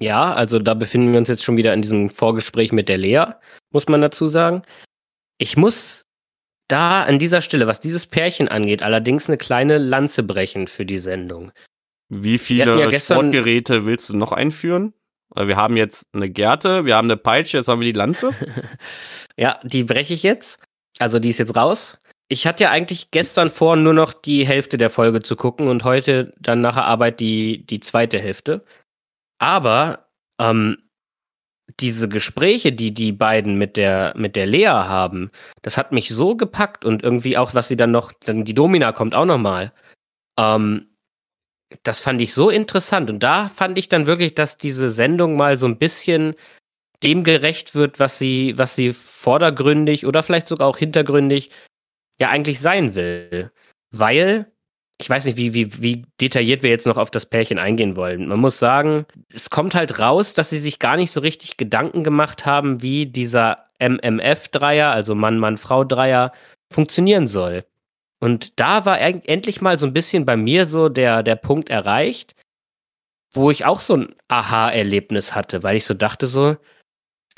[0.00, 3.24] Ja, also da befinden wir uns jetzt schon wieder in diesem Vorgespräch mit der Lea,
[3.70, 4.62] muss man dazu sagen.
[5.38, 6.05] Ich muss
[6.68, 10.98] da an dieser Stelle, was dieses Pärchen angeht, allerdings eine kleine Lanze brechen für die
[10.98, 11.52] Sendung.
[12.08, 14.94] Wie viele ja Sportgeräte willst du noch einführen?
[15.30, 18.32] Weil Wir haben jetzt eine Gerte, wir haben eine Peitsche, jetzt haben wir die Lanze.
[19.38, 20.60] Ja, die breche ich jetzt.
[20.98, 22.00] Also die ist jetzt raus.
[22.28, 25.84] Ich hatte ja eigentlich gestern vor, nur noch die Hälfte der Folge zu gucken und
[25.84, 28.64] heute dann nach der Arbeit die, die zweite Hälfte.
[29.38, 30.08] Aber
[30.40, 30.78] ähm,
[31.80, 35.30] diese Gespräche, die die beiden mit der, mit der Lea haben,
[35.62, 38.92] das hat mich so gepackt und irgendwie auch, was sie dann noch, dann die Domina
[38.92, 39.72] kommt auch noch mal.
[40.38, 40.88] Ähm,
[41.82, 45.58] das fand ich so interessant und da fand ich dann wirklich, dass diese Sendung mal
[45.58, 46.34] so ein bisschen
[47.02, 51.50] dem gerecht wird, was sie, was sie vordergründig oder vielleicht sogar auch hintergründig
[52.18, 53.50] ja eigentlich sein will.
[53.90, 54.52] Weil,
[54.98, 58.28] ich weiß nicht, wie, wie, wie detailliert wir jetzt noch auf das Pärchen eingehen wollen.
[58.28, 62.02] Man muss sagen, es kommt halt raus, dass sie sich gar nicht so richtig Gedanken
[62.02, 66.32] gemacht haben, wie dieser MMF-Dreier, also Mann-Mann-Frau-Dreier,
[66.72, 67.64] funktionieren soll.
[68.20, 72.34] Und da war endlich mal so ein bisschen bei mir so der, der Punkt erreicht,
[73.32, 76.56] wo ich auch so ein Aha-Erlebnis hatte, weil ich so dachte so,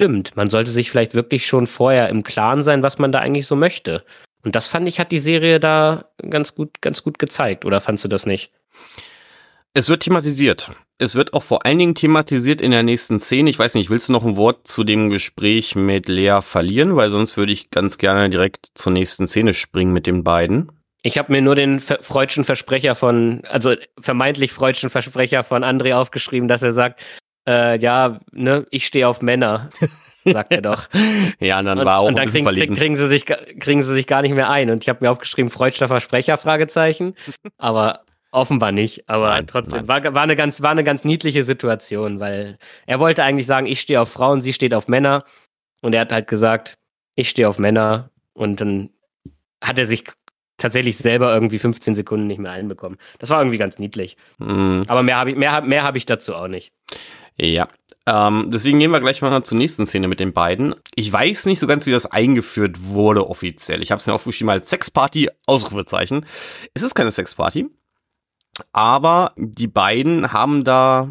[0.01, 3.48] Stimmt, man sollte sich vielleicht wirklich schon vorher im Klaren sein, was man da eigentlich
[3.48, 4.05] so möchte.
[4.48, 7.66] Und das fand ich, hat die Serie da ganz gut, ganz gut gezeigt.
[7.66, 8.50] Oder fandst du das nicht?
[9.74, 10.70] Es wird thematisiert.
[10.96, 13.50] Es wird auch vor allen Dingen thematisiert in der nächsten Szene.
[13.50, 16.96] Ich weiß nicht, willst du noch ein Wort zu dem Gespräch mit Lea verlieren?
[16.96, 20.72] Weil sonst würde ich ganz gerne direkt zur nächsten Szene springen mit den beiden.
[21.02, 26.48] Ich habe mir nur den freudschen Versprecher von, also vermeintlich freudschen Versprecher von André aufgeschrieben,
[26.48, 27.02] dass er sagt,
[27.46, 29.68] äh, ja, ne, ich stehe auf Männer,
[30.24, 30.88] sagt er doch.
[31.40, 34.06] ja, und dann war auch und dann kriegen, kriegen, kriegen, sie sich, kriegen sie sich
[34.06, 34.70] gar nicht mehr ein.
[34.70, 37.14] Und ich habe mir aufgeschrieben, freudscher Versprecher, Fragezeichen.
[37.58, 38.00] Aber
[38.30, 39.88] Offenbar nicht, aber nein, trotzdem nein.
[39.88, 43.80] War, war, eine ganz, war eine ganz niedliche Situation, weil er wollte eigentlich sagen, ich
[43.80, 45.24] stehe auf Frauen, sie steht auf Männer.
[45.80, 46.76] Und er hat halt gesagt,
[47.14, 48.10] ich stehe auf Männer.
[48.34, 48.90] Und dann
[49.62, 50.04] hat er sich
[50.58, 52.98] tatsächlich selber irgendwie 15 Sekunden nicht mehr einbekommen.
[53.18, 54.18] Das war irgendwie ganz niedlich.
[54.38, 54.84] Mhm.
[54.88, 56.72] Aber mehr habe ich, mehr, mehr hab ich dazu auch nicht.
[57.40, 57.69] Ja.
[58.06, 60.74] Ähm, deswegen gehen wir gleich mal zur nächsten Szene mit den beiden.
[60.94, 63.82] Ich weiß nicht so ganz, wie das eingeführt wurde offiziell.
[63.82, 66.27] Ich habe es mir aufgeschrieben als Sexparty, Ausrufezeichen.
[66.74, 67.69] Es ist keine Sexparty.
[68.73, 71.10] Aber die beiden haben da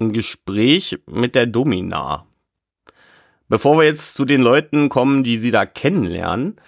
[0.00, 2.26] ein Gespräch mit der Domina.
[3.48, 6.60] Bevor wir jetzt zu den Leuten kommen, die sie da kennenlernen,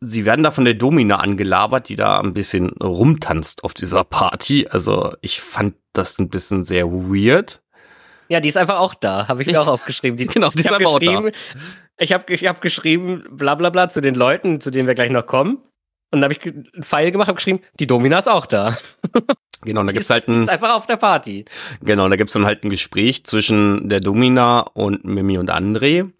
[0.00, 4.66] sie werden da von der Domina angelabert, die da ein bisschen rumtanzt auf dieser Party.
[4.68, 7.62] Also ich fand das ein bisschen sehr weird.
[8.28, 10.16] Ja, die ist einfach auch da, habe ich mir auch aufgeschrieben.
[10.16, 11.30] Die, genau, die ist einfach auch da.
[11.98, 15.10] Ich habe ich hab geschrieben, bla bla bla, zu den Leuten, zu denen wir gleich
[15.10, 15.58] noch kommen.
[16.10, 18.76] Und dann habe ich einen Pfeil gemacht, habe geschrieben, die Domina ist auch da.
[19.64, 20.42] Genau, da gibt's halt ein.
[20.42, 21.44] Ist einfach auf der Party.
[21.80, 26.10] Genau, da gibt's dann halt ein Gespräch zwischen der Domina und Mimi und André.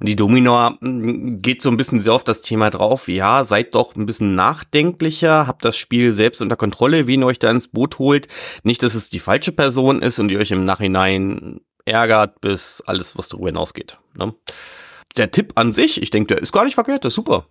[0.00, 3.08] Und die Domina mm, geht so ein bisschen sehr auf das Thema drauf.
[3.08, 7.38] Ja, seid doch ein bisschen nachdenklicher, habt das Spiel selbst unter Kontrolle, wen ihr euch
[7.38, 8.28] da ins Boot holt.
[8.62, 13.16] Nicht, dass es die falsche Person ist und ihr euch im Nachhinein ärgert, bis alles,
[13.16, 13.98] was darüber hinausgeht.
[14.16, 14.34] Ne?
[15.16, 17.46] Der Tipp an sich, ich denke, der ist gar nicht verkehrt, der ist super.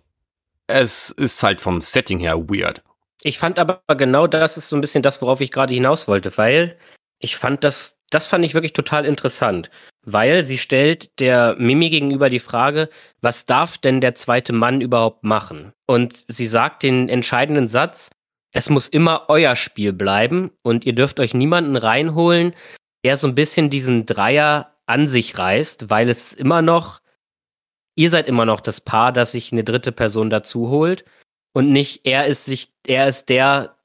[0.68, 2.82] Es ist halt vom Setting her weird.
[3.22, 6.36] Ich fand aber genau das ist so ein bisschen das, worauf ich gerade hinaus wollte,
[6.36, 6.78] weil
[7.18, 9.70] ich fand das, das fand ich wirklich total interessant,
[10.06, 12.88] weil sie stellt der Mimi gegenüber die Frage,
[13.20, 15.72] was darf denn der zweite Mann überhaupt machen?
[15.86, 18.10] Und sie sagt den entscheidenden Satz,
[18.52, 22.54] es muss immer euer Spiel bleiben und ihr dürft euch niemanden reinholen,
[23.04, 27.00] der so ein bisschen diesen Dreier an sich reißt, weil es immer noch,
[27.96, 31.04] ihr seid immer noch das Paar, das sich eine dritte Person dazu holt
[31.52, 33.75] und nicht er ist sich, er ist der,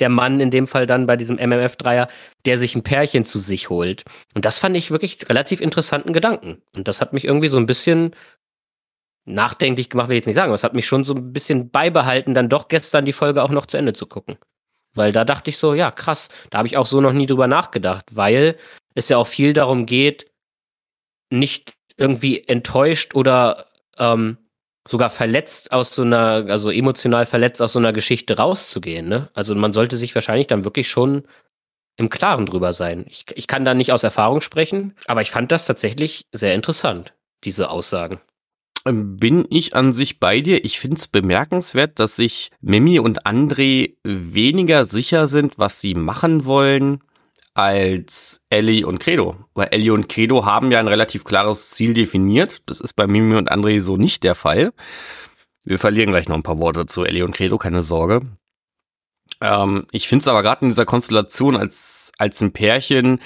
[0.00, 2.08] der Mann in dem Fall dann bei diesem MMF-Dreier,
[2.44, 4.04] der sich ein Pärchen zu sich holt.
[4.34, 6.62] Und das fand ich wirklich relativ interessanten Gedanken.
[6.74, 8.14] Und das hat mich irgendwie so ein bisschen
[9.24, 11.70] nachdenklich gemacht, will ich jetzt nicht sagen, aber es hat mich schon so ein bisschen
[11.70, 14.36] beibehalten, dann doch gestern die Folge auch noch zu Ende zu gucken.
[14.94, 17.46] Weil da dachte ich so, ja, krass, da habe ich auch so noch nie drüber
[17.46, 18.56] nachgedacht, weil
[18.94, 20.30] es ja auch viel darum geht,
[21.30, 23.66] nicht irgendwie enttäuscht oder
[23.96, 24.38] ähm,
[24.88, 29.08] sogar verletzt aus so einer, also emotional verletzt aus so einer Geschichte rauszugehen.
[29.08, 29.30] Ne?
[29.34, 31.22] Also man sollte sich wahrscheinlich dann wirklich schon
[31.96, 33.06] im Klaren drüber sein.
[33.08, 37.14] Ich, ich kann da nicht aus Erfahrung sprechen, aber ich fand das tatsächlich sehr interessant,
[37.44, 38.20] diese Aussagen.
[38.86, 40.64] Ähm, bin ich an sich bei dir?
[40.64, 46.44] Ich finde es bemerkenswert, dass sich Mimi und André weniger sicher sind, was sie machen
[46.44, 47.02] wollen,
[47.54, 49.36] als Ellie und Credo.
[49.54, 52.62] Weil Ellie und Credo haben ja ein relativ klares Ziel definiert.
[52.66, 54.72] Das ist bei Mimi und André so nicht der Fall.
[55.64, 58.22] Wir verlieren gleich noch ein paar Worte zu Ellie und Credo, keine Sorge.
[59.40, 63.20] Ähm, ich finde es aber gerade in dieser Konstellation als, als ein Pärchen,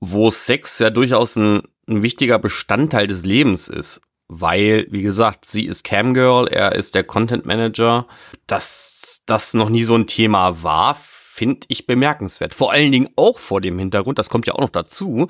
[0.00, 4.00] wo Sex ja durchaus ein, ein wichtiger Bestandteil des Lebens ist.
[4.28, 8.06] Weil, wie gesagt, sie ist Camgirl, er ist der Content Manager.
[8.46, 10.96] Dass das noch nie so ein Thema war,
[11.38, 12.52] finde ich bemerkenswert.
[12.52, 15.28] Vor allen Dingen auch vor dem Hintergrund, das kommt ja auch noch dazu,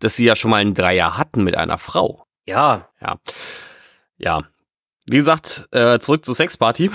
[0.00, 2.26] dass sie ja schon mal einen Dreier hatten mit einer Frau.
[2.44, 2.88] Ja.
[3.00, 3.20] Ja.
[4.18, 4.42] Ja.
[5.06, 6.90] Wie gesagt, äh, zurück zur Sexparty.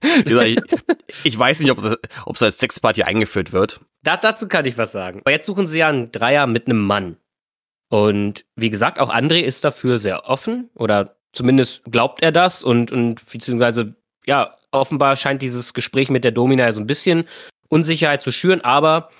[0.24, 0.58] ich,
[1.24, 3.80] ich, weiß nicht, ob es, ob es als Sexparty eingeführt wird.
[4.02, 5.20] Da, dazu kann ich was sagen.
[5.20, 7.18] Aber jetzt suchen sie ja einen Dreier mit einem Mann.
[7.90, 12.90] Und wie gesagt, auch André ist dafür sehr offen oder zumindest glaubt er das und,
[12.92, 13.94] und beziehungsweise
[14.26, 17.24] ja, offenbar scheint dieses Gespräch mit der Domina so ein bisschen
[17.68, 19.10] Unsicherheit zu schüren, aber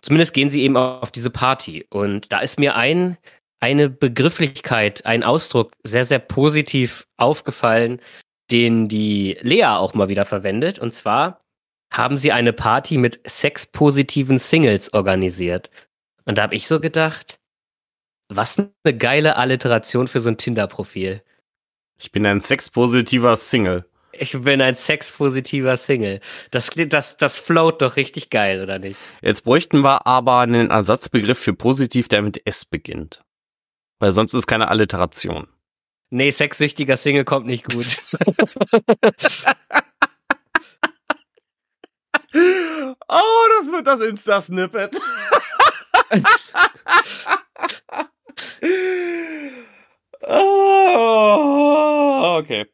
[0.00, 1.86] zumindest gehen sie eben auf diese Party.
[1.90, 3.16] Und da ist mir ein,
[3.60, 8.00] eine Begrifflichkeit, ein Ausdruck sehr, sehr positiv aufgefallen,
[8.50, 10.78] den die Lea auch mal wieder verwendet.
[10.78, 11.40] Und zwar
[11.92, 15.70] haben sie eine Party mit sexpositiven Singles organisiert.
[16.24, 17.38] Und da habe ich so gedacht,
[18.28, 21.22] was eine geile Alliteration für so ein Tinder-Profil.
[21.98, 23.86] Ich bin ein sexpositiver Single.
[24.20, 26.20] Ich bin ein sexpositiver Single.
[26.50, 28.98] Das, das, das float doch richtig geil, oder nicht?
[29.22, 33.22] Jetzt bräuchten wir aber einen Ersatzbegriff für positiv, der mit S beginnt.
[33.98, 35.48] Weil sonst ist keine Alliteration.
[36.10, 37.86] Nee, sexsüchtiger Single kommt nicht gut.
[43.08, 44.96] oh, das wird das Insta-Snippet.
[50.28, 52.66] oh, okay.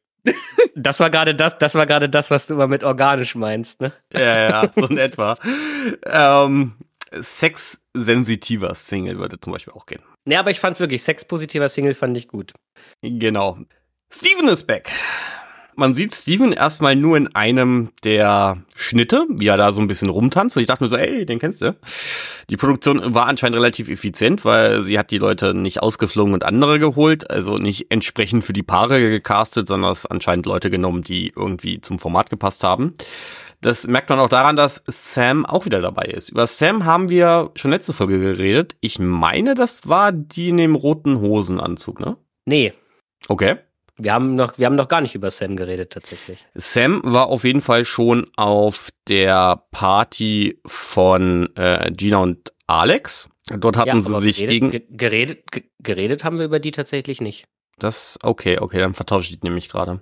[0.74, 3.92] Das war gerade das, das war gerade das, was du immer mit organisch meinst, ne?
[4.12, 5.36] Ja, ja, so in etwa.
[6.06, 6.72] Ähm,
[7.12, 10.02] sexsensitiver Single würde zum Beispiel auch gehen.
[10.24, 12.52] Nee, aber ich fand's wirklich, sexpositiver Single fand ich gut.
[13.02, 13.58] Genau.
[14.10, 14.90] Steven ist back.
[15.74, 20.10] Man sieht Steven erstmal nur in einem der Schnitte, wie er da so ein bisschen
[20.10, 20.56] rumtanzt.
[20.56, 21.74] Und ich dachte mir so, ey, den kennst du.
[22.50, 26.78] Die Produktion war anscheinend relativ effizient, weil sie hat die Leute nicht ausgeflogen und andere
[26.78, 27.30] geholt.
[27.30, 31.98] Also nicht entsprechend für die Paare gecastet, sondern es anscheinend Leute genommen, die irgendwie zum
[31.98, 32.94] Format gepasst haben.
[33.62, 36.30] Das merkt man auch daran, dass Sam auch wieder dabei ist.
[36.30, 38.74] Über Sam haben wir schon letzte Folge geredet.
[38.80, 42.16] Ich meine, das war die in dem roten Hosenanzug, ne?
[42.44, 42.72] Nee.
[43.28, 43.58] Okay.
[43.98, 46.46] Wir haben noch, wir haben noch gar nicht über Sam geredet tatsächlich.
[46.54, 53.28] Sam war auf jeden Fall schon auf der Party von äh, Gina und Alex.
[53.48, 54.70] Dort hatten ja, sie sich geredet, gegen.
[54.70, 57.46] ge- Geredet, ge- geredet haben wir über die tatsächlich nicht.
[57.78, 60.00] Das, okay, okay, dann vertausche ich die nämlich gerade.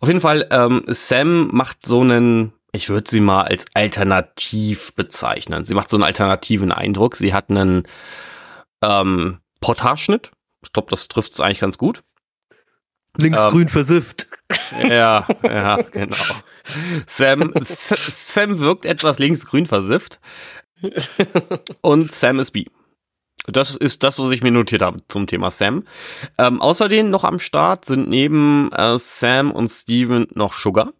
[0.00, 5.64] Auf jeden Fall, ähm, Sam macht so einen, ich würde sie mal als alternativ bezeichnen.
[5.64, 7.16] Sie macht so einen alternativen Eindruck.
[7.16, 7.82] Sie hat einen
[8.82, 10.30] ähm, Portaschnitt.
[10.64, 12.02] Ich glaube, das trifft es eigentlich ganz gut.
[13.16, 14.28] Linksgrün versifft.
[14.82, 16.16] Ja, ja, genau.
[17.06, 20.20] Sam, Sam wirkt etwas linksgrün versifft.
[21.80, 22.66] Und Sam ist B.
[23.46, 25.84] Das ist das, was ich mir notiert habe zum Thema Sam.
[26.38, 30.92] Ähm, außerdem noch am Start sind neben äh, Sam und Steven noch Sugar.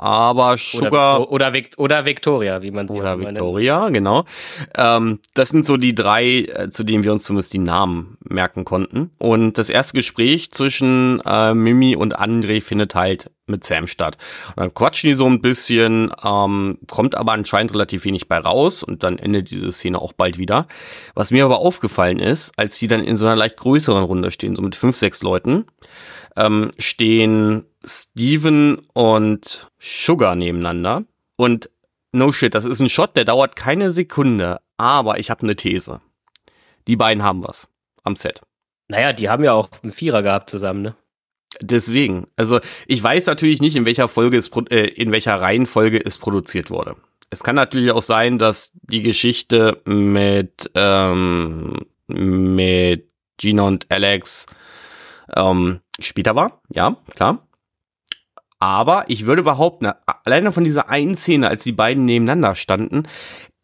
[0.00, 1.20] Aber Sugar.
[1.20, 3.38] Oder, oder, Vic, oder Victoria, wie man sie Oder immer nennt.
[3.38, 4.24] Victoria, genau.
[4.76, 8.64] Ähm, das sind so die drei, äh, zu denen wir uns zumindest die Namen merken
[8.64, 9.10] konnten.
[9.18, 14.16] Und das erste Gespräch zwischen äh, Mimi und André findet halt mit Sam statt.
[14.56, 18.82] Und dann quatschen die so ein bisschen, ähm, kommt aber anscheinend relativ wenig bei raus
[18.82, 20.66] und dann endet diese Szene auch bald wieder.
[21.14, 24.56] Was mir aber aufgefallen ist, als die dann in so einer leicht größeren Runde stehen,
[24.56, 25.66] so mit fünf, sechs Leuten,
[26.36, 31.04] ähm, stehen Steven und Sugar nebeneinander.
[31.36, 31.70] Und
[32.12, 34.60] no shit, das ist ein Shot, der dauert keine Sekunde.
[34.76, 36.00] Aber ich habe eine These.
[36.86, 37.68] Die beiden haben was
[38.02, 38.40] am Set.
[38.88, 40.94] Naja, die haben ja auch einen Vierer gehabt zusammen, ne?
[41.60, 46.18] Deswegen, also ich weiß natürlich nicht, in welcher Folge es, äh, in welcher Reihenfolge es
[46.18, 46.96] produziert wurde.
[47.30, 54.46] Es kann natürlich auch sein, dass die Geschichte mit ähm, mit Gina und Alex
[55.36, 56.60] ähm, später war.
[56.70, 57.46] Ja, klar.
[58.58, 59.90] Aber ich würde behaupten,
[60.24, 63.08] alleine von dieser einen Szene, als die beiden nebeneinander standen,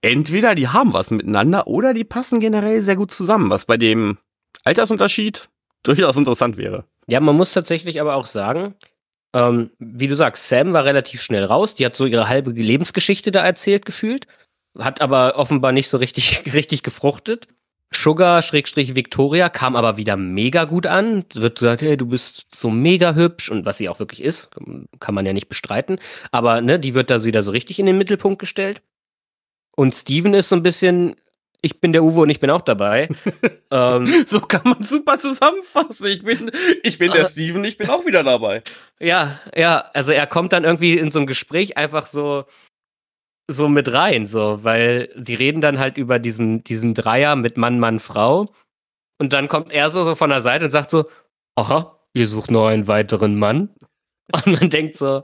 [0.03, 4.19] entweder die haben was miteinander oder die passen generell sehr gut zusammen, was bei dem
[4.65, 5.49] Altersunterschied
[5.83, 6.85] durchaus interessant wäre.
[7.07, 8.75] Ja, man muss tatsächlich aber auch sagen,
[9.35, 11.75] ähm, wie du sagst, Sam war relativ schnell raus.
[11.75, 14.27] Die hat so ihre halbe Lebensgeschichte da erzählt gefühlt,
[14.79, 17.47] hat aber offenbar nicht so richtig, richtig gefruchtet.
[17.95, 21.25] Sugar Schrägstrich Victoria kam aber wieder mega gut an.
[21.35, 24.51] Wird gesagt, hey, du bist so mega hübsch und was sie auch wirklich ist,
[25.01, 25.99] kann man ja nicht bestreiten.
[26.31, 28.83] Aber ne, die wird da wieder so richtig in den Mittelpunkt gestellt.
[29.75, 31.17] Und Steven ist so ein bisschen,
[31.63, 33.09] ich bin der Uwe und ich bin auch dabei.
[33.71, 36.09] ähm, So kann man super zusammenfassen.
[36.09, 36.51] Ich bin,
[36.83, 37.29] ich bin der Ah.
[37.29, 38.63] Steven, ich bin auch wieder dabei.
[39.01, 42.45] Ja, ja, also er kommt dann irgendwie in so ein Gespräch einfach so
[43.51, 47.81] so mit rein, so, weil die reden dann halt über diesen diesen Dreier mit Mann,
[47.81, 48.47] Mann, Frau
[49.19, 51.07] und dann kommt er so, so von der Seite und sagt so,
[51.57, 53.71] aha, ihr sucht noch einen weiteren Mann
[54.33, 55.23] und man denkt so,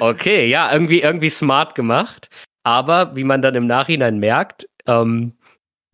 [0.00, 2.28] okay, ja, irgendwie irgendwie smart gemacht,
[2.64, 5.32] aber wie man dann im Nachhinein merkt, ähm,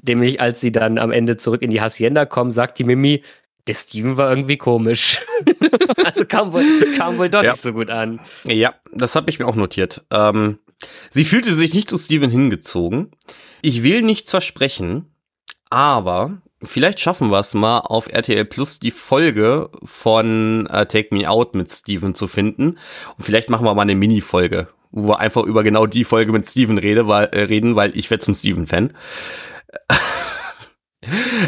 [0.02, 3.22] nämlich als sie dann am Ende zurück in die Hacienda kommen, sagt die Mimi,
[3.68, 5.20] der Steven war irgendwie komisch.
[6.04, 6.64] also kam wohl,
[6.96, 7.52] kam wohl doch Ja.
[7.52, 8.20] nicht so gut an.
[8.44, 10.02] Ja, das habe ich mir auch notiert.
[10.10, 10.58] Ähm,
[11.10, 13.10] sie fühlte sich nicht zu Steven hingezogen.
[13.60, 15.14] Ich will nichts versprechen,
[15.70, 21.28] aber vielleicht schaffen wir es mal auf RTL Plus die Folge von äh, Take Me
[21.28, 22.78] Out mit Steven zu finden.
[23.16, 26.46] Und vielleicht machen wir mal eine Mini-Folge, wo wir einfach über genau die Folge mit
[26.46, 28.92] Steven rede, weil, äh, reden, weil ich werde zum Steven-Fan.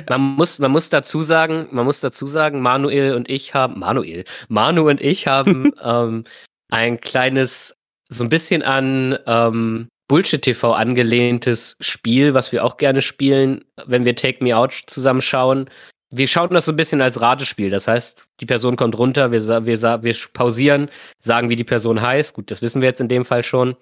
[0.09, 4.25] Man muss, man muss dazu sagen, man muss dazu sagen, Manuel und ich haben, Manuel,
[4.49, 6.25] Manu und ich haben ähm,
[6.71, 7.74] ein kleines,
[8.09, 14.05] so ein bisschen an ähm, Bullshit TV angelehntes Spiel, was wir auch gerne spielen, wenn
[14.05, 15.71] wir Take Me Out zusammen schauen.
[16.11, 17.71] Wir schauen das so ein bisschen als Ratespiel.
[17.71, 22.35] Das heißt, die Person kommt runter, wir, wir, wir pausieren, sagen, wie die Person heißt.
[22.35, 23.77] Gut, das wissen wir jetzt in dem Fall schon.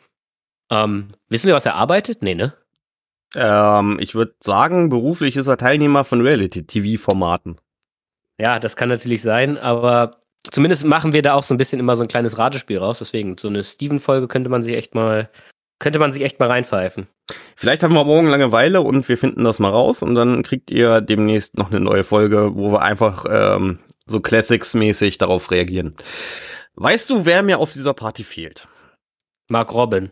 [0.71, 2.23] Ähm, wissen wir, was er arbeitet?
[2.23, 2.55] Nee, ne?
[3.35, 7.57] Ähm, ich würde sagen, beruflich ist er Teilnehmer von Reality-TV-Formaten.
[8.39, 11.97] Ja, das kann natürlich sein, aber zumindest machen wir da auch so ein bisschen immer
[11.97, 12.99] so ein kleines Ratespiel raus.
[12.99, 15.31] Deswegen, so eine Steven-Folge könnte man sich echt mal,
[15.79, 17.07] könnte man sich echt mal reinpfeifen.
[17.57, 21.01] Vielleicht haben wir morgen Langeweile und wir finden das mal raus und dann kriegt ihr
[21.01, 25.95] demnächst noch eine neue Folge, wo wir einfach ähm, so Classics-mäßig darauf reagieren.
[26.75, 28.67] Weißt du, wer mir auf dieser Party fehlt?
[29.49, 30.11] Mark Robin.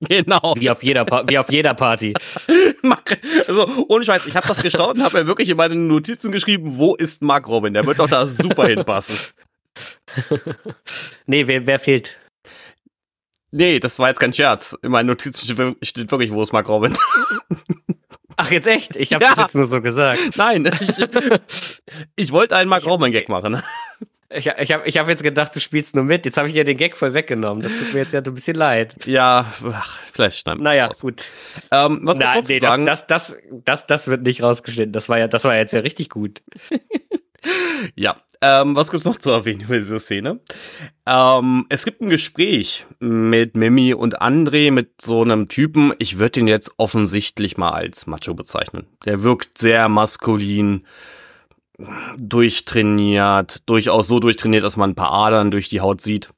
[0.08, 0.54] Genau.
[0.56, 2.14] Wie auf jeder, pa wie auf jeder Party.
[3.48, 6.78] also, ohne Scheiß, ich habe das geschaut und habe mir wirklich in meine Notizen geschrieben,
[6.78, 7.74] wo ist Mark Robin?
[7.74, 9.16] Der wird doch da super hinpassen.
[11.26, 12.16] nee, wer, wer fehlt?
[13.50, 14.76] Nee, das war jetzt kein Scherz.
[14.82, 16.96] In meinen Notizen steht wirklich, wo ist Mark Robin.
[18.36, 18.94] Ach, jetzt echt?
[18.94, 19.30] Ich habe ja.
[19.34, 20.36] das jetzt nur so gesagt.
[20.36, 21.80] Nein, ich,
[22.14, 23.60] ich wollte einen Mark Robin-Gag machen.
[24.30, 26.26] Ich, ich habe ich hab jetzt gedacht, du spielst nur mit.
[26.26, 27.62] Jetzt habe ich dir den Gag voll weggenommen.
[27.62, 29.06] Das tut mir jetzt ja ein bisschen leid.
[29.06, 31.00] Ja, ach, vielleicht schneiden Naja, raus.
[31.00, 31.24] gut.
[31.70, 32.84] Ähm, was Na, nee, sagen?
[32.84, 34.92] Das, das, das, das wird nicht rausgeschnitten.
[34.92, 36.42] Das war ja, das war jetzt ja richtig gut.
[37.96, 40.40] ja, ähm, was gibt's noch zu erwähnen über diese Szene?
[41.06, 45.94] Ähm, es gibt ein Gespräch mit Mimi und André mit so einem Typen.
[45.98, 48.86] Ich würde ihn jetzt offensichtlich mal als Macho bezeichnen.
[49.06, 50.84] Der wirkt sehr maskulin
[52.16, 56.30] durchtrainiert, durchaus so durchtrainiert, dass man ein paar Adern durch die Haut sieht.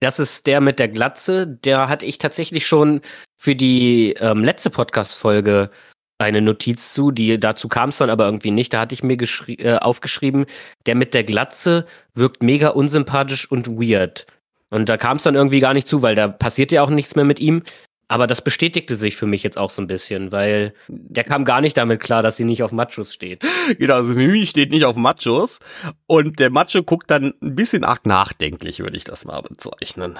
[0.00, 1.46] Das ist der mit der Glatze.
[1.46, 3.00] Der hatte ich tatsächlich schon
[3.36, 5.70] für die ähm, letzte Podcast-Folge
[6.18, 7.10] eine Notiz zu.
[7.10, 8.72] Die, dazu kam es dann aber irgendwie nicht.
[8.72, 9.16] Da hatte ich mir
[9.48, 10.46] äh, aufgeschrieben,
[10.86, 14.26] der mit der Glatze wirkt mega unsympathisch und weird.
[14.68, 17.16] Und da kam es dann irgendwie gar nicht zu, weil da passiert ja auch nichts
[17.16, 17.62] mehr mit ihm.
[18.10, 21.60] Aber das bestätigte sich für mich jetzt auch so ein bisschen, weil der kam gar
[21.60, 23.44] nicht damit klar, dass sie nicht auf Machos steht.
[23.78, 25.60] Genau, also Mimi steht nicht auf Machos
[26.08, 30.18] und der Macho guckt dann ein bisschen arg nachdenklich, würde ich das mal bezeichnen.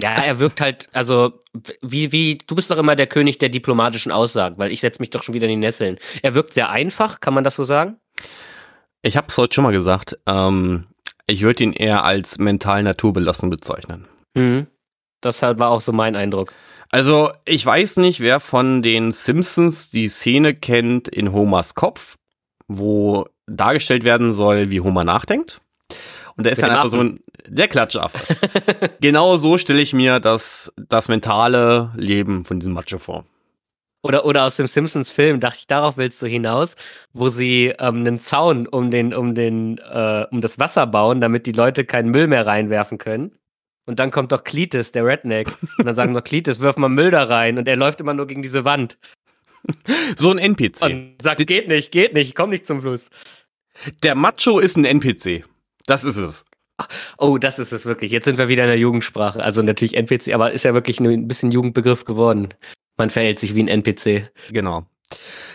[0.00, 1.42] Ja, er wirkt halt, also
[1.82, 5.10] wie, wie, du bist doch immer der König der diplomatischen Aussagen, weil ich setze mich
[5.10, 5.98] doch schon wieder in die Nesseln.
[6.22, 7.96] Er wirkt sehr einfach, kann man das so sagen?
[9.02, 10.16] Ich habe es heute schon mal gesagt.
[10.26, 10.86] Ähm,
[11.26, 14.06] ich würde ihn eher als mental naturbelassen bezeichnen.
[14.34, 14.68] Mhm.
[15.24, 16.52] Das war auch so mein Eindruck.
[16.90, 22.16] Also, ich weiß nicht, wer von den Simpsons die Szene kennt in Homers Kopf,
[22.68, 25.60] wo dargestellt werden soll, wie Homer nachdenkt.
[26.36, 28.18] Und da ist Mit dann einfach so ein, der Klatschaffe.
[29.00, 33.24] genau so stelle ich mir das, das mentale Leben von diesem Macho vor.
[34.02, 36.76] Oder, oder aus dem Simpsons-Film, dachte ich, darauf willst du hinaus,
[37.14, 41.46] wo sie ähm, einen Zaun um den, um den, äh, um das Wasser bauen, damit
[41.46, 43.32] die Leute keinen Müll mehr reinwerfen können.
[43.86, 45.48] Und dann kommt doch Cletus, der Redneck.
[45.78, 47.58] Und dann sagen doch Cletus, wirf mal Müll da rein.
[47.58, 48.98] Und er läuft immer nur gegen diese Wand.
[50.16, 50.82] So ein NPC.
[50.82, 53.08] Und sagt, geht nicht, geht nicht, komm nicht zum Fluss.
[54.02, 55.44] Der Macho ist ein NPC.
[55.86, 56.46] Das ist es.
[57.18, 58.10] Oh, das ist es wirklich.
[58.12, 59.42] Jetzt sind wir wieder in der Jugendsprache.
[59.42, 62.52] Also natürlich NPC, aber ist ja wirklich ein bisschen Jugendbegriff geworden.
[62.96, 64.30] Man verhält sich wie ein NPC.
[64.50, 64.86] Genau.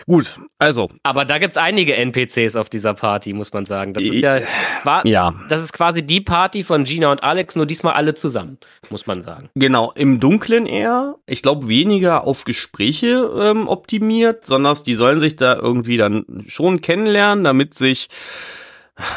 [0.06, 0.90] Gut, also.
[1.03, 3.94] Aber da gibt's einige NPCs auf dieser Party, muss man sagen.
[3.94, 4.40] Das ist ja,
[4.84, 5.34] war, ja.
[5.49, 8.57] Das ist quasi die Party von Gina und Alex, nur diesmal alle zusammen,
[8.90, 9.49] muss man sagen.
[9.56, 11.15] Genau, im Dunklen eher.
[11.27, 16.81] Ich glaube, weniger auf Gespräche ähm, optimiert, sondern die sollen sich da irgendwie dann schon
[16.81, 18.10] kennenlernen, damit sich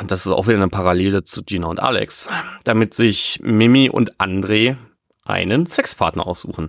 [0.06, 2.28] das ist auch wieder eine Parallele zu Gina und Alex,
[2.64, 4.76] damit sich Mimi und André
[5.24, 6.68] einen Sexpartner aussuchen.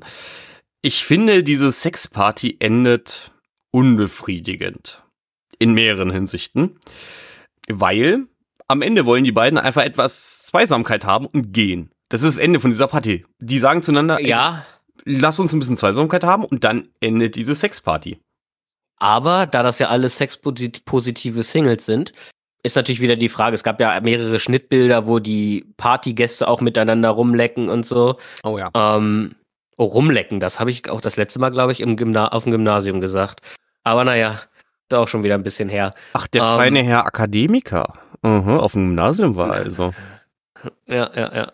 [0.82, 3.32] Ich finde, diese Sexparty endet
[3.74, 5.04] unbefriedigend.
[5.60, 6.80] In mehreren Hinsichten.
[7.68, 8.28] Weil
[8.68, 11.92] am Ende wollen die beiden einfach etwas Zweisamkeit haben und gehen.
[12.10, 13.26] Das ist das Ende von dieser Party.
[13.40, 14.66] Die sagen zueinander, ja.
[15.06, 18.20] Lass uns ein bisschen Zweisamkeit haben und dann endet diese Sexparty.
[18.98, 22.14] Aber da das ja alles sexpositive Singles sind,
[22.64, 27.10] ist natürlich wieder die Frage, es gab ja mehrere Schnittbilder, wo die Partygäste auch miteinander
[27.10, 28.18] rumlecken und so.
[28.44, 28.72] Oh ja.
[28.74, 29.36] Ähm,
[29.76, 32.54] oh, rumlecken, das habe ich auch das letzte Mal, glaube ich, im Gymna auf dem
[32.54, 33.42] Gymnasium gesagt.
[33.84, 34.40] Aber naja,
[34.90, 35.94] ist auch schon wieder ein bisschen her.
[36.14, 37.94] Ach, der ähm, kleine Herr Akademiker.
[38.26, 39.94] Uh auf dem Gymnasium war also.
[40.88, 41.54] Ja, ja, ja.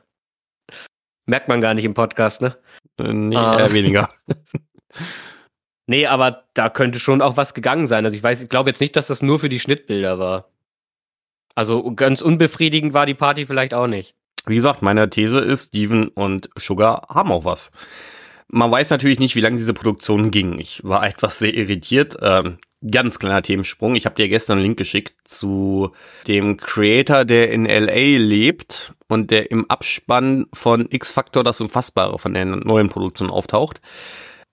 [1.25, 2.57] Merkt man gar nicht im Podcast, ne?
[2.99, 4.09] Äh, nee, ähm, eher weniger.
[5.87, 8.05] nee, aber da könnte schon auch was gegangen sein.
[8.05, 10.49] Also ich weiß, ich glaube jetzt nicht, dass das nur für die Schnittbilder war.
[11.55, 14.15] Also ganz unbefriedigend war die Party vielleicht auch nicht.
[14.45, 17.71] Wie gesagt, meine These ist, Steven und Sugar haben auch was.
[18.51, 20.59] Man weiß natürlich nicht, wie lange diese Produktion ging.
[20.59, 22.17] Ich war etwas sehr irritiert.
[22.21, 22.57] Ähm,
[22.89, 23.95] ganz kleiner Themensprung.
[23.95, 25.91] Ich habe dir gestern einen Link geschickt zu
[26.27, 32.33] dem Creator, der in LA lebt und der im Abspann von X-Factor das Unfassbare von
[32.33, 33.81] der neuen Produktion auftaucht.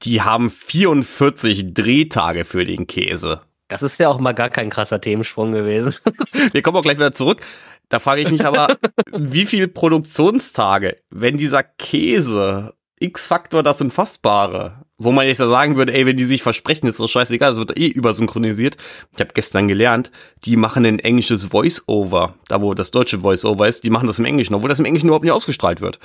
[0.03, 3.41] Die haben 44 Drehtage für den Käse.
[3.69, 5.95] Das ist ja auch mal gar kein krasser Themensprung gewesen.
[6.53, 7.41] Wir kommen auch gleich wieder zurück.
[7.89, 8.79] Da frage ich mich aber,
[9.13, 15.93] wie viel Produktionstage, wenn dieser Käse X-Faktor das Unfassbare Wo man jetzt ja sagen würde,
[15.93, 18.77] ey, wenn die sich versprechen, ist doch scheißegal, es wird eh übersynchronisiert.
[19.15, 20.11] Ich habe gestern gelernt,
[20.45, 24.25] die machen ein englisches Voice-Over, da wo das deutsche Voice-Over ist, die machen das im
[24.25, 25.99] Englischen, obwohl das im Englischen überhaupt nicht ausgestrahlt wird.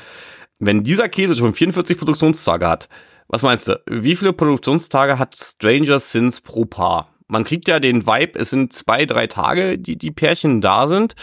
[0.60, 2.90] Wenn dieser Käse schon 44 Produktionstage hat,
[3.30, 7.16] was meinst du, wie viele Produktionstage hat Stranger Sins pro Paar?
[7.30, 11.16] Man kriegt ja den Vibe, es sind zwei, drei Tage, die die Pärchen da sind.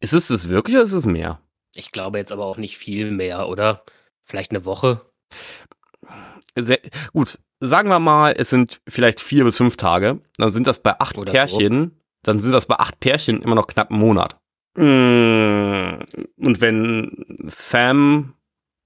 [0.00, 1.40] Ist es das wirklich oder ist es mehr?
[1.74, 3.82] Ich glaube jetzt aber auch nicht viel mehr, oder?
[4.24, 5.00] Vielleicht eine Woche.
[6.56, 6.78] Sehr,
[7.12, 10.20] gut, sagen wir mal, es sind vielleicht vier bis fünf Tage.
[10.36, 13.66] Dann sind das bei acht Oder Pärchen, dann sind das bei acht Pärchen immer noch
[13.66, 14.36] knapp einen Monat.
[14.76, 16.02] Mm,
[16.36, 18.34] Und wenn Sam,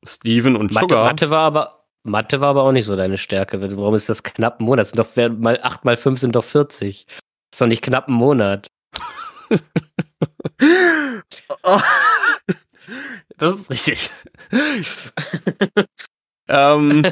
[0.05, 1.05] Steven und Mathe, Sugar.
[1.05, 3.61] Mathe war aber Mathe war aber auch nicht so deine Stärke.
[3.77, 4.81] Warum ist das knapp ein Monat?
[4.81, 4.99] Das sind
[5.29, 7.05] doch mal 8 mal 5 sind doch 40.
[7.07, 7.17] Das
[7.53, 8.69] ist doch nicht knapp ein Monat.
[13.37, 14.11] Das ist richtig.
[16.49, 17.07] ähm,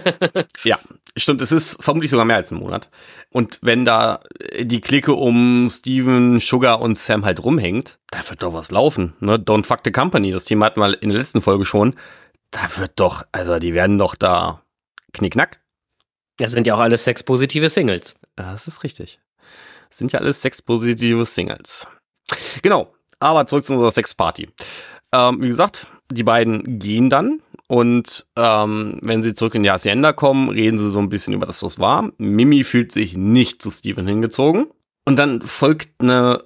[0.64, 0.78] ja,
[1.16, 2.90] stimmt, es ist vermutlich sogar mehr als ein Monat.
[3.30, 4.20] Und wenn da
[4.58, 9.14] die Clique um Steven, Sugar und Sam halt rumhängt, da wird doch was laufen.
[9.20, 9.36] Ne?
[9.36, 11.94] Don't fuck the company, das Thema hatten wir in der letzten Folge schon.
[12.50, 14.62] Da wird doch, also die werden doch da
[15.12, 15.60] knickknack.
[16.38, 18.14] Das sind ja auch alles sexpositive Singles.
[18.36, 19.20] Das ist richtig.
[19.88, 21.88] Das sind ja alles sexpositive Singles.
[22.62, 24.48] Genau, aber zurück zu unserer Sexparty.
[25.12, 30.12] Ähm, wie gesagt, die beiden gehen dann und ähm, wenn sie zurück in die Hacienda
[30.12, 32.12] kommen, reden sie so ein bisschen über das, was war.
[32.18, 34.68] Mimi fühlt sich nicht zu Steven hingezogen.
[35.04, 36.44] Und dann folgt eine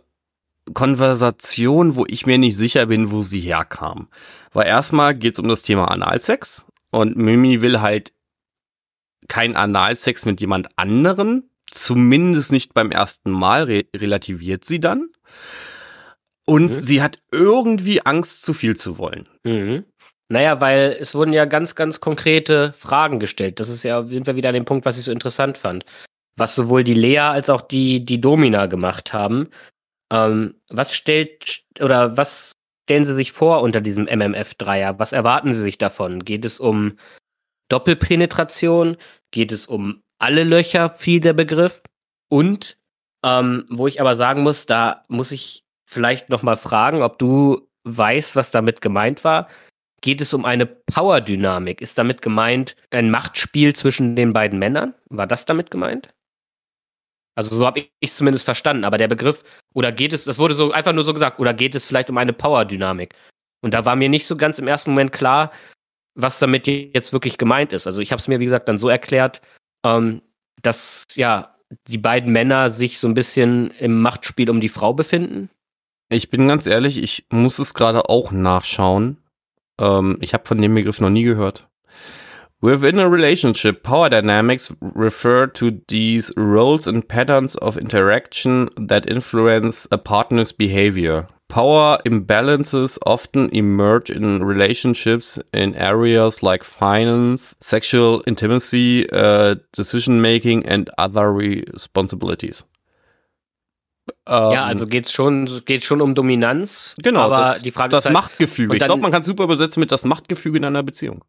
[0.73, 4.09] Konversation, wo ich mir nicht sicher bin, wo sie herkam.
[4.53, 8.12] Weil erstmal geht es um das Thema Analsex und Mimi will halt
[9.28, 15.09] kein Analsex mit jemand anderen, zumindest nicht beim ersten Mal, re relativiert sie dann.
[16.46, 16.74] Und Mhm.
[16.74, 19.28] sie hat irgendwie Angst, zu viel zu wollen.
[19.44, 19.84] Mhm.
[20.28, 23.58] Naja, weil es wurden ja ganz, ganz konkrete Fragen gestellt.
[23.60, 25.84] Das ist ja, sind wir wieder an dem Punkt, was ich so interessant fand.
[26.36, 29.48] Was sowohl die Lea als auch die, die Domina gemacht haben.
[30.12, 32.52] Ähm, was stellt oder was
[32.84, 34.98] stellen Sie sich vor unter diesem MMF-Dreier?
[34.98, 36.24] Was erwarten Sie sich davon?
[36.24, 36.96] Geht es um
[37.68, 38.96] Doppelpenetration?
[39.30, 41.82] Geht es um alle Löcher, fiel der Begriff?
[42.28, 42.76] Und
[43.24, 47.68] ähm, wo ich aber sagen muss, da muss ich vielleicht noch mal fragen, ob du
[47.84, 49.48] weißt, was damit gemeint war.
[50.02, 51.80] Geht es um eine Power-Dynamik?
[51.80, 54.94] Ist damit gemeint ein Machtspiel zwischen den beiden Männern?
[55.10, 56.14] War das damit gemeint?
[57.34, 58.84] Also so habe ich es zumindest verstanden.
[58.84, 59.42] Aber der Begriff,
[59.74, 62.18] oder geht es, das wurde so einfach nur so gesagt, oder geht es vielleicht um
[62.18, 63.14] eine Power-Dynamik?
[63.62, 65.50] Und da war mir nicht so ganz im ersten Moment klar,
[66.14, 67.86] was damit jetzt wirklich gemeint ist.
[67.86, 69.42] Also ich habe es mir, wie gesagt, dann so erklärt,
[69.84, 70.22] ähm,
[70.62, 71.56] dass ja
[71.88, 75.50] die beiden Männer sich so ein bisschen im Machtspiel um die Frau befinden.
[76.12, 79.19] Ich bin ganz ehrlich, ich muss es gerade auch nachschauen.
[79.81, 81.69] Ähm, ich habe von dem Begriff noch nie gehört.
[82.61, 89.89] Within a relationship, power dynamics refer to these roles and patterns of interaction that influence
[89.93, 91.28] a partner's behavior.
[91.49, 100.66] Power imbalances often emerge in relationships in areas like finance, sexual intimacy, uh, decision making,
[100.66, 102.65] and other responsibilities.
[104.28, 106.95] Ja, Ähm, also geht's schon, geht's schon um Dominanz.
[107.03, 108.70] Genau, aber das, die Frage das ist halt, Machtgefüge.
[108.70, 111.24] und Ich dann- glaube, man kann es super übersetzen mit das Machtgefüge in einer Beziehung.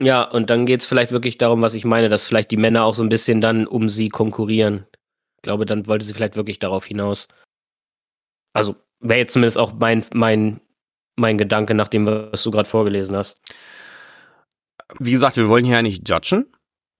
[0.00, 2.94] Ja, und dann geht's vielleicht wirklich darum, was ich meine, dass vielleicht die Männer auch
[2.94, 4.86] so ein bisschen dann um sie konkurrieren.
[5.36, 7.28] Ich glaube, dann wollte sie vielleicht wirklich darauf hinaus.
[8.52, 10.60] Also wäre jetzt zumindest auch mein, mein,
[11.16, 13.40] mein Gedanke nach dem, was du gerade vorgelesen hast.
[14.98, 16.46] Wie gesagt, wir wollen hier ja nicht judgen.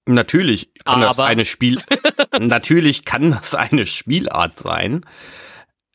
[0.07, 1.79] Natürlich kann das Aber- eine Spiel,
[2.39, 5.05] natürlich kann das eine Spielart sein.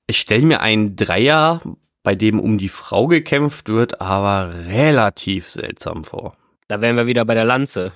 [0.08, 1.62] Ich stelle mir einen Dreier,
[2.04, 6.36] bei dem um die Frau gekämpft wird, aber relativ seltsam vor.
[6.68, 7.94] Da wären wir wieder bei der Lanze.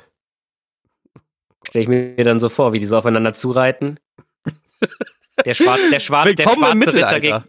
[1.67, 3.99] Stelle ich mir dann so vor, wie die so aufeinander zureiten.
[5.43, 7.43] Der, Schwarz, der, Schwarz, der, schwarze Ritter gegen,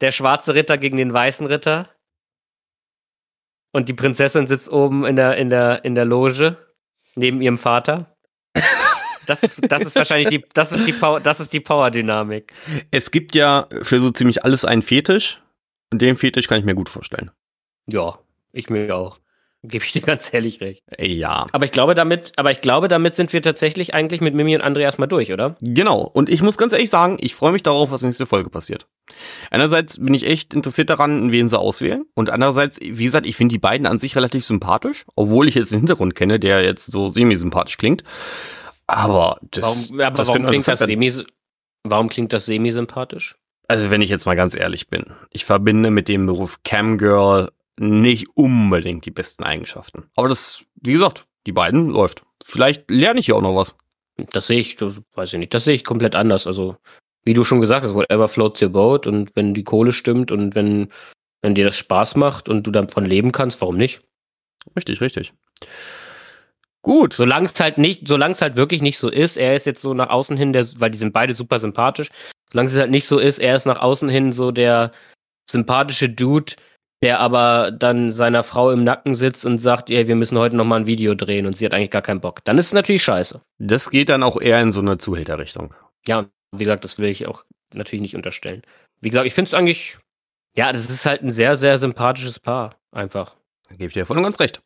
[0.00, 1.90] der schwarze Ritter gegen den weißen Ritter.
[3.72, 6.56] Und die Prinzessin sitzt oben in der, in der, in der Loge
[7.14, 8.14] neben ihrem Vater.
[9.26, 12.52] Das ist, das ist wahrscheinlich die, das ist die Power, das ist die Power-Dynamik.
[12.90, 15.40] Es gibt ja für so ziemlich alles einen Fetisch.
[15.92, 17.30] Und den Fetisch kann ich mir gut vorstellen.
[17.86, 18.18] Ja,
[18.52, 19.18] ich mir auch.
[19.62, 20.82] Gebe ich dir ganz ehrlich recht.
[20.98, 21.46] Äh, Ja.
[21.52, 24.64] Aber ich glaube damit, aber ich glaube, damit sind wir tatsächlich eigentlich mit Mimi und
[24.64, 25.56] André erstmal durch, oder?
[25.60, 26.00] Genau.
[26.00, 28.88] Und ich muss ganz ehrlich sagen, ich freue mich darauf, was nächste Folge passiert.
[29.50, 32.04] Einerseits bin ich echt interessiert daran, wen sie auswählen.
[32.14, 35.72] Und andererseits, wie gesagt, ich finde die beiden an sich relativ sympathisch, obwohl ich jetzt
[35.72, 38.04] den Hintergrund kenne, der jetzt so semi-sympathisch klingt.
[38.86, 41.12] Aber das, Warum, aber das warum klingt das semi,
[41.84, 43.36] warum klingt das semi-sympathisch?
[43.68, 48.26] Also wenn ich jetzt mal ganz ehrlich bin, ich verbinde mit dem Beruf Camgirl nicht
[48.34, 50.04] unbedingt die besten Eigenschaften.
[50.14, 52.22] Aber das, wie gesagt, die beiden läuft.
[52.44, 53.76] vielleicht lerne ich ja auch noch was.
[54.32, 56.46] Das sehe ich, das weiß ich nicht, das sehe ich komplett anders.
[56.46, 56.76] Also,
[57.24, 60.54] wie du schon gesagt hast, whatever floats your boat und wenn die Kohle stimmt und
[60.54, 60.88] wenn,
[61.42, 64.02] wenn dir das Spaß macht und du davon leben kannst, warum nicht?
[64.76, 65.32] Richtig, richtig.
[66.82, 67.12] Gut.
[67.12, 69.94] Solange es halt nicht, solange es halt wirklich nicht so ist, er ist jetzt so
[69.94, 72.10] nach außen hin, der, weil die sind beide super sympathisch,
[72.50, 74.92] solange es halt nicht so ist, er ist nach außen hin so der
[75.48, 76.54] sympathische Dude,
[77.02, 80.64] der aber dann seiner Frau im Nacken sitzt und sagt, ey, wir müssen heute noch
[80.64, 82.44] mal ein Video drehen und sie hat eigentlich gar keinen Bock.
[82.44, 83.40] Dann ist es natürlich scheiße.
[83.58, 85.74] Das geht dann auch eher in so eine Zuhälterrichtung.
[86.06, 88.62] Ja, wie gesagt, das will ich auch natürlich nicht unterstellen.
[89.00, 89.98] Wie gesagt, ich finde es eigentlich,
[90.56, 93.36] ja, das ist halt ein sehr, sehr sympathisches Paar, einfach.
[93.68, 94.60] Da gebe ich dir voll und ganz recht.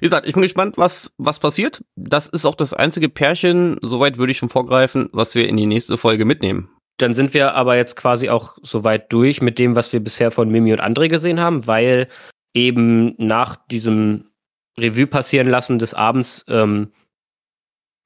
[0.00, 1.82] Wie gesagt, ich bin gespannt, was, was passiert.
[1.94, 5.66] Das ist auch das einzige Pärchen, soweit würde ich schon vorgreifen, was wir in die
[5.66, 6.68] nächste Folge mitnehmen.
[6.98, 10.50] Dann sind wir aber jetzt quasi auch soweit durch mit dem, was wir bisher von
[10.50, 12.08] Mimi und André gesehen haben, weil
[12.52, 14.30] eben nach diesem
[14.78, 16.92] Revue passieren lassen des Abends ähm,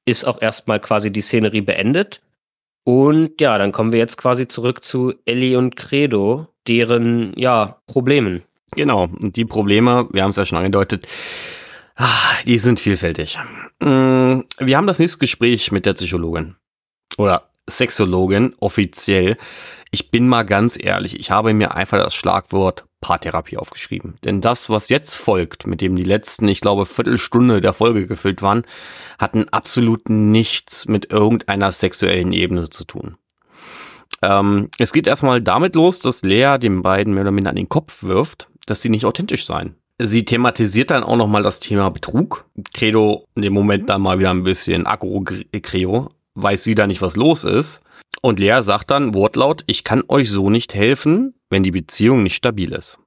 [0.07, 2.21] ist auch erstmal quasi die Szenerie beendet.
[2.85, 8.43] Und ja, dann kommen wir jetzt quasi zurück zu Ellie und Credo, deren ja Problemen.
[8.77, 11.07] Genau, und die Probleme, wir haben es ja schon angedeutet,
[11.97, 12.09] ah,
[12.47, 13.39] die sind vielfältig.
[13.81, 16.57] Mm, wir haben das nächste Gespräch mit der Psychologin.
[17.17, 19.37] Oder Sexologin, offiziell.
[19.91, 24.15] Ich bin mal ganz ehrlich, ich habe mir einfach das Schlagwort Paartherapie aufgeschrieben.
[24.25, 28.41] Denn das, was jetzt folgt, mit dem die letzten, ich glaube, Viertelstunde der Folge gefüllt
[28.41, 28.63] waren,
[29.19, 33.19] hatten absolut nichts mit irgendeiner sexuellen Ebene zu tun.
[34.23, 37.69] Ähm, es geht erstmal damit los, dass Lea den beiden mehr oder minder an den
[37.69, 39.77] Kopf wirft, dass sie nicht authentisch seien.
[40.01, 42.47] Sie thematisiert dann auch nochmal das Thema Betrug.
[42.73, 47.45] Credo in dem Moment dann mal wieder ein bisschen aggro-Creo, weiß wieder nicht, was los
[47.45, 47.83] ist.
[48.23, 52.35] Und Lea sagt dann Wortlaut, ich kann euch so nicht helfen, wenn die Beziehung nicht
[52.35, 52.99] stabil ist.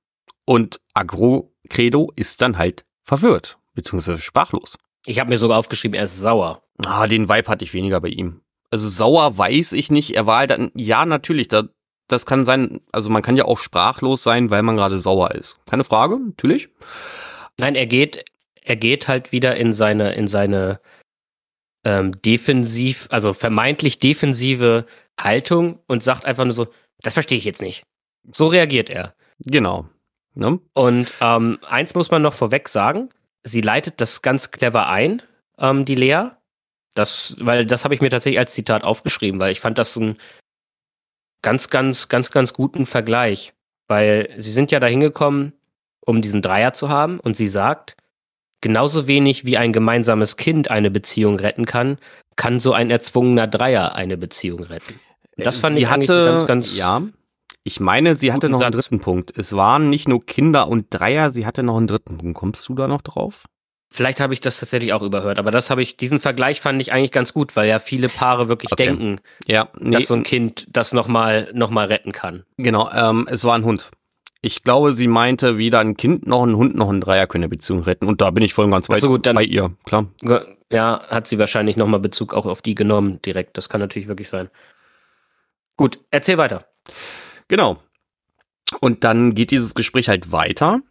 [0.46, 4.78] Und Agro-Credo ist dann halt verwirrt, beziehungsweise sprachlos.
[5.06, 6.64] Ich habe mir sogar aufgeschrieben, er ist sauer.
[6.86, 8.40] Ah, den Vibe hatte ich weniger bei ihm.
[8.72, 10.16] Also sauer weiß ich nicht.
[10.16, 11.64] Er war halt dann, ja, natürlich, da,
[12.08, 15.60] das kann sein, also man kann ja auch sprachlos sein, weil man gerade sauer ist.
[15.70, 16.70] Keine Frage, natürlich.
[17.58, 18.24] Nein, er geht,
[18.64, 20.80] er geht halt wieder in seine, in seine
[21.84, 24.86] ähm, defensiv, also vermeintlich defensive
[25.20, 26.68] Haltung und sagt einfach nur so,
[27.02, 27.84] das verstehe ich jetzt nicht.
[28.32, 29.14] So reagiert er.
[29.40, 29.88] Genau.
[30.34, 30.60] Ne?
[30.74, 33.10] Und ähm, eins muss man noch vorweg sagen,
[33.44, 35.22] sie leitet das ganz clever ein,
[35.58, 36.30] ähm, die Lea.
[36.94, 40.18] Das, weil das habe ich mir tatsächlich als Zitat aufgeschrieben, weil ich fand das ein
[41.42, 43.54] ganz, ganz, ganz, ganz guten Vergleich.
[43.88, 45.54] Weil sie sind ja da hingekommen,
[46.06, 47.96] um diesen Dreier zu haben und sie sagt,
[48.62, 51.98] genauso wenig wie ein gemeinsames Kind eine Beziehung retten kann,
[52.36, 55.00] kann so ein erzwungener Dreier eine Beziehung retten.
[55.38, 56.78] Das fand sie ich eigentlich hatte, ganz, ganz.
[56.78, 57.04] Ja,
[57.68, 59.38] ich meine, sie hatte noch einen dritten Punkt.
[59.38, 62.36] Es waren nicht nur Kinder und Dreier, sie hatte noch einen dritten Punkt.
[62.38, 63.44] Kommst du da noch drauf?
[63.90, 66.92] Vielleicht habe ich das tatsächlich auch überhört, aber das habe ich, diesen Vergleich fand ich
[66.92, 68.86] eigentlich ganz gut, weil ja viele Paare wirklich Okay.
[68.88, 72.44] denken, Ja, nee, dass so ein Kind das nochmal noch mal retten kann.
[72.58, 73.90] genau, ähm, es war ein Hund.
[74.42, 77.50] Ich glaube, sie meinte, weder ein Kind noch ein Hund noch ein Dreier können eine
[77.50, 78.08] Beziehung retten.
[78.08, 80.06] Und da bin ich voll und ganz bei, Ach so, gut, dann- bei ihr, klar.
[80.72, 83.58] Ja, hat sie wahrscheinlich nochmal Bezug auch auf die genommen, direkt.
[83.58, 84.50] Das kann natürlich wirklich sein.
[85.78, 86.66] Gut, erzähl weiter.
[87.48, 87.78] Genau.
[88.82, 90.82] Und dann geht dieses Gespräch halt weiter,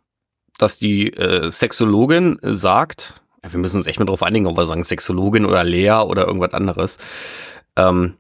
[0.59, 4.85] dass die äh, Sexologin sagt, wir müssen uns echt mal drauf einigen, ob wir sagen
[4.85, 6.99] Sexologin oder Lea oder irgendwas anderes.
[7.77, 8.15] Ähm,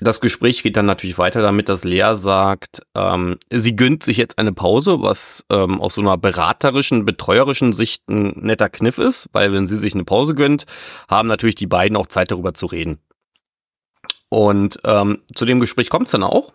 [0.00, 4.38] das Gespräch geht dann natürlich weiter damit, dass Lea sagt, ähm, sie gönnt sich jetzt
[4.38, 9.52] eine Pause, was ähm, aus so einer beraterischen, betreuerischen Sicht ein netter Kniff ist, weil
[9.52, 10.64] wenn sie sich eine Pause gönnt,
[11.08, 12.98] haben natürlich die beiden auch Zeit darüber zu reden.
[14.28, 16.52] Und ähm, zu dem Gespräch kommt es dann auch.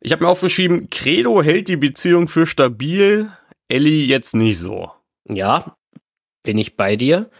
[0.00, 3.30] Ich habe mir aufgeschrieben, Credo hält die Beziehung für stabil,
[3.68, 4.90] Ellie jetzt nicht so.
[5.28, 5.76] Ja,
[6.42, 7.30] bin ich bei dir.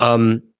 [0.00, 0.52] Ähm,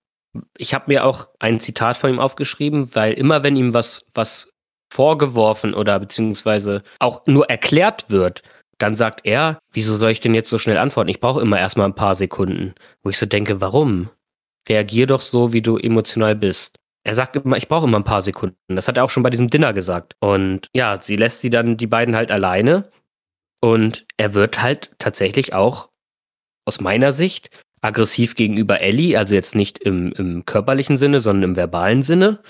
[0.57, 4.53] ich habe mir auch ein Zitat von ihm aufgeschrieben, weil immer wenn ihm was, was
[4.93, 8.43] vorgeworfen oder beziehungsweise auch nur erklärt wird,
[8.79, 11.11] dann sagt er, wieso soll ich denn jetzt so schnell antworten?
[11.11, 12.75] Ich brauche immer erstmal ein paar Sekunden.
[13.03, 14.09] Wo ich so denke, warum?
[14.69, 16.79] Reagier doch so, wie du emotional bist.
[17.05, 18.57] Er sagt immer, ich brauche immer ein paar Sekunden.
[18.69, 20.17] Das hat er auch schon bei diesem Dinner gesagt.
[20.21, 22.91] Und ja, sie lässt sie dann die beiden halt alleine.
[23.61, 25.89] Und er wird halt tatsächlich auch
[26.67, 27.51] aus meiner Sicht
[27.83, 32.43] aggressiv gegenüber Ellie, also jetzt nicht im, im körperlichen Sinne, sondern im verbalen Sinne.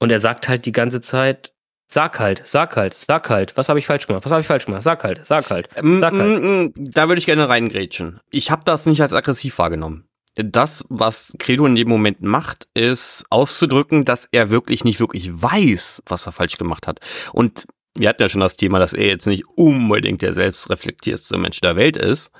[0.00, 1.52] Und er sagt halt die ganze Zeit,
[1.88, 4.66] sag halt, sag halt, sag halt, was habe ich falsch gemacht, was habe ich falsch
[4.66, 5.68] gemacht, sag halt, sag halt.
[5.76, 6.42] Ähm, Sag halt.
[6.42, 8.18] mm, mm, Da würde ich gerne reingrätschen.
[8.30, 10.08] Ich habe das nicht als aggressiv wahrgenommen.
[10.36, 16.02] Das, was Credo in dem Moment macht, ist auszudrücken, dass er wirklich nicht wirklich weiß,
[16.06, 17.00] was er falsch gemacht hat.
[17.32, 21.60] Und wir hatten ja schon das Thema, dass er jetzt nicht unbedingt der selbstreflektiertste Mensch
[21.60, 22.32] der Welt ist.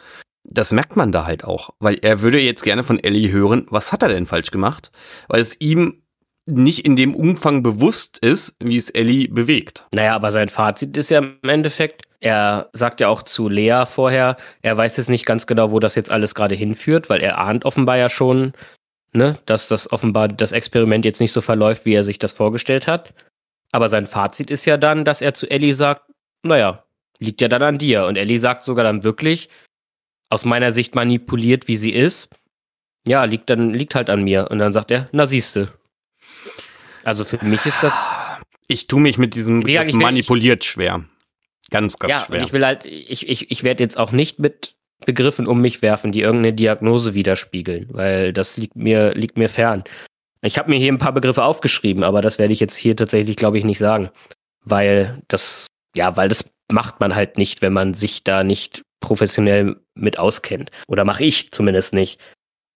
[0.48, 3.90] das merkt man da halt auch, weil er würde jetzt gerne von Ellie hören, was
[3.90, 4.92] hat er denn falsch gemacht,
[5.26, 6.02] weil es ihm
[6.46, 9.86] nicht in dem Umfang bewusst ist, wie es Ellie bewegt.
[9.92, 14.36] Naja, aber sein Fazit ist ja im Endeffekt, er sagt ja auch zu Lea vorher,
[14.62, 17.64] er weiß jetzt nicht ganz genau, wo das jetzt alles gerade hinführt, weil er ahnt
[17.64, 18.52] offenbar ja schon,
[19.12, 22.86] ne, dass das offenbar das Experiment jetzt nicht so verläuft, wie er sich das vorgestellt
[22.86, 23.12] hat.
[23.72, 26.10] Aber sein Fazit ist ja dann, dass er zu Ellie sagt,
[26.42, 26.84] naja,
[27.18, 28.06] liegt ja dann an dir.
[28.06, 29.48] Und Ellie sagt sogar dann wirklich,
[30.30, 32.30] aus meiner Sicht manipuliert, wie sie ist,
[33.06, 34.50] ja, liegt dann, liegt halt an mir.
[34.50, 35.68] Und dann sagt er, na siehste.
[37.04, 37.94] Also für mich ist das.
[38.66, 41.04] Ich tue mich mit diesem Begriff manipuliert schwer.
[41.70, 42.38] Ganz, ganz ja, schwer.
[42.38, 45.82] Und ich will halt, ich, ich, ich werde jetzt auch nicht mit Begriffen um mich
[45.82, 49.84] werfen, die irgendeine Diagnose widerspiegeln, weil das liegt mir, liegt mir fern.
[50.42, 53.36] Ich habe mir hier ein paar Begriffe aufgeschrieben, aber das werde ich jetzt hier tatsächlich,
[53.36, 54.10] glaube ich, nicht sagen.
[54.64, 55.66] Weil das,
[55.96, 60.70] ja, weil das macht man halt nicht, wenn man sich da nicht professionell mit auskennt.
[60.88, 62.20] Oder mache ich zumindest nicht.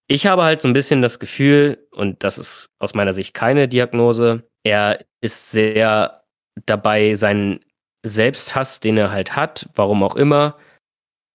[0.08, 3.68] Ich habe halt so ein bisschen das Gefühl, und das ist aus meiner Sicht keine
[3.68, 6.22] Diagnose, er ist sehr
[6.66, 7.60] dabei, seinen
[8.02, 10.56] Selbsthass, den er halt hat, warum auch immer,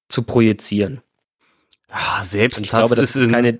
[0.09, 1.01] zu projizieren.
[1.89, 3.57] Ah, Selbsthass ich glaube, das ist, ist keine.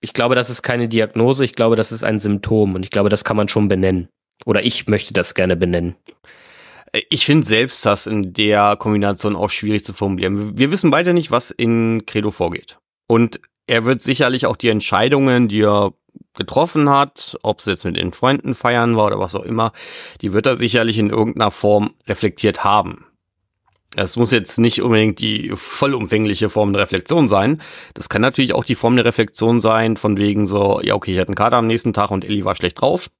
[0.00, 1.44] Ich glaube, das ist keine Diagnose.
[1.44, 4.08] Ich glaube, das ist ein Symptom und ich glaube, das kann man schon benennen.
[4.44, 5.94] Oder ich möchte das gerne benennen.
[7.08, 10.58] Ich finde Selbsthass in der Kombination auch schwierig zu formulieren.
[10.58, 12.78] Wir wissen beide nicht, was in Credo vorgeht.
[13.08, 15.92] Und er wird sicherlich auch die Entscheidungen, die er
[16.34, 19.72] getroffen hat, ob es jetzt mit den Freunden feiern war oder was auch immer,
[20.20, 23.06] die wird er sicherlich in irgendeiner Form reflektiert haben.
[23.94, 27.60] Es muss jetzt nicht unbedingt die vollumfängliche Form der Reflexion sein.
[27.92, 31.18] Das kann natürlich auch die Form der Reflexion sein, von wegen so, ja, okay, ich
[31.18, 33.10] hatte einen Kater am nächsten Tag und Ellie war schlecht drauf.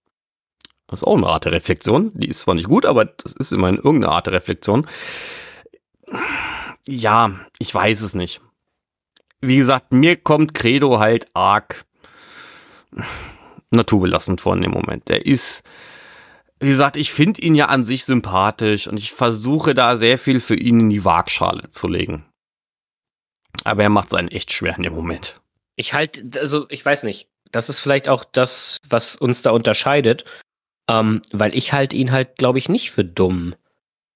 [0.86, 2.10] Das ist auch eine Art der Reflexion.
[2.14, 4.86] Die ist zwar nicht gut, aber das ist immerhin irgendeine Art der Reflexion.
[6.88, 8.40] Ja, ich weiß es nicht.
[9.40, 11.84] Wie gesagt, mir kommt Credo halt arg
[13.70, 15.08] naturbelassend vor in dem Moment.
[15.08, 15.64] Der ist,
[16.60, 20.40] wie gesagt, ich finde ihn ja an sich sympathisch und ich versuche da sehr viel
[20.40, 22.24] für ihn in die Waagschale zu legen.
[23.64, 25.40] Aber er macht es einen echt schwer in dem Moment.
[25.76, 27.28] Ich halt, also ich weiß nicht.
[27.50, 30.24] Das ist vielleicht auch das, was uns da unterscheidet.
[30.88, 33.54] Ähm, weil ich halte ihn halt, glaube ich, nicht für dumm.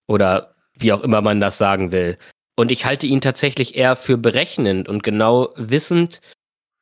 [0.09, 2.19] Oder wie auch immer man das sagen will.
[2.57, 6.21] Und ich halte ihn tatsächlich eher für berechnend und genau wissend,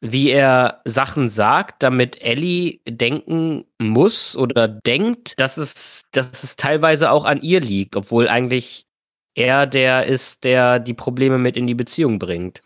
[0.01, 7.11] wie er Sachen sagt, damit Ellie denken muss oder denkt, dass es, dass es teilweise
[7.11, 8.87] auch an ihr liegt, obwohl eigentlich
[9.35, 12.63] er der ist, der die Probleme mit in die Beziehung bringt.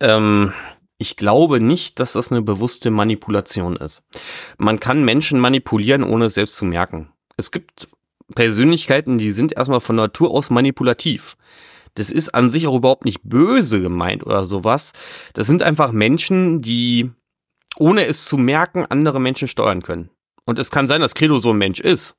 [0.00, 0.52] Ähm,
[0.98, 4.02] ich glaube nicht, dass das eine bewusste Manipulation ist.
[4.58, 7.10] Man kann Menschen manipulieren, ohne es selbst zu merken.
[7.36, 7.88] Es gibt
[8.34, 11.36] Persönlichkeiten, die sind erstmal von Natur aus manipulativ.
[11.94, 14.92] Das ist an sich auch überhaupt nicht böse gemeint oder sowas.
[15.34, 17.10] Das sind einfach Menschen, die
[17.76, 20.10] ohne es zu merken andere Menschen steuern können.
[20.44, 22.16] Und es kann sein, dass Credo so ein Mensch ist.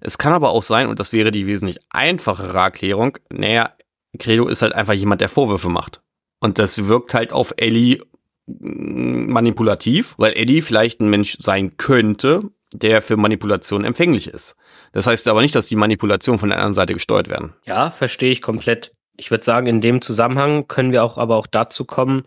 [0.00, 3.72] Es kann aber auch sein, und das wäre die wesentlich einfachere Erklärung, naja,
[4.18, 6.00] Credo ist halt einfach jemand, der Vorwürfe macht.
[6.40, 8.02] Und das wirkt halt auf Ellie
[8.46, 14.56] mm, manipulativ, weil Eddie vielleicht ein Mensch sein könnte, der für Manipulation empfänglich ist.
[14.92, 17.54] Das heißt aber nicht, dass die Manipulation von der anderen Seite gesteuert werden.
[17.64, 18.92] Ja, verstehe ich komplett.
[19.16, 22.24] Ich würde sagen, in dem Zusammenhang können wir auch aber auch dazu kommen,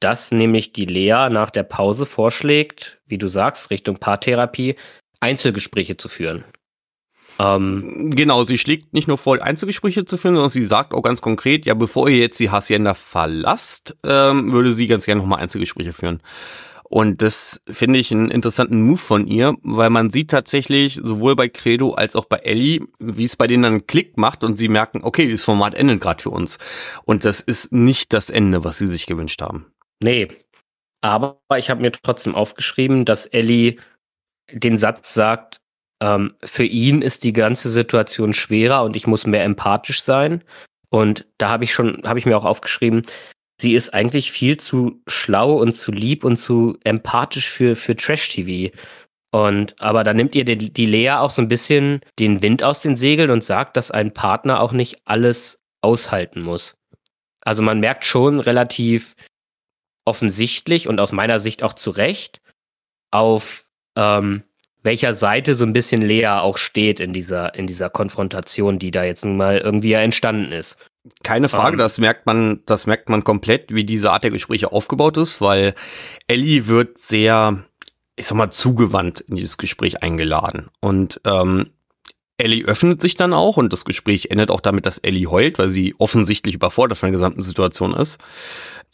[0.00, 4.76] dass nämlich die Lea nach der Pause vorschlägt, wie du sagst, Richtung Paartherapie,
[5.20, 6.44] Einzelgespräche zu führen.
[7.38, 11.22] Ähm, genau, sie schlägt nicht nur vor, Einzelgespräche zu führen, sondern sie sagt auch ganz
[11.22, 15.92] konkret, ja, bevor ihr jetzt die Hacienda verlasst, ähm, würde sie ganz gerne nochmal Einzelgespräche
[15.92, 16.20] führen.
[16.92, 21.48] Und das finde ich einen interessanten Move von ihr, weil man sieht tatsächlich sowohl bei
[21.48, 24.68] Credo als auch bei Ellie, wie es bei denen dann einen Klick macht und sie
[24.68, 26.58] merken, okay, dieses Format endet gerade für uns.
[27.04, 29.72] Und das ist nicht das Ende, was sie sich gewünscht haben.
[30.02, 30.28] Nee.
[31.00, 33.76] Aber ich habe mir trotzdem aufgeschrieben, dass Ellie
[34.52, 35.58] den Satz sagt,
[36.02, 40.42] ähm, für ihn ist die ganze Situation schwerer und ich muss mehr empathisch sein.
[40.88, 43.02] Und da habe ich schon, habe ich mir auch aufgeschrieben,
[43.60, 48.74] sie ist eigentlich viel zu schlau und zu lieb und zu empathisch für, für Trash-TV.
[49.32, 52.82] Und aber da nimmt ihr die, die Lea auch so ein bisschen den Wind aus
[52.82, 56.76] den Segeln und sagt, dass ein Partner auch nicht alles aushalten muss.
[57.42, 59.14] Also man merkt schon relativ
[60.04, 62.40] offensichtlich und aus meiner Sicht auch zu Recht,
[63.12, 63.66] auf
[63.96, 64.42] ähm,
[64.82, 69.04] welcher Seite so ein bisschen Lea auch steht in dieser, in dieser Konfrontation, die da
[69.04, 70.89] jetzt nun mal irgendwie ja entstanden ist.
[71.22, 71.78] Keine Frage, um, ähm.
[71.78, 75.74] das merkt man, das merkt man komplett, wie diese Art der Gespräche aufgebaut ist, weil
[76.26, 77.64] Ellie wird sehr,
[78.16, 80.68] ich sag mal, zugewandt in dieses Gespräch eingeladen.
[80.80, 81.70] Und ähm,
[82.36, 85.70] Ellie öffnet sich dann auch und das Gespräch endet auch damit, dass Ellie heult, weil
[85.70, 88.18] sie offensichtlich überfordert von der gesamten Situation ist.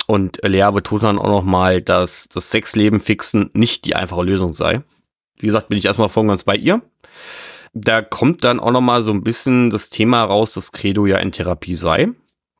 [0.06, 4.82] Und Lea betont dann auch nochmal, dass das Sexleben fixen nicht die einfache Lösung sei.
[5.38, 6.82] Wie gesagt, bin ich erstmal voll ganz bei ihr.
[7.78, 11.30] Da kommt dann auch nochmal so ein bisschen das Thema raus, dass Credo ja in
[11.30, 12.08] Therapie sei.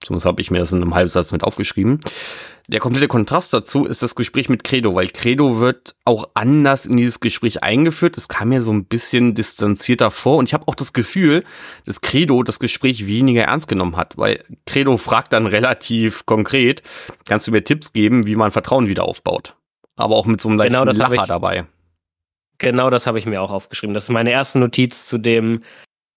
[0.03, 2.01] Zumindest habe ich mir das in einem Halbsatz mit aufgeschrieben.
[2.69, 6.99] Der komplette Kontrast dazu ist das Gespräch mit Credo, weil Credo wird auch anders in
[6.99, 8.19] dieses Gespräch eingeführt.
[8.19, 11.45] Es kam mir so ein bisschen distanzierter vor und ich habe auch das Gefühl,
[11.87, 16.83] dass Credo das Gespräch weniger ernst genommen hat, weil Credo fragt dann relativ konkret,
[17.27, 19.57] kannst du mir Tipps geben, wie man Vertrauen wieder aufbaut?
[19.97, 21.67] Aber auch mit so einem Genau, leichten hab Lacher dabei.
[22.59, 23.95] Genau das habe ich mir auch aufgeschrieben.
[23.95, 25.62] Das ist meine erste Notiz zu dem,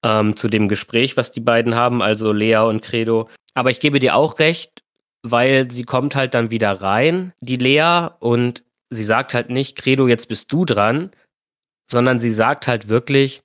[0.03, 3.29] ähm, zu dem Gespräch, was die beiden haben, also Lea und Credo.
[3.53, 4.81] Aber ich gebe dir auch recht,
[5.21, 10.07] weil sie kommt halt dann wieder rein, die Lea, und sie sagt halt nicht, Credo,
[10.07, 11.11] jetzt bist du dran,
[11.91, 13.41] sondern sie sagt halt wirklich,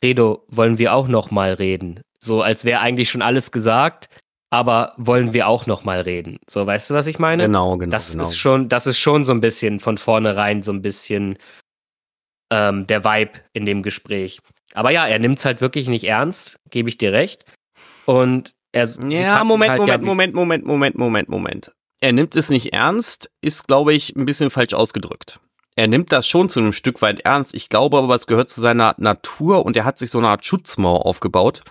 [0.00, 2.00] Credo, wollen wir auch noch mal reden?
[2.18, 4.08] So als wäre eigentlich schon alles gesagt,
[4.50, 6.38] aber wollen wir auch noch mal reden?
[6.48, 7.44] So, weißt du, was ich meine?
[7.44, 7.90] Genau, genau.
[7.90, 8.24] Das genau.
[8.24, 11.36] ist schon, das ist schon so ein bisschen von vornherein so ein bisschen
[12.54, 14.38] ähm, der Vibe in dem Gespräch.
[14.74, 17.44] Aber ja, er nimmt es halt wirklich nicht ernst, gebe ich dir recht.
[18.06, 21.72] Und er sie Ja, Moment, halt, Moment, wie- Moment, Moment, Moment, Moment, Moment.
[22.00, 25.40] Er nimmt es nicht ernst, ist, glaube ich, ein bisschen falsch ausgedrückt.
[25.76, 27.54] Er nimmt das schon zu einem Stück weit ernst.
[27.54, 30.44] Ich glaube aber, es gehört zu seiner Natur und er hat sich so eine Art
[30.44, 31.62] Schutzmauer aufgebaut,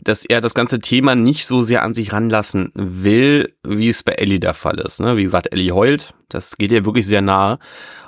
[0.00, 4.12] dass er das ganze Thema nicht so sehr an sich ranlassen will, wie es bei
[4.12, 5.00] Ellie der Fall ist.
[5.00, 5.16] Ne?
[5.16, 7.58] Wie gesagt, Ellie heult, das geht ihr wirklich sehr nahe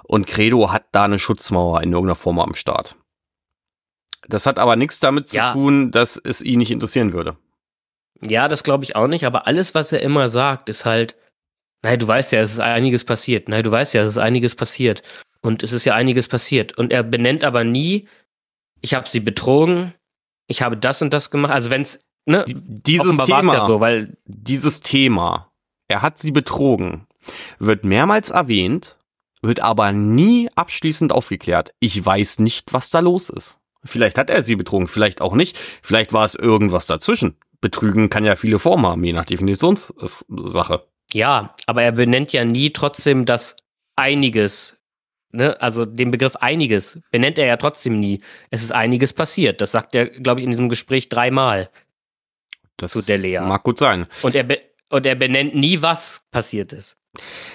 [0.04, 2.96] und Credo hat da eine Schutzmauer in irgendeiner Form am Start.
[4.28, 5.52] Das hat aber nichts damit zu Ja.
[5.52, 7.36] tun, dass es ihn nicht interessieren würde.
[8.22, 11.16] Ja, das glaube ich auch nicht, aber alles, was er immer sagt, ist halt,
[11.84, 13.48] nein, du weißt ja, es ist einiges passiert.
[13.48, 15.02] Nein, du weißt ja, es ist einiges passiert.
[15.42, 16.76] Und es ist ja einiges passiert.
[16.78, 18.08] Und er benennt aber nie,
[18.80, 19.92] ich habe sie betrogen,
[20.46, 21.52] ich habe das und das gemacht.
[21.52, 25.50] Also wenn es, ne, Dieses Thema, ja so, weil dieses Thema,
[25.88, 27.06] er hat sie betrogen,
[27.58, 28.98] wird mehrmals erwähnt,
[29.42, 31.74] wird aber nie abschließend aufgeklärt.
[31.80, 33.60] Ich weiß nicht, was da los ist.
[33.84, 35.56] Vielleicht hat er sie betrogen, vielleicht auch nicht.
[35.82, 37.36] Vielleicht war es irgendwas dazwischen.
[37.60, 40.86] Betrügen kann ja viele Formen haben, je nach Definitionssache.
[41.12, 43.56] Ja, aber er benennt ja nie trotzdem das
[43.94, 44.78] einiges.
[45.32, 45.60] Ne?
[45.60, 48.20] Also den Begriff einiges benennt er ja trotzdem nie.
[48.50, 49.60] Es ist einiges passiert.
[49.60, 51.68] Das sagt er, glaube ich, in diesem Gespräch dreimal.
[52.76, 53.40] Das Zu der Lea.
[53.40, 54.06] mag gut sein.
[54.22, 54.46] Und er,
[54.90, 56.96] und er benennt nie, was passiert ist.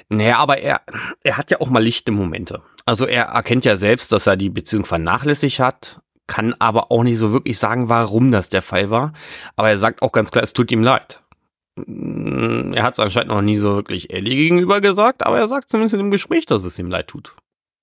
[0.10, 0.82] Naja, aber er,
[1.24, 2.62] er hat ja auch mal lichte Momente.
[2.86, 7.20] Also er erkennt ja selbst, dass er die Beziehung vernachlässigt hat, kann aber auch nicht
[7.20, 9.14] so wirklich sagen, warum das der Fall war.
[9.56, 11.22] Aber er sagt auch ganz klar, es tut ihm leid.
[11.76, 15.70] Mm, Er hat es anscheinend noch nie so wirklich Ellie gegenüber gesagt, aber er sagt
[15.70, 17.36] zumindest in dem Gespräch, dass es ihm leid tut.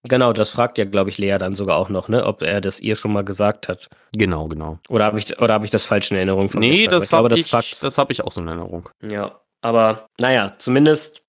[0.08, 2.24] Genau, das fragt ja, glaube ich, Lea dann sogar auch noch, ne?
[2.24, 3.88] ob er das ihr schon mal gesagt hat.
[4.12, 4.78] Genau, genau.
[4.88, 7.28] Oder habe ich, oder hab ich das falsch in Erinnerung von Nee, das ich habe
[7.28, 8.88] das ich, das hab ich auch so in Erinnerung.
[9.02, 11.22] Ja, aber naja, zumindest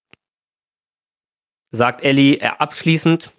[1.71, 3.31] sagt Ellie äh, abschließend,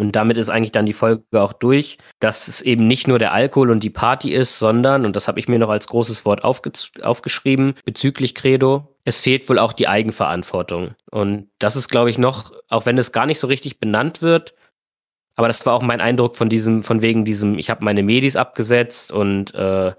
[0.00, 3.32] und damit ist eigentlich dann die Folge auch durch, dass es eben nicht nur der
[3.32, 6.42] Alkohol und die Party ist, sondern, und das habe ich mir noch als großes Wort
[6.42, 6.72] aufge
[7.02, 10.94] aufgeschrieben, bezüglich Credo, es fehlt wohl auch die Eigenverantwortung.
[11.10, 14.54] Und das ist, glaube ich, noch, auch wenn es gar nicht so richtig benannt wird,
[15.36, 18.36] aber das war auch mein Eindruck von diesem, von wegen diesem, ich habe meine Medis
[18.36, 19.94] abgesetzt und äh,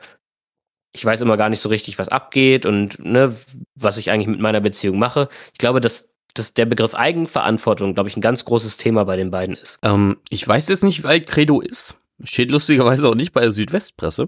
[0.93, 3.35] ich weiß immer gar nicht so richtig, was abgeht und ne,
[3.75, 5.29] was ich eigentlich mit meiner Beziehung mache.
[5.53, 9.31] Ich glaube, dass, dass der Begriff Eigenverantwortung, glaube ich, ein ganz großes Thema bei den
[9.31, 9.79] beiden ist.
[9.83, 11.99] Ähm, ich weiß jetzt nicht, wie alt Credo ist.
[12.23, 14.27] Steht lustigerweise auch nicht bei der Südwestpresse.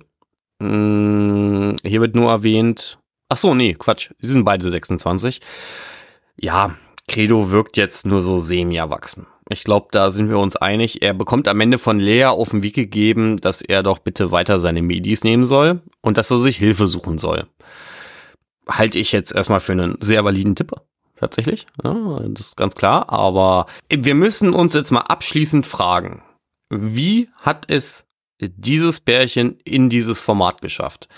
[0.59, 2.97] Mm, hier wird nur erwähnt.
[3.33, 4.11] Ach so, nee, Quatsch.
[4.19, 5.41] Sie sind beide 26.
[6.39, 6.75] Ja,
[7.07, 9.25] Credo wirkt jetzt nur so semi-erwachsen.
[9.49, 11.01] Ich glaube, da sind wir uns einig.
[11.01, 14.59] Er bekommt am Ende von Lea auf den Weg gegeben, dass er doch bitte weiter
[14.59, 17.47] seine Medis nehmen soll und dass er sich Hilfe suchen soll.
[18.69, 20.71] Halte ich jetzt erstmal für einen sehr validen Tipp.
[21.19, 21.65] Tatsächlich.
[21.83, 23.11] Ja, das ist ganz klar.
[23.11, 26.21] Aber wir müssen uns jetzt mal abschließend fragen,
[26.69, 28.05] wie hat es
[28.39, 31.09] dieses Pärchen in dieses Format geschafft?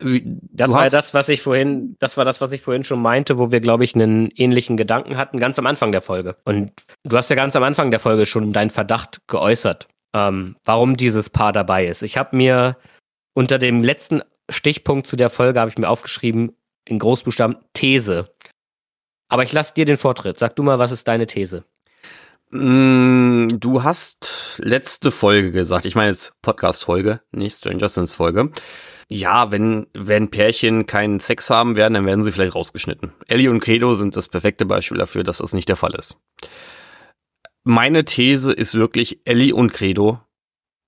[0.00, 3.00] Wie- Das du war das, was ich vorhin, das war das, was ich vorhin schon
[3.00, 6.36] meinte, wo wir, glaube ich, einen ähnlichen Gedanken hatten, ganz am Anfang der Folge.
[6.44, 6.72] Und
[7.04, 11.30] du hast ja ganz am Anfang der Folge schon deinen Verdacht geäußert, ähm, warum dieses
[11.30, 12.02] Paar dabei ist.
[12.02, 12.76] Ich habe mir
[13.34, 16.56] unter dem letzten Stichpunkt zu der Folge habe ich mir aufgeschrieben,
[16.86, 18.28] in Großbuchstaben These.
[19.30, 20.38] Aber ich lasse dir den Vortritt.
[20.38, 21.64] Sag du mal, was ist deine These?
[22.50, 28.50] Mm, Du hast letzte Folge gesagt, ich meine jetzt Podcast-Folge, nicht Stranger Things Folge.
[29.08, 33.12] Ja, wenn, wenn Pärchen keinen Sex haben werden, dann werden sie vielleicht rausgeschnitten.
[33.28, 36.16] Ellie und Credo sind das perfekte Beispiel dafür, dass das nicht der Fall ist.
[37.62, 40.20] Meine These ist wirklich, Ellie und Credo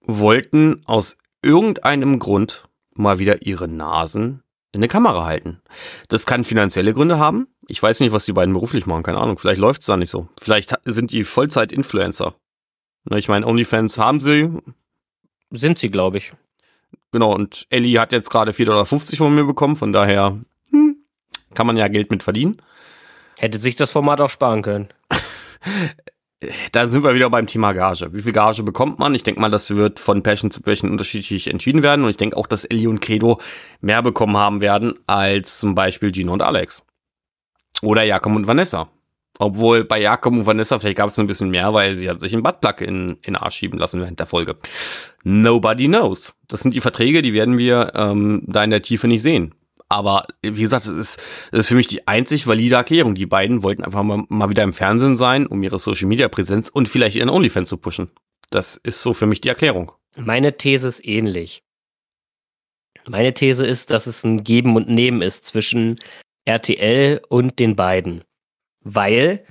[0.05, 2.65] wollten aus irgendeinem Grund
[2.95, 5.63] mal wieder ihre Nasen in eine Kamera halten.
[6.09, 7.49] Das kann finanzielle Gründe haben.
[7.67, 9.39] Ich weiß nicht, was die beiden beruflich machen, keine Ahnung.
[9.39, 10.29] Vielleicht läuft es da nicht so.
[10.39, 12.35] Vielleicht sind die Vollzeit-Influencer.
[13.15, 14.51] Ich meine, OnlyFans haben sie.
[15.51, 16.33] Sind sie, glaube ich.
[17.17, 20.39] Genau, und Ellie hat jetzt gerade 4,50 Dollar von mir bekommen, von daher
[20.69, 20.97] hm,
[21.55, 22.59] kann man ja Geld mit verdienen.
[23.39, 24.89] Hätte sich das Format auch sparen können.
[26.73, 28.13] da sind wir wieder beim Thema Gage.
[28.13, 29.15] Wie viel Gage bekommt man?
[29.15, 32.05] Ich denke mal, das wird von Passion zu Passion unterschiedlich entschieden werden.
[32.05, 33.41] Und ich denke auch, dass Ellie und Credo
[33.81, 36.85] mehr bekommen haben werden als zum Beispiel Gino und Alex.
[37.81, 38.91] Oder Jakob und Vanessa.
[39.39, 42.33] Obwohl bei Jakob und Vanessa vielleicht gab es ein bisschen mehr, weil sie hat sich
[42.33, 44.57] einen Buttplug in, in Arsch schieben lassen während der Folge.
[45.25, 46.35] Nobody knows.
[46.49, 49.55] Das sind die Verträge, die werden wir ähm, da in der Tiefe nicht sehen.
[49.89, 51.23] Aber wie gesagt, es ist,
[51.53, 53.15] ist für mich die einzig valide Erklärung.
[53.15, 56.69] Die beiden wollten einfach mal, mal wieder im Fernsehen sein, um ihre Social Media Präsenz
[56.69, 58.11] und vielleicht ihren OnlyFans zu pushen.
[58.51, 59.93] Das ist so für mich die Erklärung.
[60.17, 61.63] Meine These ist ähnlich.
[63.09, 65.97] Meine These ist, dass es ein Geben und Nehmen ist zwischen
[66.45, 68.25] RTL und den beiden.
[68.89, 69.45] Weil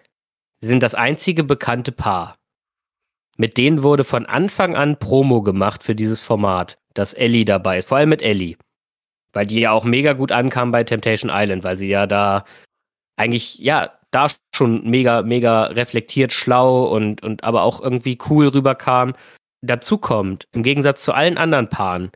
[0.62, 2.38] sie sind das einzige bekannte Paar.
[3.36, 7.90] Mit denen wurde von Anfang an Promo gemacht für dieses Format, dass Ellie dabei ist.
[7.90, 8.56] Vor allem mit Ellie.
[9.34, 12.46] Weil die ja auch mega gut ankam bei Temptation Island, weil sie ja da
[13.18, 19.16] eigentlich, ja, da schon mega, mega reflektiert, schlau und, und aber auch irgendwie cool rüberkam.
[19.62, 22.12] Dazu kommt, im Gegensatz zu allen anderen Paaren,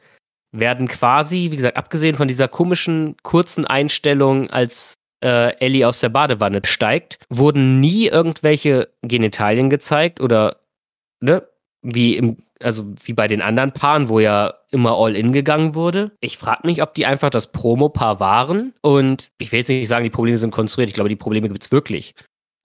[0.54, 6.10] werden quasi, wie gesagt, abgesehen von dieser komischen kurzen Einstellung, als äh, Ellie aus der
[6.10, 10.58] Badewanne steigt, wurden nie irgendwelche Genitalien gezeigt oder,
[11.22, 11.44] ne,
[11.82, 16.12] wie im also wie bei den anderen Paaren, wo ja immer all in gegangen wurde.
[16.20, 18.74] Ich frage mich, ob die einfach das Promo-Paar waren.
[18.82, 20.90] Und ich will jetzt nicht sagen, die Probleme sind konstruiert.
[20.90, 22.16] Ich glaube, die Probleme gibt es wirklich.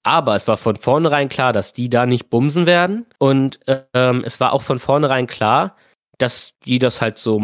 [0.03, 3.07] Aber es war von vornherein klar, dass die da nicht bumsen werden.
[3.19, 3.61] Und
[3.95, 5.77] ähm, es war auch von vornherein klar,
[6.19, 7.41] dass die das halt so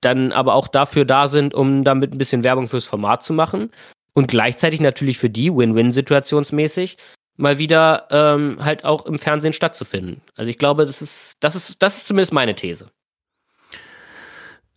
[0.00, 3.70] dann aber auch dafür da sind, um damit ein bisschen Werbung fürs Format zu machen.
[4.16, 6.96] Und gleichzeitig natürlich für die, Win-Win-situationsmäßig,
[7.36, 10.22] mal wieder ähm, halt auch im Fernsehen stattzufinden.
[10.36, 12.90] Also ich glaube, das ist, das ist, das ist zumindest meine These.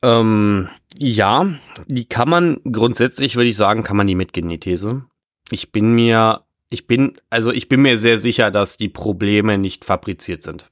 [0.02, 0.68] Ähm,
[0.98, 1.48] ja,
[1.88, 5.06] die kann man grundsätzlich, würde ich sagen, kann man die mitgehen, die These.
[5.52, 9.86] Ich bin mir, ich bin, also ich bin mir sehr sicher, dass die Probleme nicht
[9.86, 10.66] fabriziert sind.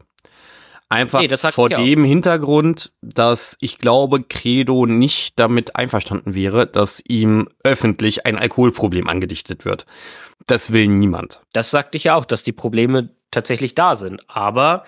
[0.90, 7.50] Einfach nee, vor dem Hintergrund, dass ich glaube, Credo nicht damit einverstanden wäre, dass ihm
[7.64, 9.86] öffentlich ein Alkoholproblem angedichtet wird.
[10.46, 11.42] Das will niemand.
[11.52, 14.24] Das sagte ich ja auch, dass die Probleme tatsächlich da sind.
[14.30, 14.86] Aber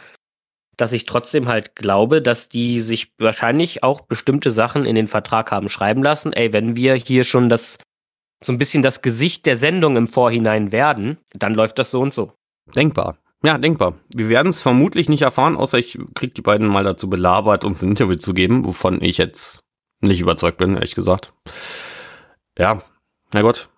[0.77, 5.51] dass ich trotzdem halt glaube, dass die sich wahrscheinlich auch bestimmte Sachen in den Vertrag
[5.51, 6.31] haben schreiben lassen.
[6.31, 7.77] Ey, wenn wir hier schon das
[8.41, 12.13] so ein bisschen das Gesicht der Sendung im Vorhinein werden, dann läuft das so und
[12.13, 12.31] so.
[12.73, 13.17] Denkbar.
[13.43, 13.95] Ja, denkbar.
[14.13, 17.81] Wir werden es vermutlich nicht erfahren, außer ich krieg die beiden mal dazu belabert, uns
[17.81, 19.63] ein Interview zu geben, wovon ich jetzt
[20.01, 21.33] nicht überzeugt bin, ehrlich gesagt.
[22.57, 22.81] Ja,
[23.33, 23.69] na gut.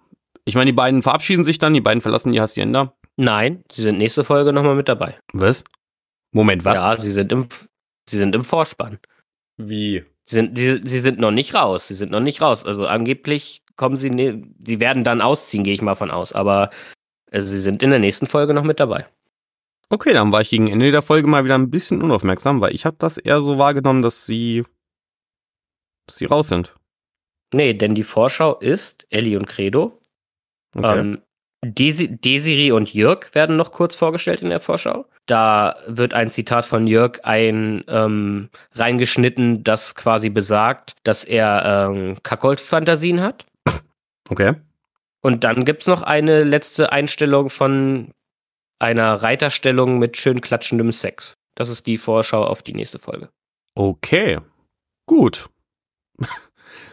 [0.46, 2.94] Ich meine, die beiden verabschieden sich dann, die beiden verlassen die Hacienda.
[3.18, 5.20] Nein, sie sind nächste Folge nochmal mit dabei.
[5.34, 5.64] Was?
[6.32, 6.76] Moment, was?
[6.76, 7.48] Ja, sie sind im,
[8.10, 8.98] sie sind im Vorspann.
[9.58, 10.04] Wie?
[10.26, 11.88] Sie sind, sie, sie sind noch nicht raus.
[11.88, 12.66] Sie sind noch nicht raus.
[12.66, 16.34] Also angeblich kommen sie, ne, die werden dann ausziehen, gehe ich mal von aus.
[16.34, 16.72] Aber
[17.32, 19.06] also sie sind in der nächsten Folge noch mit dabei.
[19.92, 22.86] Okay, dann war ich gegen Ende der Folge mal wieder ein bisschen unaufmerksam, weil ich
[22.86, 24.64] habe das eher so wahrgenommen, dass sie,
[26.08, 26.74] dass sie raus sind.
[27.54, 30.00] Nee, denn die Vorschau ist Ellie und Credo.
[30.74, 31.00] Okay.
[31.00, 31.22] Ähm,
[31.64, 35.06] Desi Desiree und Jörg werden noch kurz vorgestellt in der Vorschau.
[35.26, 42.16] Da wird ein Zitat von Jörg ein ähm, reingeschnitten, das quasi besagt, dass er ähm,
[42.24, 43.46] Kackold-Fantasien hat.
[44.30, 44.56] Okay.
[45.22, 48.14] Und dann gibt es noch eine letzte Einstellung von
[48.82, 51.38] einer Reiterstellung mit schön klatschendem Sex.
[51.56, 53.30] Das ist die Vorschau auf die nächste Folge.
[53.76, 54.40] Okay,
[55.06, 55.50] gut.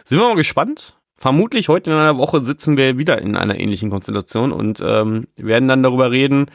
[0.05, 0.97] Sind wir mal gespannt?
[1.15, 5.67] Vermutlich heute in einer Woche sitzen wir wieder in einer ähnlichen Konstellation und ähm, werden
[5.67, 6.49] dann darüber reden,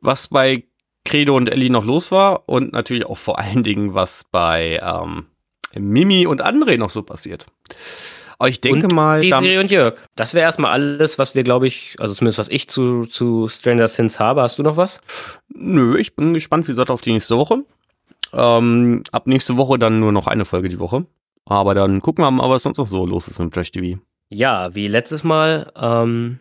[0.00, 0.64] was bei
[1.04, 5.26] Credo und Ellie noch los war und natürlich auch vor allen Dingen, was bei ähm,
[5.76, 7.46] Mimi und André noch so passiert.
[8.38, 9.20] Aber ich denke und mal.
[9.20, 9.94] Desiree und Jörg.
[10.16, 13.86] Das wäre erstmal alles, was wir, glaube ich, also zumindest was ich zu, zu Stranger
[13.86, 14.42] Things habe.
[14.42, 15.00] Hast du noch was?
[15.48, 17.62] Nö, ich bin gespannt, wie gesagt, auf die nächste Woche.
[18.32, 21.06] Ähm, ab nächste Woche dann nur noch eine Folge die Woche.
[21.46, 24.00] Aber dann gucken wir mal, was sonst noch so los ist im Trash TV.
[24.30, 25.72] Ja, wie letztes Mal.
[25.76, 26.40] Ähm,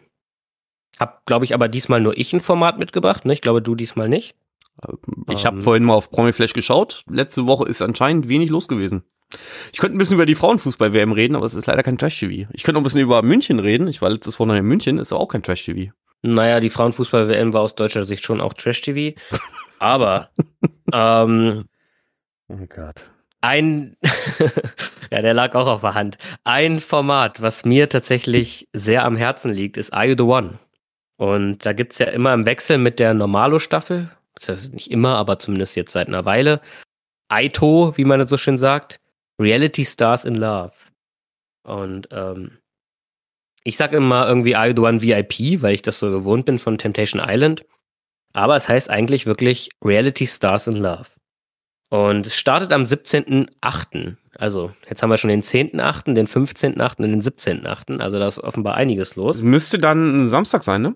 [0.99, 3.25] hab, glaube ich, aber diesmal nur ich ein Format mitgebracht.
[3.25, 3.33] Ne?
[3.33, 4.35] Ich glaube, du diesmal nicht.
[5.29, 7.03] Ich habe ähm, vorhin mal auf Promiflash geschaut.
[7.09, 9.03] Letzte Woche ist anscheinend wenig los gewesen.
[9.71, 12.49] Ich könnte ein bisschen über die Frauenfußball-WM reden, aber es ist leider kein Trash-TV.
[12.53, 13.87] Ich könnte auch ein bisschen über München reden.
[13.87, 15.91] Ich war letztes Woche noch in München, ist auch kein Trash-TV.
[16.21, 19.19] Naja, die Frauenfußball-WM war aus deutscher Sicht schon auch Trash-TV.
[19.79, 20.29] aber,
[20.93, 21.65] ähm,
[22.49, 23.03] Oh Gott.
[23.41, 23.97] ein,
[25.11, 26.17] ja, der lag auch auf der Hand.
[26.43, 30.59] Ein Format, was mir tatsächlich sehr am Herzen liegt, ist Are You the One?
[31.17, 35.39] Und da gibt's ja immer im Wechsel mit der Normalo-Staffel, das heißt nicht immer, aber
[35.39, 36.59] zumindest jetzt seit einer Weile,
[37.29, 38.99] Aito, wie man das so schön sagt,
[39.39, 40.73] Reality Stars in Love.
[41.63, 42.57] Und ähm,
[43.63, 46.77] ich sag immer irgendwie You the One VIP, weil ich das so gewohnt bin von
[46.77, 47.65] Temptation Island.
[48.33, 51.09] Aber es heißt eigentlich wirklich Reality Stars in Love.
[51.89, 54.15] Und es startet am 17.8.
[54.35, 57.03] Also, jetzt haben wir schon den 10.8., den 15.8.
[57.03, 57.99] und den 17.8.
[57.99, 59.37] Also, da ist offenbar einiges los.
[59.37, 60.95] Es müsste dann Samstag sein, ne?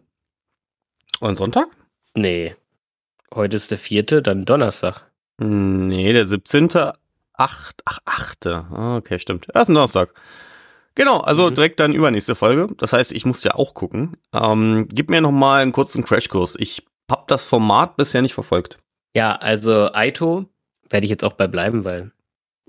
[1.19, 1.67] Und Sonntag?
[2.15, 2.55] Nee.
[3.33, 5.11] Heute ist der vierte, dann Donnerstag.
[5.39, 6.69] Nee, der 17.
[7.37, 7.81] 8.
[7.85, 8.47] Ach, 8.
[8.47, 9.47] Ah, okay, stimmt.
[9.53, 10.13] Erst ein Donnerstag.
[10.95, 11.55] Genau, also Mhm.
[11.55, 12.69] direkt dann übernächste Folge.
[12.77, 14.17] Das heißt, ich muss ja auch gucken.
[14.33, 16.55] Ähm, gib mir noch mal einen kurzen Crashkurs.
[16.59, 18.79] Ich hab das Format bisher nicht verfolgt.
[19.15, 20.45] Ja, also Aito
[20.89, 22.11] werde ich jetzt auch bei bleiben, weil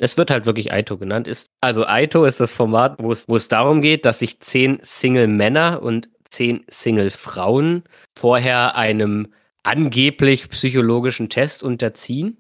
[0.00, 1.26] es wird halt wirklich Aito genannt.
[1.26, 4.78] Ist, also Aito ist das Format, wo es, wo es darum geht, dass sich zehn
[4.82, 7.84] Single-Männer und zehn Single-Frauen
[8.18, 9.32] vorher einem
[9.62, 12.38] angeblich psychologischen Test unterziehen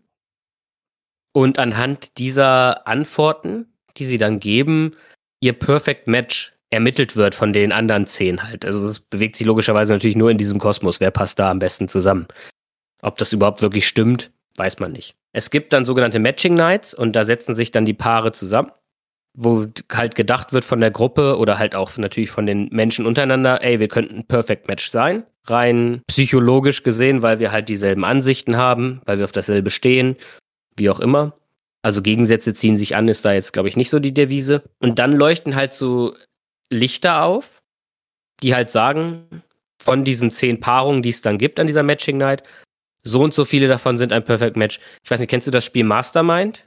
[1.38, 3.66] und anhand dieser Antworten,
[3.96, 4.90] die sie dann geben,
[5.38, 8.64] ihr Perfect Match ermittelt wird von den anderen zehn halt.
[8.64, 10.98] Also das bewegt sich logischerweise natürlich nur in diesem Kosmos.
[10.98, 12.26] Wer passt da am besten zusammen?
[13.02, 15.14] Ob das überhaupt wirklich stimmt, weiß man nicht.
[15.32, 18.72] Es gibt dann sogenannte Matching Nights und da setzen sich dann die Paare zusammen,
[19.32, 23.62] wo halt gedacht wird von der Gruppe oder halt auch natürlich von den Menschen untereinander,
[23.62, 25.22] ey, wir könnten ein Perfect Match sein.
[25.46, 30.16] Rein psychologisch gesehen, weil wir halt dieselben Ansichten haben, weil wir auf dasselbe stehen,
[30.78, 31.34] wie auch immer.
[31.82, 34.62] Also Gegensätze ziehen sich an, ist da jetzt, glaube ich, nicht so die Devise.
[34.80, 36.14] Und dann leuchten halt so
[36.70, 37.62] Lichter auf,
[38.42, 39.42] die halt sagen,
[39.80, 42.42] von diesen zehn Paarungen, die es dann gibt an dieser Matching Night,
[43.04, 44.80] so und so viele davon sind ein Perfect Match.
[45.04, 46.64] Ich weiß nicht, kennst du das Spiel Mastermind?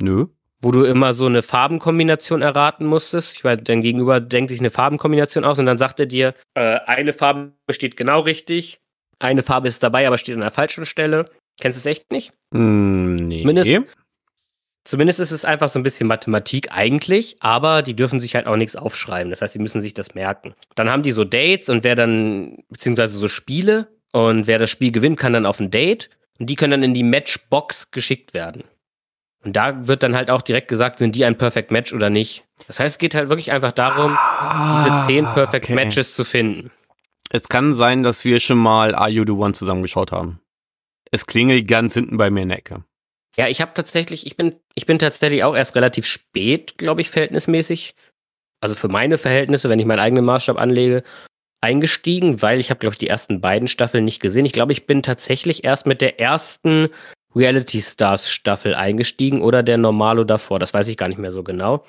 [0.00, 0.26] Nö.
[0.60, 3.36] Wo du immer so eine Farbenkombination erraten musstest.
[3.36, 6.80] Ich weiß, dein Gegenüber denkt sich eine Farbenkombination aus und dann sagt er dir, äh,
[6.86, 8.80] eine Farbe steht genau richtig,
[9.18, 11.30] eine Farbe ist dabei, aber steht an der falschen Stelle.
[11.60, 12.32] Kennst du es echt nicht?
[12.52, 13.40] Hm, nee.
[13.40, 13.70] Zumindest-
[14.86, 18.56] Zumindest ist es einfach so ein bisschen Mathematik eigentlich, aber die dürfen sich halt auch
[18.56, 19.30] nichts aufschreiben.
[19.30, 20.54] Das heißt, die müssen sich das merken.
[20.74, 24.92] Dann haben die so Dates und wer dann, beziehungsweise so Spiele und wer das Spiel
[24.92, 28.64] gewinnt, kann dann auf ein Date und die können dann in die Matchbox geschickt werden.
[29.42, 32.44] Und da wird dann halt auch direkt gesagt, sind die ein Perfect Match oder nicht.
[32.66, 34.10] Das heißt, es geht halt wirklich einfach darum,
[34.84, 35.74] diese zehn Perfect Ah, okay.
[35.74, 36.70] Matches zu finden.
[37.30, 40.40] Es kann sein, dass wir schon mal Are You the One zusammengeschaut haben.
[41.14, 42.82] Es klingelt ganz hinten bei mir in der Ecke.
[43.36, 47.10] Ja, ich habe tatsächlich, ich bin, ich bin tatsächlich auch erst relativ spät, glaube ich,
[47.10, 47.94] verhältnismäßig,
[48.60, 51.04] also für meine Verhältnisse, wenn ich meinen eigenen Maßstab anlege,
[51.60, 54.44] eingestiegen, weil ich habe, glaube ich, die ersten beiden Staffeln nicht gesehen.
[54.44, 56.88] Ich glaube, ich bin tatsächlich erst mit der ersten
[57.36, 60.58] Reality Stars Staffel eingestiegen oder der Normalo davor.
[60.58, 61.84] Das weiß ich gar nicht mehr so genau.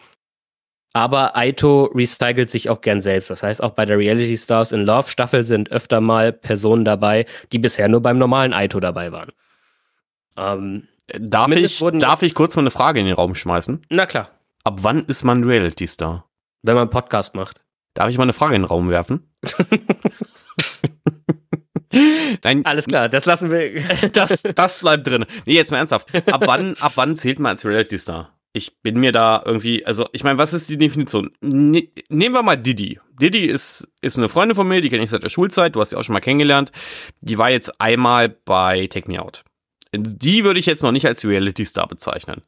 [0.96, 3.30] Aber Aito recycelt sich auch gern selbst.
[3.30, 7.26] Das heißt, auch bei der Reality Stars in Love Staffel sind öfter mal Personen dabei,
[7.52, 9.34] die bisher nur beim normalen Aito dabei waren.
[10.38, 10.88] Ähm,
[11.20, 13.86] Darf, ich, darf ich kurz mal eine Frage in den Raum schmeißen?
[13.90, 14.30] na klar,
[14.64, 16.30] Ab wann ist man Reality Star?
[16.64, 17.60] wenn man einen Podcast macht.
[17.94, 19.30] Darf ich mal eine Frage in den Raum werfen?
[22.44, 23.82] Nein, Alles klar, das lassen wir.
[24.14, 25.26] das, das bleibt drin.
[25.46, 26.08] Nee, jetzt mal ernsthaft.
[26.32, 28.32] Ab wann, ab wann zählt man als Reality Star?
[28.56, 31.30] Ich bin mir da irgendwie, also ich meine, was ist die Definition?
[31.42, 33.02] Ne, nehmen wir mal Didi.
[33.20, 35.90] Didi ist, ist eine Freundin von mir, die kenne ich seit der Schulzeit, du hast
[35.90, 36.72] sie auch schon mal kennengelernt.
[37.20, 39.44] Die war jetzt einmal bei Take Me Out.
[39.94, 42.44] Die würde ich jetzt noch nicht als Reality Star bezeichnen.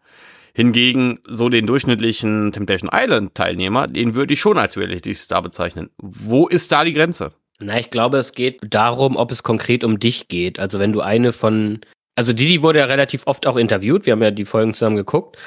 [0.54, 5.90] Hingegen so den durchschnittlichen Temptation Island Teilnehmer, den würde ich schon als Reality Star bezeichnen.
[5.98, 7.34] Wo ist da die Grenze?
[7.60, 10.58] Na, ich glaube, es geht darum, ob es konkret um dich geht.
[10.58, 11.82] Also wenn du eine von.
[12.16, 15.38] Also Didi wurde ja relativ oft auch interviewt, wir haben ja die Folgen zusammen geguckt.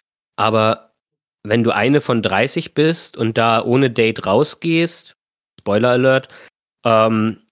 [0.41, 0.95] Aber
[1.43, 5.15] wenn du eine von 30 bist und da ohne Date rausgehst,
[5.61, 6.29] Spoiler Alert,
[6.87, 7.43] ähm,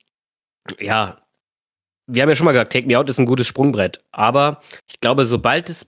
[0.81, 1.20] ja,
[2.06, 4.02] wir haben ja schon mal gesagt, Take Me Out ist ein gutes Sprungbrett.
[4.10, 5.86] Aber ich glaube, sobald es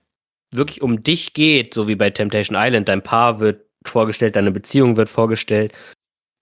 [0.54, 4.98] wirklich um dich geht, so wie bei Temptation Island, dein Paar wird vorgestellt, deine Beziehung
[4.98, 5.72] wird vorgestellt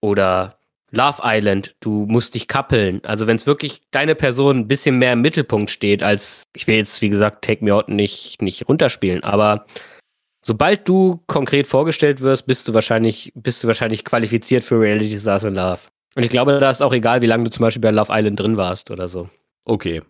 [0.01, 0.59] oder
[0.91, 3.01] Love Island, du musst dich kappeln.
[3.05, 6.75] Also wenn es wirklich deine Person ein bisschen mehr im Mittelpunkt steht, als ich will
[6.75, 9.65] jetzt, wie gesagt, Take Me Out nicht, nicht runterspielen, aber
[10.41, 15.43] sobald du konkret vorgestellt wirst, bist du wahrscheinlich, bist du wahrscheinlich qualifiziert für Reality Stars
[15.43, 15.79] in Love.
[16.15, 18.39] Und ich glaube, da ist auch egal, wie lange du zum Beispiel bei Love Island
[18.39, 19.29] drin warst oder so.
[19.65, 20.01] Okay.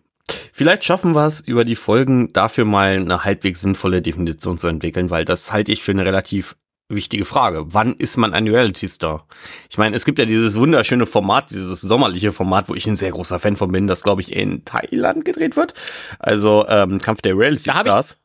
[0.52, 5.10] Vielleicht schaffen wir es über die Folgen dafür mal eine halbwegs sinnvolle Definition zu entwickeln,
[5.10, 6.56] weil das halte ich für eine relativ
[6.88, 7.64] wichtige Frage.
[7.68, 9.26] Wann ist man ein Reality Star?
[9.70, 13.12] Ich meine, es gibt ja dieses wunderschöne Format, dieses sommerliche Format, wo ich ein sehr
[13.12, 15.74] großer Fan von bin, das glaube ich in Thailand gedreht wird.
[16.18, 18.20] Also ähm, Kampf der Reality Da Stars.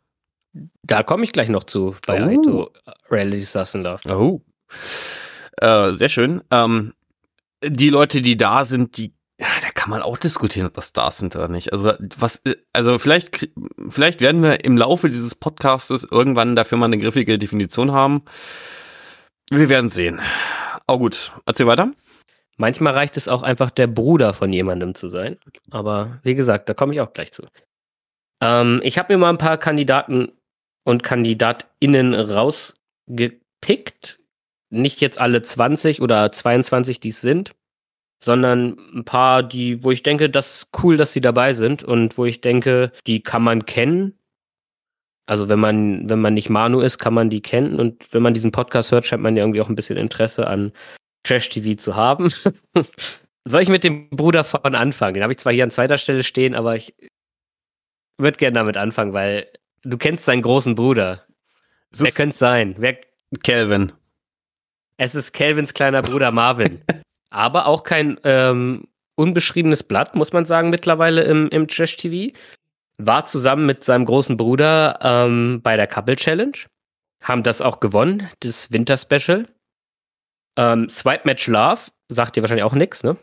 [0.84, 2.28] Da komme ich gleich noch zu bei Oh.
[2.28, 2.72] Aito
[3.10, 4.10] Reality Stars in Love.
[4.10, 4.42] Oh.
[5.62, 6.44] Äh, sehr schön.
[6.52, 6.94] Ähm,
[7.64, 11.18] die Leute, die da sind, die, ja, da kann man auch diskutieren, ob das Stars
[11.18, 11.74] sind oder nicht.
[11.74, 13.50] Also, was, äh, also vielleicht,
[13.90, 18.24] vielleicht werden wir im Laufe dieses Podcastes irgendwann dafür mal eine griffige Definition haben.
[19.50, 20.20] Wir werden sehen.
[20.88, 21.92] Oh gut, erzähl weiter.
[22.58, 25.38] Manchmal reicht es auch einfach, der Bruder von jemandem zu sein.
[25.72, 27.44] Aber wie gesagt, da komme ich auch gleich zu.
[28.42, 30.32] Ähm, ich habe mir mal ein paar Kandidaten
[30.86, 34.20] und KandidatInnen rausgepickt.
[34.70, 37.54] Nicht jetzt alle 20 oder 22, die es sind,
[38.24, 42.18] sondern ein paar, die, wo ich denke, das ist cool, dass sie dabei sind und
[42.18, 44.18] wo ich denke, die kann man kennen.
[45.28, 47.80] Also wenn man, wenn man nicht Manu ist, kann man die kennen.
[47.80, 50.72] Und wenn man diesen Podcast hört, scheint man ja irgendwie auch ein bisschen Interesse an
[51.24, 52.32] Trash-TV zu haben.
[53.48, 55.16] Soll ich mit dem Bruder von anfangen?
[55.16, 56.96] Den habe ich zwar hier an zweiter Stelle stehen, aber ich
[58.20, 59.48] würde gerne damit anfangen, weil
[59.86, 61.24] du kennst seinen großen Bruder.
[61.92, 62.76] Es Wer könnte es sein?
[62.78, 63.00] Wer,
[63.44, 63.94] Calvin.
[64.98, 66.82] es ist Calvins kleiner Bruder Marvin.
[67.30, 72.36] aber auch kein ähm, unbeschriebenes Blatt, muss man sagen, mittlerweile im, im Trash-TV.
[72.98, 76.58] War zusammen mit seinem großen Bruder ähm, bei der Couple Challenge.
[77.22, 79.48] Haben das auch gewonnen, das Winter-Special.
[80.58, 83.18] Ähm, Swipe Match Love, sagt dir wahrscheinlich auch nichts, ne?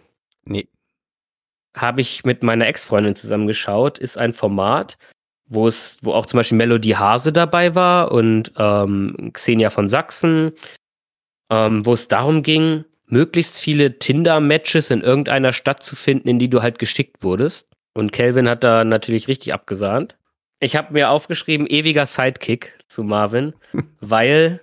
[0.44, 0.68] Nee.
[1.74, 4.98] habe ich mit meiner Ex-Freundin zusammen geschaut, ist ein Format,
[5.52, 10.52] wo es, wo auch zum Beispiel Melody Hase dabei war und ähm, Xenia von Sachsen,
[11.50, 16.48] ähm, wo es darum ging, möglichst viele Tinder-Matches in irgendeiner Stadt zu finden, in die
[16.48, 17.68] du halt geschickt wurdest.
[17.94, 20.16] Und Kelvin hat da natürlich richtig abgesahnt.
[20.60, 23.52] Ich habe mir aufgeschrieben, ewiger Sidekick zu Marvin,
[24.00, 24.60] weil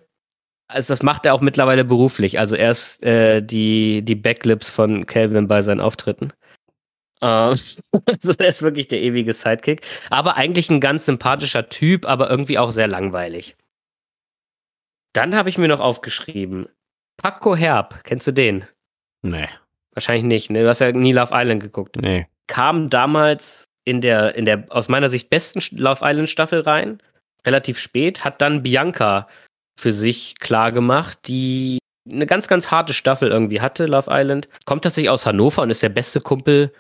[0.70, 2.38] also das macht er auch mittlerweile beruflich.
[2.38, 6.32] Also er ist äh, die, die Backlips von Calvin bei seinen Auftritten.
[7.22, 7.60] Ähm,
[8.06, 9.86] also er ist wirklich der ewige Sidekick.
[10.10, 13.56] Aber eigentlich ein ganz sympathischer Typ, aber irgendwie auch sehr langweilig.
[15.14, 16.68] Dann habe ich mir noch aufgeschrieben.
[17.18, 18.66] Paco Herb, kennst du den?
[19.22, 19.50] Nee.
[19.94, 20.64] Wahrscheinlich nicht, ne?
[20.64, 21.98] Du hast ja nie Love Island geguckt.
[21.98, 22.28] Nee.
[22.48, 27.02] Kam damals in der, in der aus meiner Sicht besten Love Island Staffel rein,
[27.46, 29.28] relativ spät, hat dann Bianca
[29.80, 31.80] für sich klar gemacht, die
[32.10, 34.48] eine ganz, ganz harte Staffel irgendwie hatte, Love Island.
[34.66, 36.72] Kommt tatsächlich aus Hannover und ist der beste Kumpel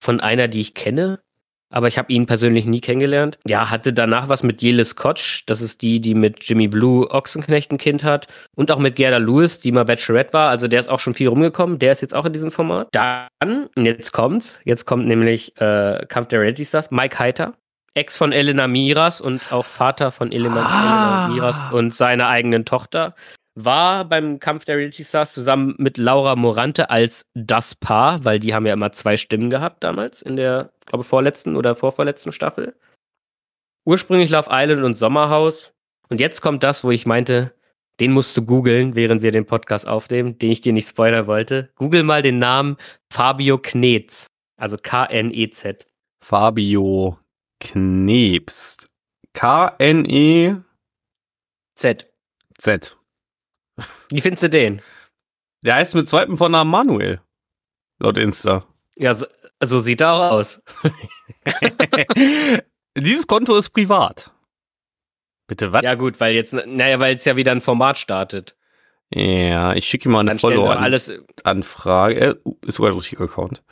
[0.00, 1.20] von einer, die ich kenne.
[1.68, 3.38] Aber ich habe ihn persönlich nie kennengelernt.
[3.46, 5.42] Ja, hatte danach was mit Jelis Kotsch.
[5.46, 8.28] Das ist die, die mit Jimmy Blue Ochsenknecht ein Kind hat.
[8.54, 10.48] Und auch mit Gerda Lewis, die mal Bachelorette war.
[10.48, 11.80] Also der ist auch schon viel rumgekommen.
[11.80, 12.88] Der ist jetzt auch in diesem Format.
[12.92, 14.60] Dann, jetzt kommt's.
[14.64, 16.92] Jetzt kommt nämlich äh, Kampf der Reality Stars.
[16.92, 17.54] Mike Heiter.
[17.94, 21.26] Ex von Elena Miras und auch Vater von Elena, Ah.
[21.26, 23.14] Elena Miras und seiner eigenen Tochter
[23.56, 28.54] war beim Kampf der Reality Stars zusammen mit Laura Morante als das Paar, weil die
[28.54, 32.76] haben ja immer zwei Stimmen gehabt damals in der, glaube vorletzten oder vorvorletzten Staffel.
[33.86, 35.72] Ursprünglich Love Island und Sommerhaus.
[36.08, 37.54] Und jetzt kommt das, wo ich meinte,
[37.98, 41.70] den musst du googeln, während wir den Podcast aufnehmen, den ich dir nicht spoilern wollte.
[41.76, 42.76] Google mal den Namen
[43.10, 44.26] Fabio Knetz.
[44.58, 45.86] Also K-N-E-Z.
[46.22, 47.18] Fabio
[47.60, 48.90] Knebst.
[49.32, 50.62] K-N-E-Z.
[52.58, 52.96] Z.
[54.10, 54.82] Wie findest du den?
[55.62, 57.20] Der heißt mit zweitem Vornamen Manuel.
[57.98, 58.66] Laut Insta.
[58.94, 59.26] Ja, so,
[59.62, 60.60] so sieht er auch aus.
[62.96, 64.30] Dieses Konto ist privat.
[65.46, 65.82] Bitte was?
[65.82, 68.56] Ja, gut, weil jetzt, naja, weil jetzt ja wieder ein Format startet.
[69.14, 70.82] Ja, ich schicke ihm mal eine Follow-Anfrage.
[70.82, 71.08] alles.
[72.44, 73.62] Uh, ist sogar ein richtiger Account.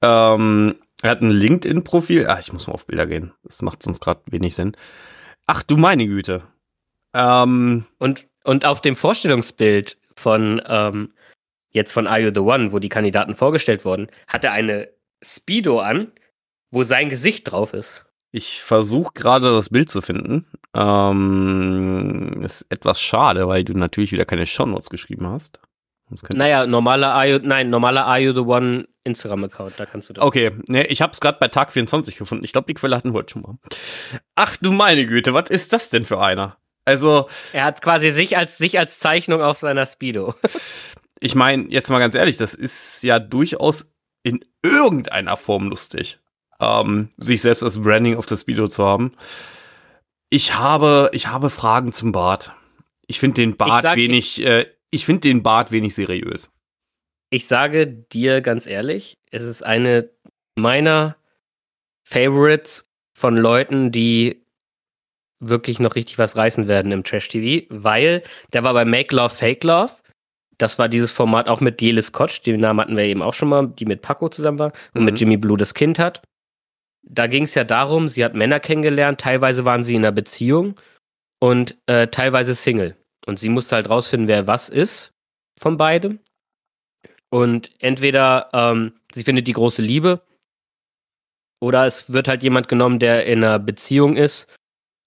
[0.00, 2.26] Ähm, er hat ein LinkedIn-Profil.
[2.26, 3.32] Ah, ich muss mal auf Bilder gehen.
[3.42, 4.76] Das macht sonst gerade wenig Sinn.
[5.46, 6.42] Ach du meine Güte.
[7.12, 11.12] Ähm, Und, und auf dem Vorstellungsbild von ähm,
[11.70, 14.88] jetzt von Are You the One, wo die Kandidaten vorgestellt wurden, hat er eine
[15.22, 16.12] Speedo an,
[16.70, 18.04] wo sein Gesicht drauf ist.
[18.32, 20.46] ich versuche gerade das Bild zu finden.
[20.74, 25.60] Ähm, ist etwas schade, weil du natürlich wieder keine Shownotes geschrieben hast.
[26.32, 30.24] Naja, normaler Are You, nein, normaler Are You the One Instagram-Account, da kannst du das.
[30.24, 32.44] Okay, ne, ich habe es gerade bei Tag 24 gefunden.
[32.44, 33.58] Ich glaube, die Quelle hatten wir heute schon mal.
[34.34, 36.56] Ach du meine Güte, was ist das denn für einer?
[36.84, 40.34] Also, Er hat quasi sich als, sich als Zeichnung auf seiner Speedo.
[41.20, 43.90] ich meine, jetzt mal ganz ehrlich, das ist ja durchaus
[44.22, 46.18] in irgendeiner Form lustig,
[46.60, 49.12] ähm, sich selbst als Branding auf das Video zu haben.
[50.30, 52.52] Ich habe, ich habe Fragen zum Bart.
[53.06, 56.52] Ich finde den Bart sag- wenig, äh, ich finde den Bart wenig seriös.
[57.30, 60.10] Ich sage dir ganz ehrlich, es ist eine
[60.56, 61.16] meiner
[62.02, 64.42] Favorites von Leuten, die
[65.40, 68.22] wirklich noch richtig was reißen werden im Trash-TV, weil
[68.52, 69.92] der war bei Make Love, Fake Love.
[70.58, 73.48] Das war dieses Format auch mit Jelis Kotsch, den Namen hatten wir eben auch schon
[73.48, 75.04] mal, die mit Paco zusammen war und Mhm.
[75.06, 76.22] mit Jimmy Blue das Kind hat.
[77.02, 80.74] Da ging es ja darum, sie hat Männer kennengelernt, teilweise waren sie in einer Beziehung
[81.40, 82.94] und äh, teilweise Single.
[83.26, 85.12] Und sie musste halt rausfinden, wer was ist
[85.58, 86.20] von beidem.
[87.30, 90.20] Und entweder ähm, sie findet die große Liebe
[91.62, 94.52] oder es wird halt jemand genommen, der in einer Beziehung ist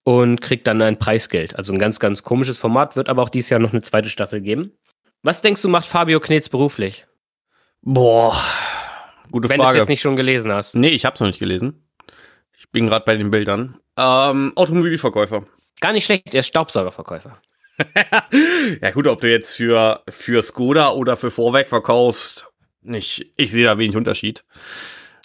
[0.04, 1.56] und kriegt dann ein Preisgeld.
[1.56, 4.40] Also ein ganz, ganz komisches Format, wird aber auch dieses Jahr noch eine zweite Staffel
[4.40, 4.72] geben.
[5.22, 7.06] Was denkst du, macht Fabio Knetz beruflich?
[7.80, 8.38] Boah,
[9.30, 9.78] gute Wenn du es Frage.
[9.78, 10.74] jetzt nicht schon gelesen hast.
[10.74, 11.86] nee, ich hab's noch nicht gelesen.
[12.58, 13.78] Ich bin gerade bei den Bildern.
[13.98, 15.44] Ähm, Automobilverkäufer.
[15.80, 17.38] Gar nicht schlecht, er ist Staubsaugerverkäufer.
[18.82, 22.52] ja gut, ob du jetzt für, für Skoda oder für Vorwerk verkaufst,
[22.82, 24.44] nicht, ich sehe da wenig Unterschied.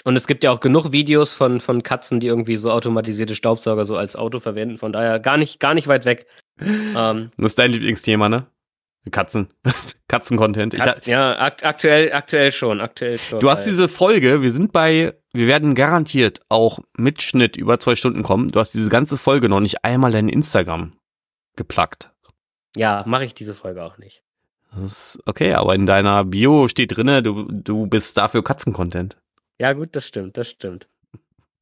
[0.06, 3.86] Und es gibt ja auch genug Videos von, von Katzen, die irgendwie so automatisierte Staubsauger
[3.86, 4.78] so als Auto verwenden.
[4.78, 6.26] Von daher gar nicht, gar nicht weit weg.
[6.62, 8.48] Ähm, Das ist dein Lieblingsthema, ne?
[9.12, 9.50] Katzen.
[10.08, 10.76] Katzen-Content.
[10.76, 13.40] Katz, ja, akt, aktuell, aktuell schon, aktuell schon.
[13.40, 17.96] Du hast diese Folge, wir sind bei, wir werden garantiert auch mit Schnitt über zwei
[17.96, 18.50] Stunden kommen.
[18.50, 20.94] Du hast diese ganze Folge noch nicht einmal dein Instagram
[21.56, 22.12] geplackt.
[22.76, 24.24] Ja, mache ich diese Folge auch nicht.
[24.76, 24.84] Das
[25.16, 29.18] ist okay, aber in deiner Bio steht drinne, du, du bist dafür Katzen-Content.
[29.60, 30.88] Ja, gut, das stimmt, das stimmt.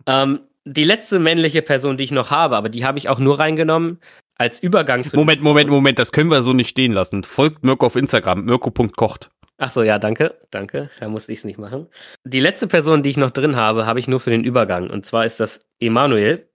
[0.06, 3.40] Ähm, die letzte männliche Person, die ich noch habe, aber die habe ich auch nur
[3.40, 4.00] reingenommen
[4.36, 5.16] als Übergang zu.
[5.16, 7.24] Moment, Moment, Moment, das können wir so nicht stehen lassen.
[7.24, 9.30] Folgt Mirko auf Instagram, mirko.kocht.
[9.60, 10.90] Ach so, ja, danke, danke.
[11.00, 11.88] Da musste ich es nicht machen.
[12.24, 14.90] Die letzte Person, die ich noch drin habe, habe ich nur für den Übergang.
[14.90, 16.48] Und zwar ist das Emanuel,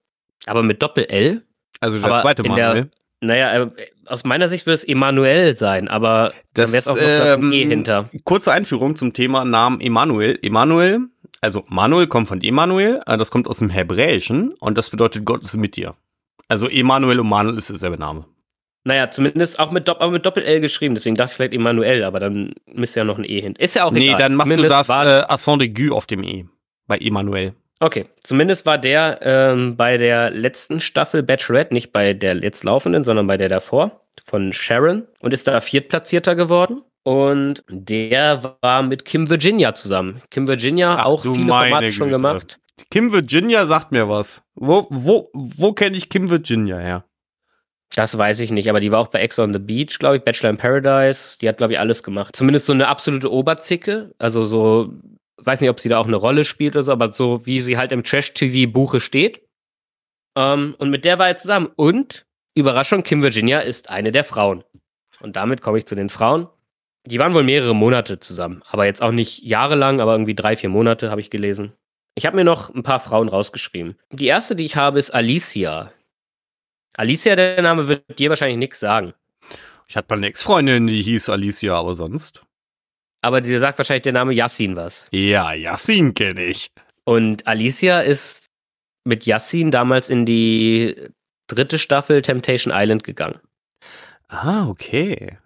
[0.46, 1.42] aber mit Doppel-L.
[1.80, 2.90] Also der Aber zweite Manuel.
[3.20, 3.70] Naja, äh,
[4.06, 7.38] aus meiner Sicht würde es Emanuel sein, aber Das dann wäre es auch noch das
[7.38, 8.10] ähm, E hinter.
[8.24, 10.38] Kurze Einführung zum Thema Namen Emanuel.
[10.42, 11.08] Emanuel,
[11.40, 15.42] also Manuel kommt von Emanuel, äh, das kommt aus dem Hebräischen und das bedeutet Gott
[15.42, 15.94] ist mit dir.
[16.48, 18.26] Also Emanuel und Manuel ist derselbe Name.
[18.84, 22.18] Naja, zumindest auch mit, Dopp aber mit Doppel-L geschrieben, deswegen dachte ich vielleicht Emanuel, aber
[22.18, 23.60] dann müsste ja noch ein E hinter.
[23.60, 24.18] Ist ja auch nee, egal.
[24.18, 26.46] dann machst du Zumindest das War, äh, Accent aigu auf dem E
[26.88, 27.54] bei Emanuel.
[27.80, 33.04] okay, zumindest war der ähm, bei der letzten Staffel Bachelorette, nicht bei der jetzt laufenden,
[33.04, 36.82] sondern bei der davor, von Sharon und ist da Viertplatzierter geworden.
[37.04, 40.22] Und der war mit Kim Virginia zusammen.
[40.30, 42.16] Kim Virginia Ach auch viele Formate schon Güte.
[42.18, 42.60] gemacht.
[42.90, 44.44] Kim Virginia sagt mir was.
[44.54, 47.04] Wo, wo, wo kenne ich Kim Virginia her?
[47.94, 50.24] Das weiß ich nicht, aber die war auch bei Ex on the Beach, glaube ich,
[50.24, 51.36] Bachelor in Paradise.
[51.40, 52.34] Die hat, glaube ich, alles gemacht.
[52.34, 54.14] Zumindest so eine absolute Oberzicke.
[54.18, 54.94] Also so,
[55.36, 57.76] weiß nicht, ob sie da auch eine Rolle spielt oder so, aber so wie sie
[57.76, 59.42] halt im Trash-TV-Buche steht.
[60.36, 61.68] Ähm, und mit der war er zusammen.
[61.76, 62.24] Und,
[62.54, 64.64] Überraschung, Kim Virginia ist eine der Frauen.
[65.20, 66.48] Und damit komme ich zu den Frauen.
[67.06, 68.62] Die waren wohl mehrere Monate zusammen.
[68.68, 71.72] Aber jetzt auch nicht jahrelang, aber irgendwie drei, vier Monate habe ich gelesen.
[72.14, 73.96] Ich habe mir noch ein paar Frauen rausgeschrieben.
[74.10, 75.92] Die erste, die ich habe, ist Alicia.
[76.94, 79.14] Alicia, der Name wird dir wahrscheinlich nichts sagen.
[79.88, 82.42] Ich hatte mal eine Ex-Freundin, die hieß Alicia, aber sonst.
[83.22, 85.06] Aber dir sagt wahrscheinlich der Name Yassin was.
[85.10, 86.70] Ja, Yassin kenne ich.
[87.04, 88.46] Und Alicia ist
[89.04, 91.08] mit Yassin damals in die
[91.46, 93.38] dritte Staffel Temptation Island gegangen.
[94.28, 95.38] Ah, okay.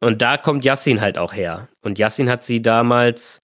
[0.00, 1.68] Und da kommt Yassin halt auch her.
[1.82, 3.38] Und Yassin hat sie damals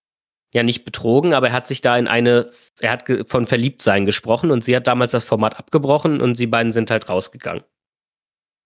[0.52, 2.50] ja nicht betrogen, aber er hat sich da in eine,
[2.80, 6.72] er hat von Verliebtsein gesprochen und sie hat damals das Format abgebrochen und sie beiden
[6.72, 7.64] sind halt rausgegangen.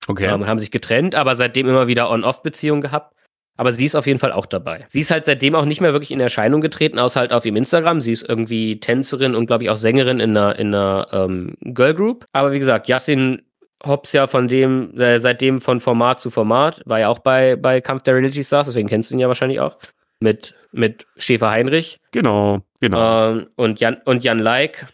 [0.09, 0.27] Okay.
[0.27, 3.15] Ähm, und haben sich getrennt, aber seitdem immer wieder On-Off-Beziehungen gehabt.
[3.59, 4.85] Aber sie ist auf jeden Fall auch dabei.
[4.89, 7.57] Sie ist halt seitdem auch nicht mehr wirklich in Erscheinung getreten, außer halt auf ihrem
[7.57, 8.03] Instagram.
[8.03, 11.95] Sie ist irgendwie Tänzerin und, glaube ich, auch Sängerin in einer, in einer ähm, Girl
[11.95, 12.27] Group.
[12.33, 13.43] Aber wie gesagt, Yassin
[13.85, 17.81] Hobbs ja von dem, äh, seitdem von Format zu Format, war ja auch bei, bei
[17.81, 19.79] Kampf der Reality Stars, deswegen kennst du ihn ja wahrscheinlich auch.
[20.19, 23.33] Mit, mit Schäfer Heinrich genau, genau.
[23.33, 24.87] ähm, und Jan, und Jan Like.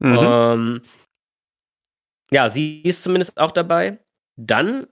[0.00, 0.18] Mhm.
[0.20, 0.82] Ähm,
[2.32, 3.98] ja, sie ist zumindest auch dabei.
[4.36, 4.88] Dann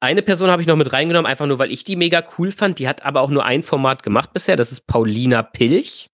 [0.00, 2.78] eine Person habe ich noch mit reingenommen, einfach nur, weil ich die mega cool fand.
[2.78, 4.56] Die hat aber auch nur ein Format gemacht bisher.
[4.56, 6.08] Das ist Paulina Pilch.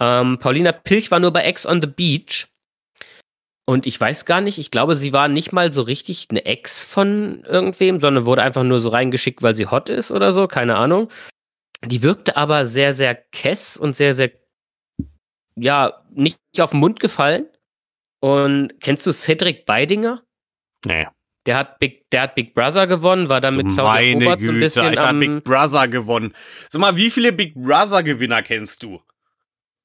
[0.00, 2.46] Ähm, Paulina Pilch war nur bei Ex on the Beach.
[3.68, 6.86] Und ich weiß gar nicht, ich glaube, sie war nicht mal so richtig eine Ex
[6.86, 10.76] von irgendwem, sondern wurde einfach nur so reingeschickt, weil sie hot ist oder so, keine
[10.76, 11.10] Ahnung.
[11.84, 14.30] Die wirkte aber sehr, sehr kess und sehr, sehr,
[15.54, 17.46] ja, nicht auf den Mund gefallen.
[18.20, 20.22] Und kennst du Cedric Beidinger?
[20.86, 21.06] nee.
[21.46, 24.44] Der hat Big, der hat Big Brother gewonnen, war dann mit Claudia Meine Obert so
[24.44, 25.20] ein Güte, bisschen Alter, am.
[25.20, 26.34] Big Brother gewonnen.
[26.70, 29.02] Sag mal, wie viele Big Brother Gewinner kennst du?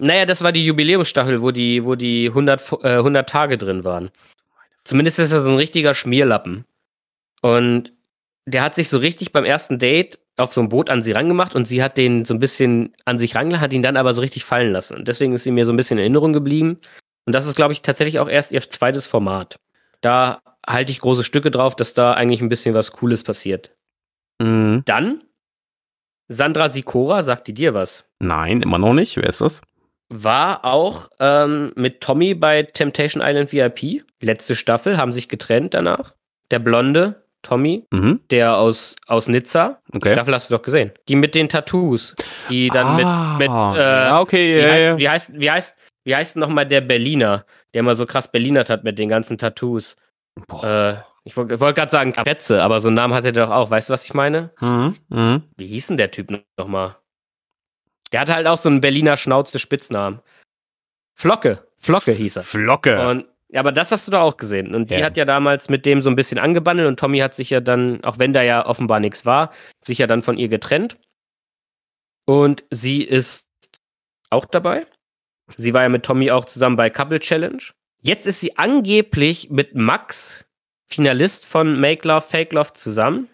[0.04, 3.84] Naja, das war die Jubiläumsstaffel, wo die, wo die 100, Fo- äh, 100 Tage drin
[3.84, 4.12] waren.
[4.84, 6.66] Zumindest ist er so ein richtiger Schmierlappen.
[7.42, 7.94] Und
[8.46, 11.56] der hat sich so richtig beim ersten Date auf so ein Boot an sie rangemacht
[11.56, 14.22] und sie hat den so ein bisschen an sich rangelassen, hat ihn dann aber so
[14.22, 14.96] richtig fallen lassen.
[14.98, 16.80] Und deswegen ist sie mir so ein bisschen in Erinnerung geblieben.
[17.26, 19.56] Und das ist, glaube ich, tatsächlich auch erst ihr zweites Format.
[20.02, 23.72] Da halte ich große Stücke drauf, dass da eigentlich ein bisschen was Cooles passiert.
[24.42, 24.82] Mhm.
[24.86, 25.24] Dann
[26.28, 28.06] Sandra Sikora, sagt die dir was?
[28.20, 29.16] Nein, immer noch nicht.
[29.18, 29.62] Wer ist das?
[30.10, 34.04] War auch ähm, mit Tommy bei Temptation Island VIP.
[34.22, 36.14] Letzte Staffel, haben sich getrennt danach.
[36.52, 38.20] der Blonde, Tommy, Mhm.
[38.30, 39.82] der aus, aus Nizza.
[39.92, 40.12] Die Okay.
[40.12, 40.92] Staffel hast du doch gesehen.
[41.08, 42.14] Die mit den Tattoos.
[42.50, 45.00] Die dann Ah, mit, mit äh, okay, heißt, ja.
[45.00, 45.76] wie heißt, wie heißt,
[46.06, 49.96] wie heißt nochmal der Berliner, der immer so krass Berlinert hat mit den ganzen Tattoos?
[50.48, 50.64] Boah.
[50.64, 53.72] Äh, ich wollte wollt gerade sagen Kretze, aber so einen Namen hat er doch auch.
[53.72, 54.52] Weißt du, was ich meine?
[54.60, 54.96] Mhm.
[55.10, 55.44] Mhm.
[55.58, 56.98] Wie hieß denn der Typ nochmal?
[58.14, 60.22] Der hatte halt auch so einen Berliner Schnauze Spitznamen.
[61.16, 61.68] Flocke.
[61.78, 62.44] Flocke hieß er.
[62.44, 63.08] Flocke.
[63.10, 64.74] Und, ja, aber das hast du doch auch gesehen.
[64.74, 65.06] Und die Ja.
[65.06, 68.04] hat ja damals mit dem so ein bisschen angebandelt und Tommy hat sich ja dann,
[68.04, 69.52] auch wenn da ja offenbar nichts war,
[69.84, 70.98] sich ja dann von ihr getrennt.
[72.26, 73.48] Und sie ist
[74.30, 74.86] auch dabei.
[75.58, 77.62] Sie war ja mit Tommy auch zusammen bei Couple Challenge.
[78.02, 80.46] Jetzt ist sie angeblich mit Max,
[80.88, 83.30] Finalist von Make Love, Fake Love zusammen.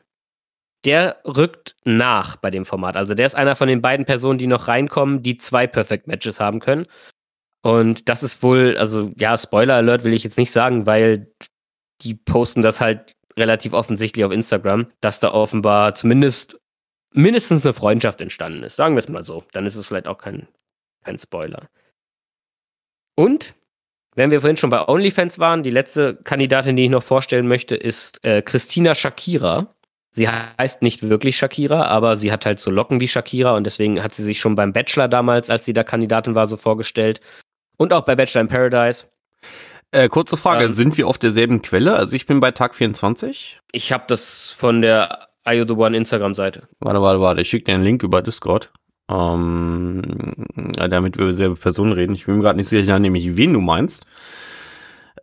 [0.86, 2.96] Der rückt nach bei dem Format.
[2.96, 6.40] Also der ist einer von den beiden Personen, die noch reinkommen, die zwei Perfect Matches
[6.40, 6.86] haben können.
[7.62, 11.34] Und das ist wohl, also ja, Spoiler Alert will ich jetzt nicht sagen, weil
[12.02, 16.60] die posten das halt relativ offensichtlich auf Instagram, dass da offenbar zumindest
[17.14, 18.76] mindestens eine Freundschaft entstanden ist.
[18.76, 19.44] Sagen wir es mal so.
[19.52, 20.48] Dann ist es vielleicht auch kein,
[21.04, 21.70] kein Spoiler.
[23.16, 23.56] Und,
[24.16, 27.76] wenn wir vorhin schon bei OnlyFans waren, die letzte Kandidatin, die ich noch vorstellen möchte,
[27.76, 29.68] ist äh, Christina Shakira.
[30.12, 34.02] Sie heißt nicht wirklich Shakira, aber sie hat halt so Locken wie Shakira und deswegen
[34.02, 37.22] hat sie sich schon beim Bachelor damals, als sie da Kandidatin war, so vorgestellt.
[37.78, 39.06] Und auch bei Bachelor in Paradise.
[39.92, 40.74] Äh, kurze Frage, Ähm.
[40.74, 41.96] sind wir auf derselben Quelle?
[41.96, 43.60] Also ich bin bei Tag 24.
[43.72, 46.68] Ich habe das von der IO The One Instagram-Seite.
[46.80, 47.42] Warte, warte, warte.
[47.42, 48.72] Ich schicke dir einen Link über Discord.
[49.12, 50.02] Ähm,
[50.76, 52.14] damit wir über dieselbe Person reden.
[52.14, 54.06] Ich bin mir gerade nicht sicher, nämlich wen du meinst.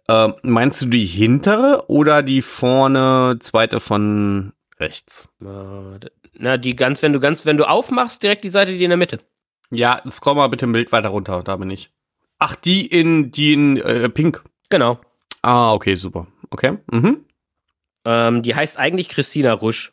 [0.08, 5.32] Ähm, meinst du die hintere oder die vorne zweite von rechts?
[5.40, 5.98] Äh,
[6.34, 8.96] Na, die ganz, wenn du ganz, wenn du aufmachst, direkt die Seite, die in der
[8.96, 9.20] Mitte.
[9.70, 11.90] Ja, scroll mal bitte ein Bild weiter runter, da bin ich.
[12.38, 14.42] Ach, die in, die in äh, Pink.
[14.68, 15.00] Genau.
[15.42, 16.26] Ah, okay, super.
[16.50, 16.78] Okay.
[16.92, 17.24] Mhm.
[18.04, 19.92] Ähm, die heißt eigentlich Christina Rusch.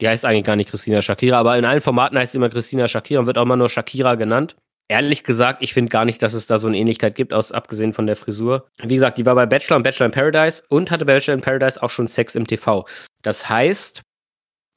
[0.00, 2.88] Die heißt eigentlich gar nicht Christina Shakira, aber in allen Formaten heißt sie immer Christina
[2.88, 4.56] Shakira und wird auch immer nur Shakira genannt.
[4.88, 7.94] Ehrlich gesagt, ich finde gar nicht, dass es da so eine Ähnlichkeit gibt, aus, abgesehen
[7.94, 8.66] von der Frisur.
[8.82, 11.40] Wie gesagt, die war bei Bachelor und Bachelor in Paradise und hatte bei Bachelor in
[11.40, 12.86] Paradise auch schon Sex im TV.
[13.22, 14.02] Das heißt,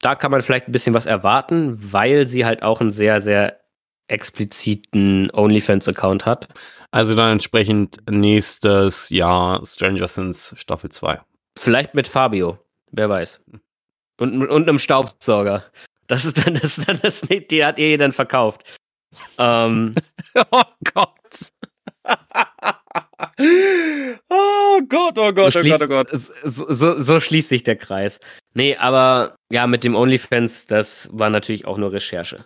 [0.02, 3.60] da kann man vielleicht ein bisschen was erwarten, weil sie halt auch einen sehr, sehr
[4.08, 6.48] expliziten OnlyFans-Account hat.
[6.92, 11.20] Also dann entsprechend nächstes Jahr Stranger Things Staffel 2.
[11.58, 12.60] Vielleicht mit Fabio,
[12.92, 13.44] wer weiß.
[14.20, 15.66] Und, und einem Staubsauger.
[16.08, 18.64] Das ist dann das, dann das die hat ihr dann verkauft.
[19.38, 19.96] Ähm,
[20.52, 20.64] Oh
[20.94, 21.52] Gott.
[24.30, 26.10] oh Gott, oh Gott, so, oh Gott, oh Gott.
[26.44, 28.20] So, so, so schließt sich der Kreis.
[28.54, 32.46] Nee, aber ja, mit dem OnlyFans, das war natürlich auch nur Recherche.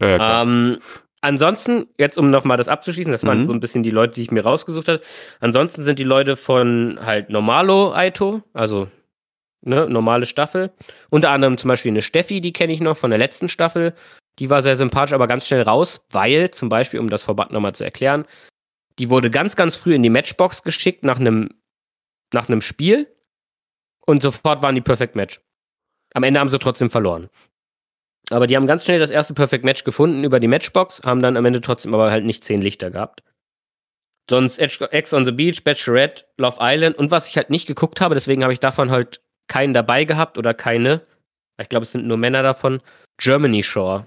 [0.00, 0.42] Ja.
[0.42, 0.78] Ähm,
[1.20, 3.46] ansonsten, jetzt um nochmal das abzuschließen, das waren Mhm.
[3.46, 5.00] so ein bisschen die Leute, die ich mir rausgesucht habe.
[5.40, 8.88] Ansonsten sind die Leute von halt Normalo Aito, also
[9.62, 10.70] ne, normale Staffel.
[11.10, 13.94] Unter anderem zum Beispiel eine Steffi, die kenne ich noch von der letzten Staffel.
[14.38, 17.74] Die war sehr sympathisch, aber ganz schnell raus, weil zum Beispiel, um das Format nochmal
[17.74, 18.24] zu erklären,
[19.00, 21.48] die wurde ganz, ganz früh in die Matchbox geschickt nach einem
[22.34, 23.08] nach einem Spiel
[24.06, 25.40] und sofort waren die Perfect Match.
[26.12, 27.30] Am Ende haben sie trotzdem verloren.
[28.28, 31.38] Aber die haben ganz schnell das erste Perfect Match gefunden über die Matchbox, haben dann
[31.38, 33.22] am Ende trotzdem aber halt nicht zehn Lichter gehabt.
[34.28, 38.14] Sonst Ex on the Beach, Bachelorette, Love Island und was ich halt nicht geguckt habe,
[38.14, 41.06] deswegen habe ich davon halt keinen dabei gehabt oder keine.
[41.58, 42.82] Ich glaube, es sind nur Männer davon.
[43.16, 44.06] Germany Shore.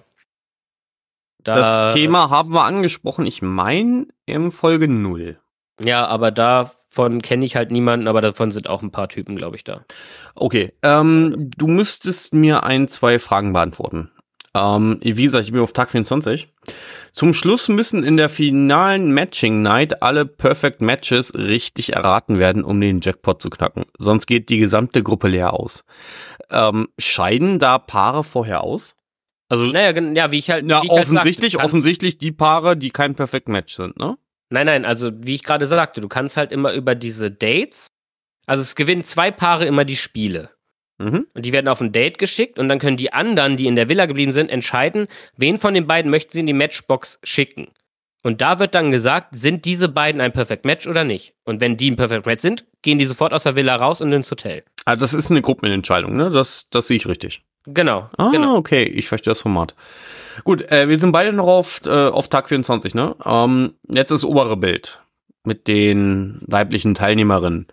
[1.43, 5.37] Da- Das Thema haben wir angesprochen, ich meine, in Folge 0.
[5.83, 9.55] Ja, aber davon kenne ich halt niemanden, aber davon sind auch ein paar Typen, glaube
[9.55, 9.83] ich, da.
[10.35, 14.09] Okay, ähm, du müsstest mir ein, zwei Fragen beantworten.
[14.55, 16.47] Ähm, wie gesagt, ich bin auf Tag 24.
[17.11, 22.79] Zum Schluss müssen in der finalen Matching Night alle Perfect Matches richtig erraten werden, um
[22.79, 23.85] den Jackpot zu knacken.
[23.97, 25.83] Sonst geht die gesamte Gruppe leer aus.
[26.51, 28.95] Ähm, scheiden da Paare vorher aus?
[29.49, 30.65] Also, Naja, ja, wie ich halt.
[30.65, 34.17] na, wie ich halt offensichtlich, sagte, offensichtlich die Paare, die kein Perfect Match sind, ne?
[34.49, 37.87] Nein, nein, also wie ich gerade sagte, du kannst halt immer über diese Dates,
[38.45, 40.51] also es gewinnen zwei Paare immer die Spiele.
[40.99, 41.27] Mhm.
[41.33, 43.89] Und die werden auf ein Date geschickt und dann können die anderen, die in der
[43.89, 45.07] Villa geblieben sind, entscheiden,
[45.37, 47.69] wen von den beiden möchten sie in die Matchbox schicken.
[48.21, 51.33] Und da wird dann gesagt, sind diese beiden ein Perfect Match oder nicht?
[51.43, 54.13] Und wenn die ein Perfect Match sind, gehen die sofort aus der Villa raus und
[54.13, 54.63] ins Hotel.
[54.85, 56.29] Also das ist eine Gruppenentscheidung, ne?
[56.29, 57.41] Das, das sehe ich richtig.
[57.65, 58.57] Genau, Ah, genau.
[58.57, 59.73] okay, ich verstehe das Format.
[60.43, 63.15] Gut, äh, wir sind beide noch auf, äh, auf Tag 24, ne?
[63.25, 65.01] Ähm, jetzt das obere Bild
[65.45, 67.67] mit den weiblichen Teilnehmerinnen.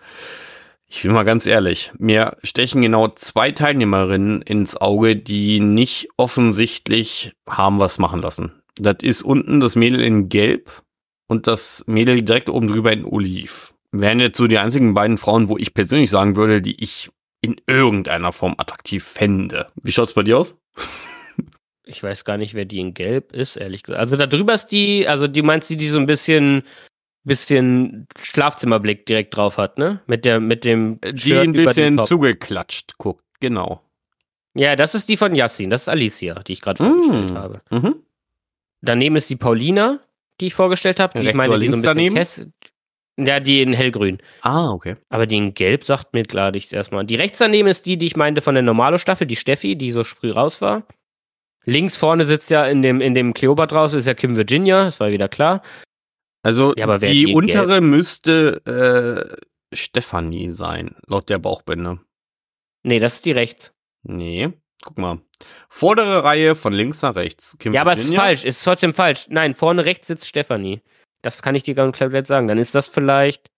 [0.87, 7.33] Ich bin mal ganz ehrlich, mir stechen genau zwei Teilnehmerinnen ins Auge, die nicht offensichtlich
[7.49, 8.53] haben was machen lassen.
[8.77, 10.83] Das ist unten das Mädel in Gelb
[11.29, 13.73] und das Mädel direkt oben drüber in Oliv.
[13.93, 17.11] Wären jetzt so die einzigen beiden Frauen, wo ich persönlich sagen würde, die ich
[17.41, 19.69] in irgendeiner Form attraktiv fände.
[19.83, 20.59] Wie schaut's bei dir aus?
[21.85, 24.01] Ich weiß gar nicht, wer die in Gelb ist, ehrlich gesagt.
[24.01, 26.63] Also da drüber ist die, also die meinst du, die so ein bisschen,
[27.25, 30.01] bisschen Schlafzimmerblick direkt drauf hat, ne?
[30.07, 33.83] Mit der, mit dem Die Shirt ein über bisschen zugeklatscht guckt, genau.
[34.55, 37.37] Ja, das ist die von Yassin, das ist Alicia, die ich gerade vorgestellt Mm.
[37.37, 37.63] habe.
[37.71, 37.97] Mhm.
[38.83, 40.01] Daneben ist die Paulina,
[40.41, 41.21] die ich vorgestellt habe.
[41.21, 42.47] Die ich meine, die so ein bisschen Kess
[43.27, 44.19] Ja, die in hellgrün.
[44.43, 44.97] Ah, okay.
[45.09, 47.05] Aber die in gelb sagt mir klar nichts erstmal.
[47.05, 50.05] Die rechts daneben ist die, die ich meinte von der Normalo-Staffel, die Steffi, die so
[50.05, 50.87] früh raus war.
[51.65, 54.99] Links vorne sitzt ja in dem, in dem Kleopatra raus, ist ja Kim Virginia, das
[55.01, 55.63] war wieder klar.
[56.43, 59.37] Also Ja, die untere müsste
[59.73, 62.01] äh, Stefanie sein, laut der Bauchbinde.
[62.83, 63.75] Nee, das ist die rechts.
[64.03, 64.51] Nee,
[64.83, 65.19] guck mal.
[65.69, 67.57] Vordere Reihe von links nach rechts.
[67.59, 68.23] Kim Ja, aber es ist Virginia.
[68.23, 69.27] falsch, ist trotzdem falsch.
[69.29, 70.81] Nein, vorne rechts sitzt Stefanie.
[71.23, 72.49] Das kann ich dir ganz komplett sagen.
[72.49, 73.51] Dann ist das vielleicht.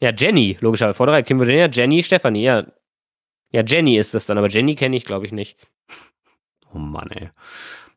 [0.00, 0.96] Ja, Jenny, logischerweise.
[0.96, 2.66] Vordere Reihe, Kim Virginia, Jenny, Stefanie, ja.
[3.50, 5.56] Ja, Jenny ist das dann, aber Jenny kenne ich, glaube ich, nicht.
[6.74, 7.30] Oh Mann, ey.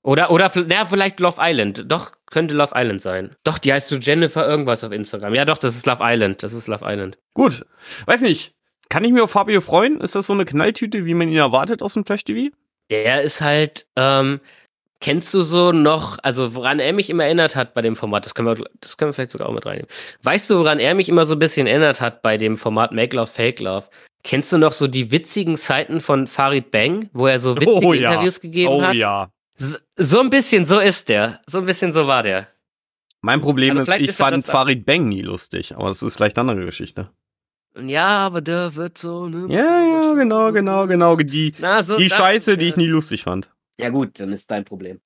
[0.04, 1.86] Oder, oder na, vielleicht Love Island.
[1.88, 3.36] Doch, könnte Love Island sein.
[3.44, 5.34] Doch, die heißt so Jennifer irgendwas auf Instagram.
[5.34, 6.44] Ja, doch, das ist Love Island.
[6.44, 7.18] Das ist Love Island.
[7.34, 7.66] Gut.
[8.06, 8.54] Weiß nicht.
[8.90, 10.00] Kann ich mir auf Fabio freuen?
[10.00, 12.56] Ist das so eine Knalltüte, wie man ihn erwartet aus dem Trash-TV?
[12.90, 14.40] Der ist halt, ähm,
[15.00, 18.34] kennst du so noch, also woran er mich immer erinnert hat bei dem Format, das
[18.34, 19.90] können wir, das können wir vielleicht sogar auch mit reinnehmen.
[20.24, 23.16] Weißt du, woran er mich immer so ein bisschen erinnert hat bei dem Format Make
[23.16, 23.88] Love, Fake Love?
[24.24, 27.94] Kennst du noch so die witzigen Zeiten von Farid Bang, wo er so witzige Oh
[27.94, 28.12] ja.
[28.12, 28.96] Interviews gegeben oh hat?
[28.96, 29.30] ja.
[29.56, 31.42] So, so ein bisschen, so ist der.
[31.48, 32.48] So ein bisschen so war der.
[33.22, 36.38] Mein Problem Also ist, ich ist fand Farid Bang nie lustig, aber das ist vielleicht
[36.38, 37.10] eine andere Geschichte.
[37.80, 39.54] Ja, aber der wird so, ne?
[39.54, 41.16] Ja, ja, genau, genau, genau.
[41.16, 43.50] Die, Na, so die Scheiße, die ich nie lustig fand.
[43.80, 45.00] Ja gut, dann ist dein Problem.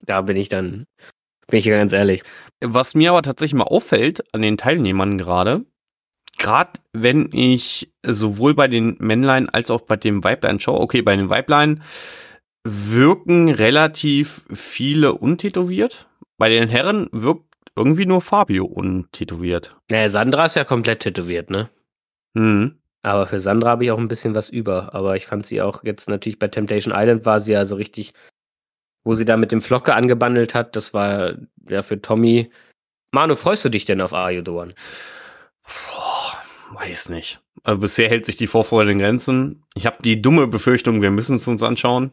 [0.00, 0.86] Da bin ich dann,
[1.46, 2.22] bin ich ganz ehrlich.
[2.62, 5.66] Was mir aber tatsächlich mal auffällt an den Teilnehmern gerade,
[6.38, 11.14] gerade wenn ich sowohl bei den Männlein als auch bei dem Weiblein schaue, okay, bei
[11.14, 11.82] den Weiblein
[12.64, 16.08] wirken relativ viele untätowiert.
[16.38, 17.44] Bei den Herren wirkt
[17.76, 19.76] irgendwie nur Fabio untätowiert.
[19.90, 21.68] Naja, Sandra ist ja komplett tätowiert, ne?
[22.36, 22.77] Hm.
[23.02, 24.94] Aber für Sandra habe ich auch ein bisschen was über.
[24.94, 28.12] Aber ich fand sie auch jetzt natürlich bei Temptation Island war sie ja so richtig,
[29.04, 30.76] wo sie da mit dem Flocke angebandelt hat.
[30.76, 31.34] Das war
[31.68, 32.50] ja für Tommy.
[33.12, 34.10] Manu, freust du dich denn auf?
[34.10, 34.68] Boah,
[36.72, 37.40] weiß nicht.
[37.62, 39.64] Also bisher hält sich die Vorfreude in Grenzen.
[39.74, 42.12] Ich habe die dumme Befürchtung, wir müssen es uns anschauen.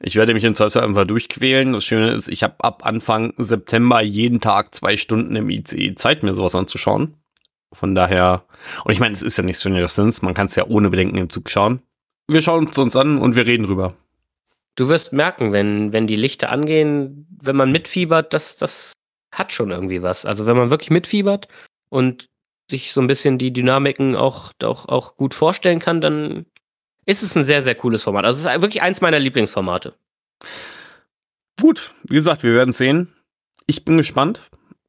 [0.00, 1.72] Ich werde mich in Zweifel einfach durchquälen.
[1.72, 6.22] Das Schöne ist, ich habe ab Anfang September jeden Tag zwei Stunden im ICE Zeit,
[6.22, 7.16] mir sowas anzuschauen.
[7.76, 8.42] Von daher,
[8.84, 11.18] und ich meine, es ist ja nicht Stranger Things, man kann es ja ohne Bedenken
[11.18, 11.82] im Zug schauen.
[12.26, 13.94] Wir schauen es uns an und wir reden drüber.
[14.76, 18.92] Du wirst merken, wenn, wenn die Lichter angehen, wenn man mitfiebert, das, das
[19.30, 20.24] hat schon irgendwie was.
[20.24, 21.48] Also wenn man wirklich mitfiebert
[21.88, 22.28] und
[22.70, 26.46] sich so ein bisschen die Dynamiken auch, auch, auch gut vorstellen kann, dann
[27.04, 28.24] ist es ein sehr, sehr cooles Format.
[28.24, 29.94] Also es ist wirklich eins meiner Lieblingsformate.
[31.60, 33.12] Gut, wie gesagt, wir werden sehen.
[33.66, 34.42] Ich bin gespannt,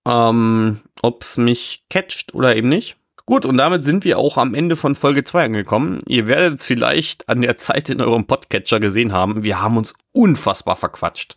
[0.08, 2.98] ähm, ob es mich catcht oder eben nicht.
[3.26, 6.00] Gut, und damit sind wir auch am Ende von Folge 2 angekommen.
[6.08, 9.44] Ihr werdet es vielleicht an der Zeit in eurem Podcatcher gesehen haben.
[9.44, 11.36] Wir haben uns unfassbar verquatscht.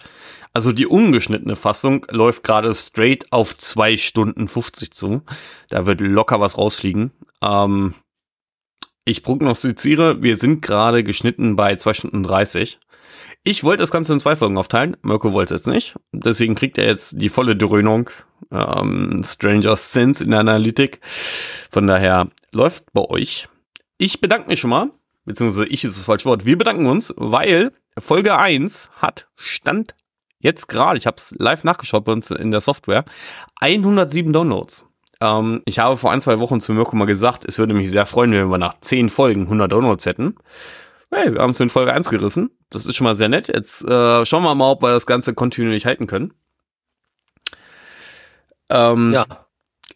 [0.52, 5.22] Also die ungeschnittene Fassung läuft gerade straight auf 2 Stunden 50 zu.
[5.68, 7.10] Da wird locker was rausfliegen.
[7.42, 7.94] Ähm,
[9.04, 12.78] ich prognostiziere, wir sind gerade geschnitten bei 2 Stunden 30.
[13.42, 14.96] Ich wollte das Ganze in zwei Folgen aufteilen.
[15.02, 15.96] Mirko wollte es nicht.
[16.12, 18.10] Deswegen kriegt er jetzt die volle Dröhnung.
[18.50, 21.00] Ähm, Stranger Sense in der Analytik.
[21.70, 23.48] Von daher läuft bei euch.
[23.96, 24.90] Ich bedanke mich schon mal.
[25.24, 26.44] Beziehungsweise ich ist das falsche Wort.
[26.44, 29.94] Wir bedanken uns, weil Folge 1 hat Stand
[30.38, 33.04] jetzt gerade, ich habe es live nachgeschaut bei uns in der Software,
[33.60, 34.88] 107 Downloads.
[35.20, 38.06] Ähm, ich habe vor ein, zwei Wochen zu Mirko mal gesagt, es würde mich sehr
[38.06, 40.36] freuen, wenn wir nach 10 Folgen 100 Downloads hätten.
[41.12, 42.50] Hey, wir haben es in Folge 1 gerissen.
[42.70, 43.48] Das ist schon mal sehr nett.
[43.48, 46.32] Jetzt äh, schauen wir mal, ob wir das Ganze kontinuierlich halten können.
[48.68, 49.26] Ähm, Ja.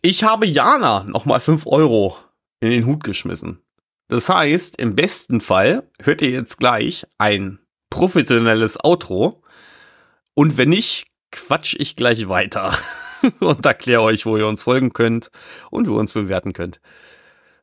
[0.03, 2.17] Ich habe Jana nochmal 5 Euro
[2.61, 3.61] in den Hut geschmissen.
[4.09, 7.59] Das heißt, im besten Fall hört ihr jetzt gleich ein
[7.91, 9.43] professionelles Outro.
[10.35, 12.77] Und wenn nicht, quatsch ich gleich weiter
[13.41, 15.31] und erkläre euch, wo ihr uns folgen könnt
[15.71, 16.81] und wo ihr uns bewerten könnt.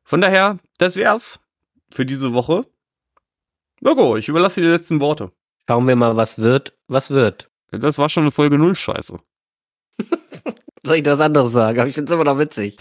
[0.03, 1.41] Von daher, das wär's
[1.91, 2.65] für diese Woche.
[3.81, 5.31] Logo, ich überlasse dir die letzten Worte.
[5.67, 7.49] Schauen wir mal, was wird, was wird.
[7.71, 9.19] Das war schon eine Folge Null Scheiße.
[10.85, 11.79] Soll ich das anderes sagen?
[11.79, 12.77] Aber ich finde es immer noch witzig.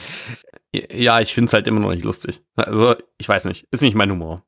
[0.72, 2.43] Ja, ich find's halt immer noch nicht lustig.
[2.56, 3.66] Also, ich weiß nicht.
[3.70, 4.44] Ist nicht mein Humor.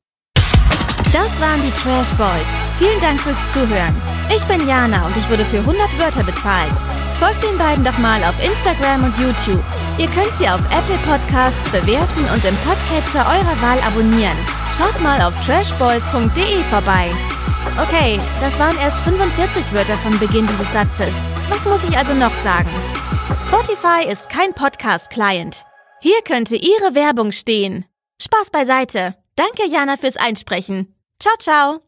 [1.11, 2.47] Das waren die Trash Boys.
[2.79, 3.95] Vielen Dank fürs Zuhören.
[4.35, 7.02] Ich bin Jana und ich wurde für 100 Wörter bezahlt.
[7.19, 9.63] Folgt den beiden doch mal auf Instagram und YouTube.
[9.97, 14.37] Ihr könnt sie auf Apple Podcasts bewerten und im Podcatcher eurer Wahl abonnieren.
[14.77, 17.09] Schaut mal auf trashboys.de vorbei.
[17.81, 21.13] Okay, das waren erst 45 Wörter von Beginn dieses Satzes.
[21.49, 22.69] Was muss ich also noch sagen?
[23.37, 25.63] Spotify ist kein Podcast-Client.
[26.01, 27.85] Hier könnte Ihre Werbung stehen.
[28.21, 29.15] Spaß beiseite.
[29.35, 30.95] Danke, Jana, fürs Einsprechen.
[31.19, 31.82] Ciao, ciao.